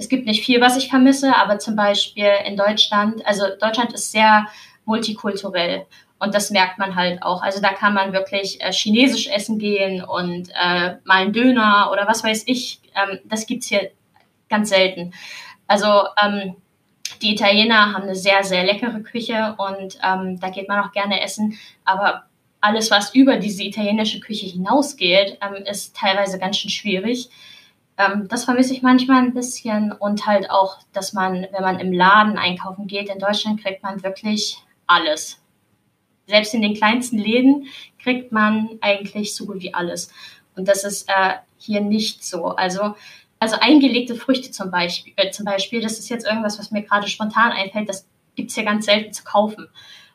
es 0.00 0.08
gibt 0.08 0.24
nicht 0.26 0.44
viel, 0.44 0.62
was 0.62 0.78
ich 0.78 0.88
vermisse, 0.88 1.36
aber 1.36 1.58
zum 1.58 1.76
Beispiel 1.76 2.32
in 2.46 2.56
Deutschland, 2.56 3.24
also 3.26 3.44
Deutschland 3.60 3.92
ist 3.92 4.10
sehr 4.10 4.46
multikulturell 4.86 5.84
und 6.18 6.34
das 6.34 6.50
merkt 6.50 6.78
man 6.78 6.96
halt 6.96 7.22
auch. 7.22 7.42
Also 7.42 7.60
da 7.60 7.74
kann 7.74 7.92
man 7.92 8.14
wirklich 8.14 8.62
äh, 8.62 8.72
chinesisch 8.72 9.26
essen 9.26 9.58
gehen 9.58 10.02
und 10.02 10.48
äh, 10.50 10.96
mal 11.04 11.22
einen 11.22 11.34
Döner 11.34 11.90
oder 11.92 12.06
was 12.06 12.24
weiß 12.24 12.44
ich. 12.46 12.80
Ähm, 12.94 13.18
das 13.24 13.46
gibt's 13.46 13.66
hier 13.66 13.90
ganz 14.48 14.70
selten. 14.70 15.12
Also 15.66 16.04
ähm, 16.22 16.56
die 17.20 17.34
Italiener 17.34 17.92
haben 17.92 18.04
eine 18.04 18.16
sehr, 18.16 18.42
sehr 18.42 18.64
leckere 18.64 19.00
Küche 19.00 19.54
und 19.58 19.98
ähm, 20.02 20.40
da 20.40 20.48
geht 20.48 20.66
man 20.66 20.82
auch 20.82 20.92
gerne 20.92 21.20
essen. 21.20 21.58
Aber 21.84 22.24
alles, 22.62 22.90
was 22.90 23.14
über 23.14 23.36
diese 23.36 23.64
italienische 23.64 24.20
Küche 24.20 24.46
hinausgeht, 24.46 25.36
ähm, 25.42 25.62
ist 25.66 25.94
teilweise 25.94 26.38
ganz 26.38 26.56
schön 26.56 26.70
schwierig. 26.70 27.28
Ähm, 28.00 28.28
das 28.28 28.44
vermisse 28.44 28.72
ich 28.72 28.80
manchmal 28.80 29.18
ein 29.18 29.34
bisschen 29.34 29.92
und 29.92 30.26
halt 30.26 30.50
auch, 30.50 30.78
dass 30.94 31.12
man, 31.12 31.46
wenn 31.52 31.62
man 31.62 31.78
im 31.80 31.92
Laden 31.92 32.38
einkaufen 32.38 32.86
geht, 32.86 33.10
in 33.10 33.18
Deutschland 33.18 33.62
kriegt 33.62 33.82
man 33.82 34.02
wirklich 34.02 34.56
alles. 34.86 35.38
Selbst 36.26 36.54
in 36.54 36.62
den 36.62 36.74
kleinsten 36.74 37.18
Läden 37.18 37.66
kriegt 38.02 38.32
man 38.32 38.70
eigentlich 38.80 39.34
so 39.34 39.44
gut 39.44 39.60
wie 39.60 39.74
alles. 39.74 40.10
Und 40.56 40.66
das 40.66 40.84
ist 40.84 41.08
äh, 41.08 41.34
hier 41.58 41.82
nicht 41.82 42.24
so. 42.24 42.46
Also, 42.46 42.94
also 43.38 43.56
eingelegte 43.60 44.14
Früchte 44.14 44.50
zum 44.50 44.70
Beispiel, 44.70 45.12
äh, 45.16 45.30
zum 45.30 45.44
Beispiel, 45.44 45.82
das 45.82 45.98
ist 45.98 46.08
jetzt 46.08 46.26
irgendwas, 46.26 46.58
was 46.58 46.70
mir 46.70 46.82
gerade 46.82 47.06
spontan 47.06 47.52
einfällt, 47.52 47.88
das 47.88 48.06
gibt 48.34 48.48
es 48.48 48.54
hier 48.54 48.64
ganz 48.64 48.86
selten 48.86 49.12
zu 49.12 49.24
kaufen. 49.24 49.68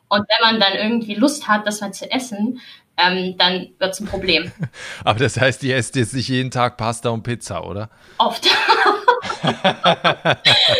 Und 0.08 0.20
wenn 0.28 0.52
man 0.52 0.60
dann 0.60 0.74
irgendwie 0.74 1.14
Lust 1.14 1.46
hat, 1.46 1.66
das 1.66 1.80
mal 1.80 1.92
zu 1.92 2.10
essen, 2.10 2.60
ähm, 2.98 3.36
dann 3.36 3.68
wird 3.78 3.92
es 3.92 4.00
ein 4.00 4.06
Problem. 4.06 4.50
Aber 5.04 5.18
das 5.18 5.38
heißt, 5.38 5.62
ihr 5.62 5.76
esst 5.76 5.96
jetzt 5.96 6.14
nicht 6.14 6.28
jeden 6.28 6.50
Tag 6.50 6.76
Pasta 6.76 7.10
und 7.10 7.22
Pizza, 7.22 7.66
oder? 7.66 7.90
Oft. 8.18 8.46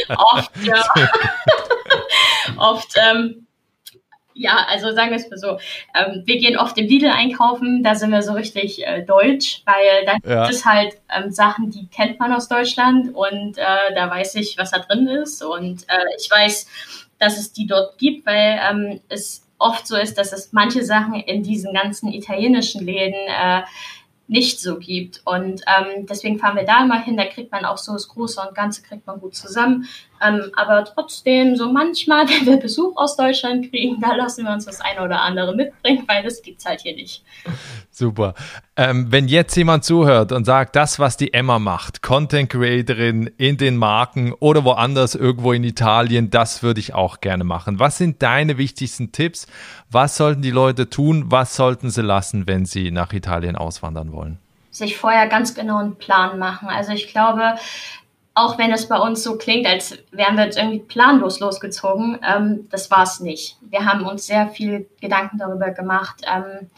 Oft, 0.08 0.50
ja. 0.62 0.84
Oft, 2.56 2.94
ähm, 2.96 3.46
ja, 4.38 4.66
also 4.68 4.94
sagen 4.94 5.10
wir 5.10 5.16
es 5.16 5.30
mal 5.30 5.38
so. 5.38 5.58
Ähm, 5.94 6.22
wir 6.26 6.38
gehen 6.38 6.58
oft 6.58 6.76
im 6.76 6.86
Lidl 6.86 7.08
einkaufen, 7.08 7.82
da 7.82 7.94
sind 7.94 8.10
wir 8.10 8.22
so 8.22 8.34
richtig 8.34 8.86
äh, 8.86 9.02
deutsch, 9.02 9.62
weil 9.64 10.04
da 10.04 10.12
ja. 10.28 10.42
gibt 10.42 10.54
es 10.54 10.66
halt 10.66 10.94
ähm, 11.14 11.30
Sachen, 11.30 11.70
die 11.70 11.86
kennt 11.88 12.20
man 12.20 12.32
aus 12.32 12.48
Deutschland 12.48 13.14
und 13.14 13.56
äh, 13.56 13.94
da 13.94 14.10
weiß 14.10 14.34
ich, 14.36 14.58
was 14.58 14.72
da 14.72 14.78
drin 14.80 15.06
ist 15.06 15.42
und 15.42 15.88
äh, 15.88 16.04
ich 16.18 16.30
weiß, 16.30 16.66
dass 17.18 17.38
es 17.38 17.52
die 17.52 17.66
dort 17.66 17.96
gibt, 17.96 18.26
weil 18.26 18.60
ähm, 18.70 19.00
es 19.08 19.45
oft 19.58 19.86
so 19.86 19.96
ist, 19.96 20.18
dass 20.18 20.32
es 20.32 20.52
manche 20.52 20.84
Sachen 20.84 21.14
in 21.14 21.42
diesen 21.42 21.72
ganzen 21.72 22.12
italienischen 22.12 22.84
Läden 22.84 23.14
äh, 23.28 23.62
nicht 24.28 24.60
so 24.60 24.78
gibt. 24.78 25.22
Und 25.24 25.62
ähm, 25.66 26.06
deswegen 26.06 26.38
fahren 26.38 26.56
wir 26.56 26.64
da 26.64 26.82
immer 26.82 27.00
hin, 27.00 27.16
da 27.16 27.24
kriegt 27.24 27.52
man 27.52 27.64
auch 27.64 27.78
so 27.78 27.92
das 27.92 28.08
Große 28.08 28.40
und 28.40 28.54
Ganze 28.54 28.82
kriegt 28.82 29.06
man 29.06 29.20
gut 29.20 29.34
zusammen. 29.34 29.86
Ähm, 30.22 30.50
aber 30.56 30.84
trotzdem, 30.84 31.56
so 31.56 31.70
manchmal, 31.70 32.28
wenn 32.28 32.46
wir 32.46 32.56
Besuch 32.56 32.96
aus 32.96 33.16
Deutschland 33.16 33.70
kriegen, 33.70 34.00
da 34.00 34.14
lassen 34.14 34.44
wir 34.44 34.52
uns 34.52 34.66
das 34.66 34.80
eine 34.80 35.02
oder 35.02 35.20
andere 35.22 35.54
mitbringen, 35.54 36.04
weil 36.06 36.22
das 36.22 36.42
gibt 36.42 36.60
es 36.60 36.66
halt 36.66 36.80
hier 36.80 36.94
nicht. 36.94 37.22
Super. 37.90 38.34
Ähm, 38.76 39.10
wenn 39.10 39.28
jetzt 39.28 39.56
jemand 39.56 39.84
zuhört 39.84 40.32
und 40.32 40.44
sagt, 40.44 40.76
das, 40.76 40.98
was 40.98 41.16
die 41.16 41.32
Emma 41.32 41.58
macht, 41.58 42.02
Content 42.02 42.50
Creatorin 42.50 43.30
in 43.38 43.56
den 43.56 43.76
Marken 43.76 44.32
oder 44.34 44.64
woanders 44.64 45.14
irgendwo 45.14 45.52
in 45.52 45.64
Italien, 45.64 46.30
das 46.30 46.62
würde 46.62 46.80
ich 46.80 46.94
auch 46.94 47.20
gerne 47.20 47.44
machen. 47.44 47.78
Was 47.78 47.98
sind 47.98 48.22
deine 48.22 48.58
wichtigsten 48.58 49.12
Tipps? 49.12 49.46
Was 49.90 50.16
sollten 50.16 50.42
die 50.42 50.50
Leute 50.50 50.90
tun? 50.90 51.24
Was 51.28 51.56
sollten 51.56 51.90
sie 51.90 52.02
lassen, 52.02 52.46
wenn 52.46 52.66
sie 52.66 52.90
nach 52.90 53.12
Italien 53.12 53.56
auswandern 53.56 54.12
wollen? 54.12 54.38
Sich 54.70 54.98
vorher 54.98 55.26
ganz 55.28 55.54
genau 55.54 55.78
einen 55.78 55.96
Plan 55.96 56.38
machen. 56.38 56.68
Also 56.68 56.92
ich 56.92 57.08
glaube, 57.08 57.54
auch 58.36 58.58
wenn 58.58 58.70
es 58.70 58.86
bei 58.86 58.98
uns 58.98 59.22
so 59.22 59.38
klingt, 59.38 59.66
als 59.66 59.96
wären 60.12 60.36
wir 60.36 60.44
jetzt 60.44 60.58
irgendwie 60.58 60.80
planlos 60.80 61.40
losgezogen, 61.40 62.20
ähm, 62.22 62.68
das 62.70 62.90
war 62.90 63.02
es 63.02 63.18
nicht. 63.18 63.56
Wir 63.62 63.86
haben 63.86 64.04
uns 64.04 64.26
sehr 64.26 64.48
viel 64.48 64.90
Gedanken 65.00 65.38
darüber 65.38 65.70
gemacht, 65.70 66.20
ähm, 66.30 66.70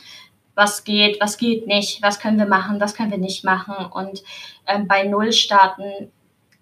was 0.55 0.85
geht, 0.85 1.21
was 1.21 1.37
geht 1.37 1.67
nicht, 1.67 2.01
was 2.01 2.21
können 2.21 2.39
wir 2.39 2.47
machen, 2.47 2.81
was 2.81 2.95
können 2.95 3.11
wir 3.11 3.19
nicht 3.19 3.45
machen. 3.45 3.75
Und 3.87 4.23
ähm, 4.69 4.87
bei 4.87 5.03
Null 5.03 5.33
starten, 5.33 6.13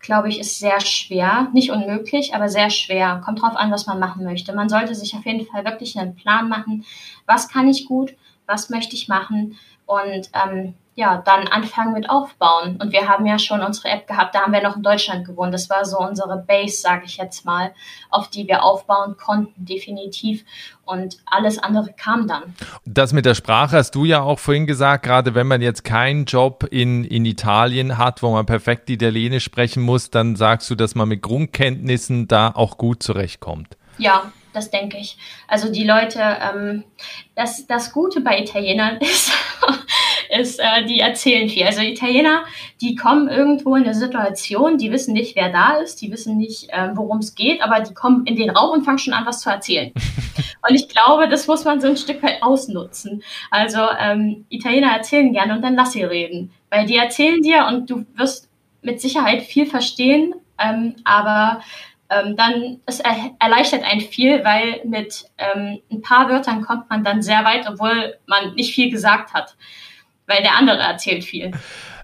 glaube 0.01 0.31
ich, 0.31 0.41
ist 0.41 0.59
sehr 0.59 0.81
schwer. 0.81 1.49
Nicht 1.53 1.71
unmöglich, 1.71 2.35
aber 2.35 2.49
sehr 2.49 2.71
schwer. 2.71 3.21
Kommt 3.23 3.43
drauf 3.43 3.55
an, 3.55 3.71
was 3.71 3.87
man 3.87 3.99
machen 3.99 4.25
möchte. 4.25 4.55
Man 4.55 4.71
sollte 4.71 4.95
sich 4.95 5.15
auf 5.15 5.27
jeden 5.27 5.47
Fall 5.47 5.67
wirklich 5.67 5.99
einen 5.99 6.17
Plan 6.17 6.49
machen. 6.49 6.87
Was 7.27 7.51
kann 7.51 7.69
ich 7.69 7.85
gut? 7.85 8.15
Was 8.47 8.71
möchte 8.71 8.97
ich 8.97 9.09
machen? 9.09 9.59
Und 9.85 10.31
ähm, 10.33 10.75
ja, 10.97 11.23
dann 11.27 11.47
anfangen 11.47 11.93
mit 11.93 12.09
Aufbauen. 12.09 12.79
Und 12.81 12.91
wir 12.91 13.07
haben 13.07 13.27
ja 13.27 13.39
schon 13.39 13.61
unsere 13.61 13.89
App 13.89 14.07
gehabt, 14.09 14.35
da 14.35 14.41
haben 14.41 14.53
wir 14.55 14.63
noch 14.63 14.77
in 14.77 14.83
Deutschland 14.83 15.27
gewohnt. 15.27 15.53
Das 15.53 15.69
war 15.69 15.85
so 15.85 15.99
unsere 15.99 16.39
Base, 16.39 16.79
sage 16.81 17.03
ich 17.05 17.19
jetzt 17.19 17.45
mal, 17.45 17.75
auf 18.11 18.29
die 18.29 18.49
wir 18.49 18.65
aufbauen 18.65 19.19
konnten, 19.19 19.67
definitiv. 19.67 20.43
Und 20.87 21.19
alles 21.27 21.59
andere 21.59 21.93
kam 21.93 22.27
dann. 22.27 22.55
Das 22.87 23.13
mit 23.13 23.27
der 23.27 23.35
Sprache 23.35 23.77
hast 23.77 23.95
du 23.95 24.07
ja 24.07 24.23
auch 24.23 24.39
vorhin 24.39 24.67
gesagt, 24.67 25.05
gerade 25.05 25.35
wenn 25.35 25.47
man 25.47 25.61
jetzt 25.61 25.85
keinen 25.85 26.25
Job 26.25 26.67
in, 26.71 27.05
in 27.05 27.27
Italien 27.27 27.99
hat, 27.99 28.23
wo 28.23 28.31
man 28.33 28.47
perfekt 28.47 28.89
Italienisch 28.89 29.45
sprechen 29.45 29.83
muss, 29.83 30.09
dann 30.09 30.35
sagst 30.35 30.71
du, 30.71 30.75
dass 30.75 30.95
man 30.95 31.09
mit 31.09 31.21
Grundkenntnissen 31.21 32.27
da 32.27 32.53
auch 32.55 32.79
gut 32.79 33.03
zurechtkommt. 33.03 33.77
Ja, 33.99 34.33
das 34.57 34.71
denke 34.71 34.97
ich. 34.97 35.19
Also 35.47 35.71
die 35.71 35.85
Leute, 35.85 36.21
ähm, 36.21 36.85
das, 37.35 37.67
das 37.67 37.93
Gute 37.93 38.23
bei 38.23 38.41
Italienern 38.41 38.97
ist, 39.01 39.31
ist, 40.39 40.61
äh, 40.61 40.85
die 40.87 41.01
erzählen 41.01 41.49
viel. 41.49 41.65
Also 41.65 41.81
Italiener, 41.81 42.45
die 42.81 42.95
kommen 42.95 43.29
irgendwo 43.29 43.77
in 43.77 43.85
eine 43.85 43.95
Situation, 43.95 44.79
die 44.79 44.91
wissen 44.93 45.13
nicht, 45.13 45.37
wer 45.37 45.51
da 45.51 45.77
ist, 45.77 46.01
die 46.01 46.11
wissen 46.11 46.37
nicht, 46.37 46.71
äh, 46.71 46.91
worum 46.95 47.19
es 47.19 47.35
geht, 47.35 47.63
aber 47.63 47.81
die 47.81 47.95
kommen 47.95 48.27
in 48.27 48.37
den 48.37 48.51
Raum 48.51 48.71
und 48.71 48.85
fangen 48.85 48.99
schon 48.99 49.15
an, 49.15 49.27
was 49.27 49.41
zu 49.41 49.51
erzählen. 49.51 49.93
und 50.69 50.75
ich 50.75 50.89
glaube, 50.89 51.29
das 51.29 51.47
muss 51.47 51.65
man 51.65 51.81
so 51.81 51.89
ein 51.89 51.97
Stück 51.97 52.23
weit 52.23 52.43
ausnutzen. 52.43 53.23
Also 53.51 53.81
ähm, 53.99 54.47
Italiener 54.49 54.93
erzählen 54.93 55.33
gerne 55.33 55.55
und 55.55 55.63
dann 55.63 55.75
lass 55.75 55.93
sie 55.93 56.05
reden, 56.05 56.53
weil 56.71 56.87
die 56.87 56.97
erzählen 56.97 57.41
dir 57.43 57.67
und 57.69 57.91
du 57.91 58.05
wirst 58.15 58.49
mit 58.83 59.01
Sicherheit 59.01 59.43
viel 59.43 59.67
verstehen, 59.67 60.35
ähm, 60.59 60.97
aber 61.05 61.61
ähm, 62.09 62.37
dann 62.37 62.81
es 62.87 63.01
erleichtert 63.01 63.85
einen 63.85 64.01
viel, 64.01 64.45
weil 64.45 64.81
mit 64.85 65.25
ähm, 65.39 65.81
ein 65.91 66.03
paar 66.03 66.29
Wörtern 66.29 66.63
kommt 66.63 66.89
man 66.89 67.03
dann 67.03 67.23
sehr 67.23 67.45
weit, 67.45 67.69
obwohl 67.69 68.17
man 68.27 68.55
nicht 68.55 68.75
viel 68.75 68.91
gesagt 68.91 69.35
hat 69.35 69.57
weil 70.27 70.43
der 70.43 70.57
andere 70.57 70.79
erzählt 70.79 71.25
viel. 71.25 71.53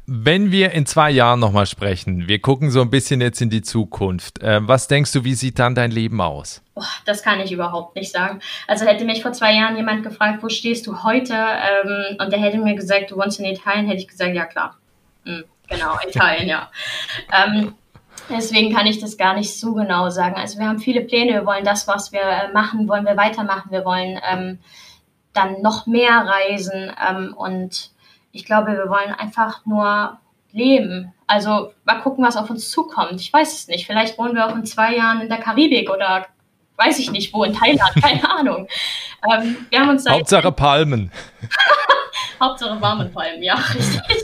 Wenn 0.07 0.51
wir 0.51 0.73
in 0.73 0.85
zwei 0.85 1.11
Jahren 1.13 1.39
nochmal 1.39 1.67
sprechen, 1.67 2.27
wir 2.27 2.41
gucken 2.41 2.73
so 2.73 2.81
ein 2.81 2.91
bisschen 2.91 3.21
jetzt 3.21 3.41
in 3.41 3.51
die 3.51 3.63
Zukunft. 3.63 4.43
Äh, 4.43 4.67
was 4.67 4.89
denkst 4.89 5.13
du, 5.13 5.23
wie 5.23 5.35
sieht 5.35 5.61
dann 5.61 5.77
dein 5.77 5.93
Leben 5.93 6.21
aus? 6.21 6.61
Oh, 6.75 6.83
das 7.05 7.23
kann 7.23 7.39
ich 7.39 7.53
überhaupt 7.53 7.95
nicht 7.95 8.11
sagen. 8.11 8.41
Also 8.67 8.85
hätte 8.85 9.05
mich 9.05 9.23
vor 9.23 9.33
zwei 9.33 9.55
Jahren 9.55 9.77
jemand 9.77 10.03
gefragt, 10.03 10.43
wo 10.43 10.49
stehst 10.49 10.89
du 10.89 11.05
heute? 11.05 11.35
Ähm, 11.35 12.17
und 12.19 12.33
der 12.33 12.41
hätte 12.41 12.59
mir 12.59 12.75
gesagt, 12.75 13.13
du 13.13 13.17
wohnst 13.17 13.39
in 13.39 13.45
Italien, 13.45 13.87
hätte 13.87 14.01
ich 14.01 14.09
gesagt, 14.09 14.35
ja 14.35 14.45
klar. 14.45 14.77
Hm, 15.25 15.45
genau, 15.69 15.97
Italien, 16.09 16.49
ja. 16.49 16.69
Ähm, 17.33 17.75
deswegen 18.29 18.75
kann 18.75 18.87
ich 18.87 18.99
das 18.99 19.17
gar 19.17 19.35
nicht 19.35 19.57
so 19.57 19.73
genau 19.73 20.11
sagen. 20.11 20.35
Also 20.35 20.59
wir 20.59 20.67
haben 20.67 20.81
viele 20.81 21.03
Pläne, 21.03 21.33
wir 21.33 21.47
wollen 21.47 21.65
das, 21.65 21.87
was 21.87 22.11
wir 22.11 22.23
äh, 22.23 22.53
machen, 22.53 22.89
wollen 22.89 23.07
wir 23.07 23.17
weitermachen, 23.17 23.71
wir 23.71 23.85
wollen 23.85 24.19
ähm, 24.29 24.59
dann 25.33 25.63
noch 25.63 25.87
mehr 25.87 26.27
reisen 26.27 26.91
ähm, 27.09 27.35
und 27.35 27.92
ich 28.33 28.45
glaube, 28.45 28.73
wir 28.73 28.89
wollen 28.89 29.13
einfach 29.13 29.65
nur 29.67 30.19
leben. 30.53 31.13
Also 31.27 31.73
mal 31.85 32.01
gucken, 32.01 32.25
was 32.25 32.37
auf 32.37 32.51
uns 32.51 32.71
zukommt. 32.71 33.21
Ich 33.21 33.33
weiß 33.33 33.53
es 33.53 33.69
nicht. 33.69 33.87
Vielleicht 33.87 34.19
wohnen 34.19 34.35
wir 34.35 34.47
auch 34.47 34.55
in 34.55 34.67
zwei 34.67 34.97
Jahren 34.97 35.21
in 35.21 35.29
der 35.29 35.39
Karibik 35.39 35.91
oder 35.91 36.27
weiß 36.77 36.99
ich 36.99 37.11
nicht 37.11 37.33
wo, 37.33 37.45
in 37.45 37.55
Thailand, 37.55 37.95
keine 38.03 38.29
Ahnung. 38.31 38.69
Ähm, 39.31 39.67
wir 39.71 39.81
haben 39.81 39.91
uns 39.91 40.07
Hauptsache 40.09 40.53
Palmen. 40.53 41.11
Hauptsache 42.41 42.81
warme 42.81 43.07
Palmen, 43.07 43.43
ja, 43.43 43.55
richtig. 43.75 44.22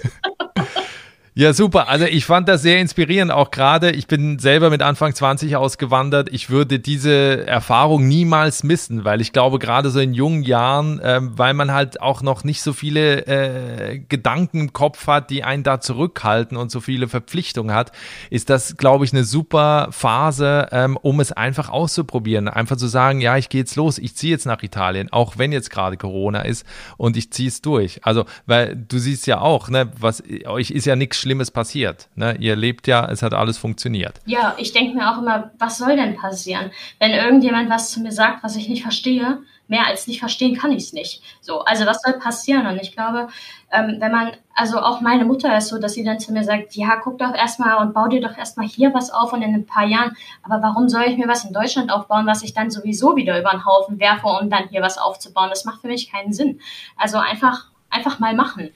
Ja, 1.39 1.53
super. 1.53 1.87
Also 1.87 2.05
ich 2.05 2.25
fand 2.25 2.49
das 2.49 2.63
sehr 2.63 2.81
inspirierend, 2.81 3.31
auch 3.31 3.53
gerade. 3.53 3.93
Ich 3.93 4.09
bin 4.09 4.41
selber 4.41 4.71
mit 4.71 4.83
Anfang 4.83 5.15
20 5.15 5.55
ausgewandert. 5.55 6.31
Ich 6.33 6.51
würde 6.51 6.81
diese 6.81 7.47
Erfahrung 7.47 8.09
niemals 8.09 8.65
missen, 8.65 9.05
weil 9.05 9.21
ich 9.21 9.33
glaube, 9.33 9.61
gerade 9.61 9.91
so 9.91 10.01
in 10.01 10.15
jungen 10.15 10.43
Jahren, 10.43 10.99
äh, 10.99 11.21
weil 11.23 11.55
man 11.55 11.71
halt 11.71 12.03
auch 12.03 12.23
noch 12.23 12.43
nicht 12.43 12.61
so 12.61 12.73
viele 12.73 13.25
äh, 13.29 14.01
Gedanken 14.01 14.63
im 14.63 14.73
Kopf 14.73 15.07
hat, 15.07 15.31
die 15.31 15.45
einen 15.45 15.63
da 15.63 15.81
zurückhalten 15.81 16.57
und 16.57 16.73
so 16.73 16.81
viele 16.81 17.07
Verpflichtungen 17.07 17.73
hat, 17.73 17.93
ist 18.31 18.51
das, 18.51 18.77
glaube 18.77 19.05
ich, 19.05 19.13
eine 19.13 19.23
super 19.23 19.91
Phase, 19.93 20.67
ähm, 20.73 20.97
um 20.97 21.21
es 21.21 21.31
einfach 21.31 21.69
auszuprobieren. 21.69 22.49
Einfach 22.49 22.79
zu 22.79 22.89
sagen, 22.89 23.21
ja, 23.21 23.37
ich 23.37 23.49
gehe 23.49 23.61
jetzt 23.61 23.77
los, 23.77 23.99
ich 23.99 24.17
ziehe 24.17 24.33
jetzt 24.33 24.47
nach 24.47 24.65
Italien, 24.65 25.13
auch 25.13 25.39
wenn 25.39 25.53
jetzt 25.53 25.71
gerade 25.71 25.97
Corona 25.97 26.41
ist 26.41 26.67
und 26.97 27.17
ich 27.17 27.31
ziehe 27.31 27.47
es 27.47 27.63
durch. 27.63 28.01
Also, 28.05 28.25
weil 28.47 28.75
du 28.75 28.99
siehst 28.99 29.29
ja 29.29 29.41
auch, 29.41 29.69
ne, 29.69 29.93
was 30.01 30.21
euch 30.45 30.73
ist 30.73 30.85
ja 30.85 30.97
nichts 30.97 31.28
Schlimmes 31.29 31.51
passiert. 31.51 32.09
Ne? 32.15 32.37
Ihr 32.41 32.57
lebt 32.57 32.87
ja, 32.87 33.05
es 33.05 33.23
hat 33.23 33.35
alles 33.35 33.59
funktioniert. 33.59 34.15
Ja, 34.25 34.55
ich 34.57 34.73
denke 34.73 34.97
mir 34.97 35.13
auch 35.13 35.19
immer, 35.19 35.51
was 35.59 35.77
soll 35.77 35.95
denn 35.95 36.17
passieren? 36.17 36.71
Wenn 36.99 37.11
irgendjemand 37.11 37.69
was 37.69 37.91
zu 37.91 38.01
mir 38.01 38.13
sagt, 38.13 38.43
was 38.43 38.57
ich 38.57 38.67
nicht 38.71 38.83
verstehe, 38.83 39.41
mehr 39.67 39.87
als 39.87 40.07
nicht 40.07 40.21
verstehen 40.21 40.57
kann 40.57 40.73
ich 40.73 40.85
es 40.85 40.93
nicht. 40.95 41.23
So, 41.43 41.61
also 41.61 41.85
was 41.85 42.01
soll 42.01 42.15
passieren? 42.15 42.67
Und 42.67 42.81
ich 42.81 42.93
glaube, 42.93 43.29
ähm, 43.71 43.97
wenn 43.99 44.11
man, 44.11 44.33
also 44.55 44.79
auch 44.79 45.03
meine 45.03 45.27
Mutter 45.27 45.55
ist 45.55 45.69
so, 45.69 45.79
dass 45.79 45.93
sie 45.93 46.03
dann 46.03 46.19
zu 46.19 46.33
mir 46.33 46.45
sagt, 46.45 46.75
ja, 46.75 46.97
guck 46.97 47.19
doch 47.19 47.35
erstmal 47.35 47.77
und 47.77 47.93
bau 47.93 48.09
dir 48.09 48.23
doch 48.23 48.39
erstmal 48.39 48.67
hier 48.67 48.95
was 48.95 49.11
auf 49.11 49.35
und 49.35 49.43
in 49.43 49.55
ein 49.55 49.67
paar 49.67 49.85
Jahren, 49.85 50.17
aber 50.43 50.63
warum 50.63 50.89
soll 50.89 51.03
ich 51.03 51.19
mir 51.19 51.29
was 51.29 51.45
in 51.45 51.53
Deutschland 51.53 51.93
aufbauen, 51.93 52.27
was 52.27 52.43
ich 52.43 52.55
dann 52.55 52.71
sowieso 52.71 53.17
wieder 53.17 53.39
über 53.39 53.51
den 53.51 53.67
Haufen 53.67 54.01
werfe, 54.01 54.29
um 54.29 54.49
dann 54.49 54.69
hier 54.71 54.81
was 54.81 54.97
aufzubauen? 54.97 55.51
Das 55.51 55.67
macht 55.67 55.83
für 55.83 55.89
mich 55.89 56.11
keinen 56.11 56.33
Sinn. 56.33 56.61
Also 56.97 57.19
einfach, 57.19 57.67
einfach 57.91 58.19
mal 58.19 58.35
machen. 58.35 58.71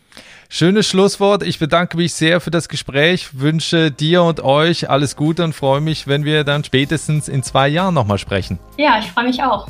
Schönes 0.55 0.87
Schlusswort. 0.87 1.43
Ich 1.45 1.59
bedanke 1.59 1.97
mich 1.97 2.13
sehr 2.13 2.39
für 2.39 2.51
das 2.51 2.69
Gespräch, 2.69 3.41
wünsche 3.41 3.91
dir 3.91 4.23
und 4.23 4.41
euch 4.45 4.91
alles 4.91 5.17
Gute 5.17 5.45
und 5.45 5.55
freue 5.55 5.81
mich, 5.81 6.07
wenn 6.07 6.27
wir 6.27 6.45
dann 6.45 6.63
spätestens 6.63 7.27
in 7.27 7.43
zwei 7.43 7.69
Jahren 7.69 7.95
nochmal 7.95 8.19
sprechen. 8.19 8.59
Ja, 8.77 8.99
ich 8.99 9.11
freue 9.11 9.25
mich 9.25 9.43
auch. 9.43 9.67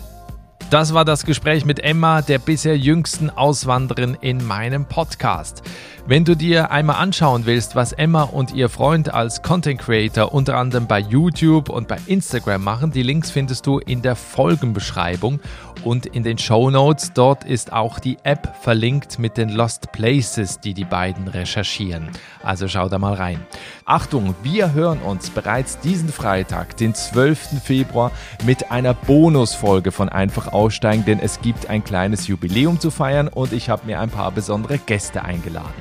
Das 0.71 0.93
war 0.93 1.05
das 1.05 1.25
Gespräch 1.25 1.65
mit 1.65 1.79
Emma, 1.85 2.21
der 2.21 2.41
bisher 2.41 2.77
jüngsten 2.77 3.31
Auswanderin 3.31 4.17
in 4.21 4.45
meinem 4.45 4.87
Podcast. 4.87 5.63
Wenn 6.05 6.25
du 6.25 6.35
dir 6.35 6.73
einmal 6.73 6.97
anschauen 6.97 7.47
willst, 7.47 7.77
was 7.77 7.93
Emma 7.93 8.25
und 8.25 8.53
ihr 8.53 8.69
Freund 8.69 9.15
als 9.15 9.41
Content 9.43 9.81
Creator 9.81 10.35
unter 10.35 10.57
anderem 10.57 10.89
bei 10.89 10.99
YouTube 10.99 11.69
und 11.69 11.87
bei 11.87 11.99
Instagram 12.07 12.65
machen, 12.65 12.91
die 12.91 13.05
Links 13.05 13.31
findest 13.31 13.69
du 13.69 13.79
in 13.79 14.03
der 14.03 14.17
Folgenbeschreibung 14.17 15.39
und 15.85 16.07
in 16.07 16.23
den 16.23 16.39
Show 16.39 16.71
Notes. 16.71 17.13
Dort 17.15 17.45
ist 17.45 17.73
auch 17.73 17.99
die 17.99 18.19
App 18.23 18.55
verlinkt 18.61 19.19
mit 19.19 19.37
den 19.37 19.49
Lost 19.49 19.93
Places, 19.93 20.61
die 20.61 20.75
die 20.75 20.85
beiden 20.85 21.29
recherchieren. 21.29 22.11
Also 22.43 22.69
schau 22.69 22.89
da 22.89 22.99
mal 22.99 23.15
rein. 23.15 23.41
Achtung, 23.85 24.35
wir 24.43 24.73
hören 24.73 25.01
uns 25.01 25.31
bereits 25.31 25.79
diesen 25.81 26.09
Freitag, 26.09 26.77
den 26.77 26.95
12. 26.95 27.63
Februar, 27.63 28.13
mit 28.45 28.71
einer 28.71 28.95
Bonusfolge 28.95 29.93
von 29.93 30.09
Einfach 30.09 30.53
aussteigen, 30.53 31.05
denn 31.05 31.21
es 31.21 31.41
gibt 31.41 31.69
ein 31.69 31.83
kleines 31.85 32.27
Jubiläum 32.27 32.81
zu 32.81 32.91
feiern 32.91 33.29
und 33.29 33.53
ich 33.53 33.69
habe 33.69 33.87
mir 33.87 34.01
ein 34.01 34.11
paar 34.11 34.31
besondere 34.33 34.79
Gäste 34.79 35.25
eingeladen. 35.25 35.75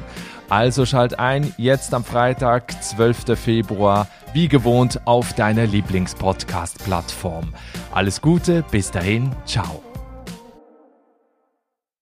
Also 0.52 0.86
schalt 0.86 1.18
ein, 1.18 1.54
jetzt 1.56 1.94
am 1.94 2.04
Freitag, 2.04 2.84
12. 2.84 3.40
Februar, 3.40 4.10
wie 4.34 4.50
gewohnt 4.50 5.00
auf 5.06 5.32
deiner 5.32 5.66
Lieblingspodcast-Plattform. 5.66 7.54
Alles 7.94 8.20
Gute, 8.20 8.62
bis 8.70 8.92
dahin, 8.92 9.32
ciao. 9.46 9.82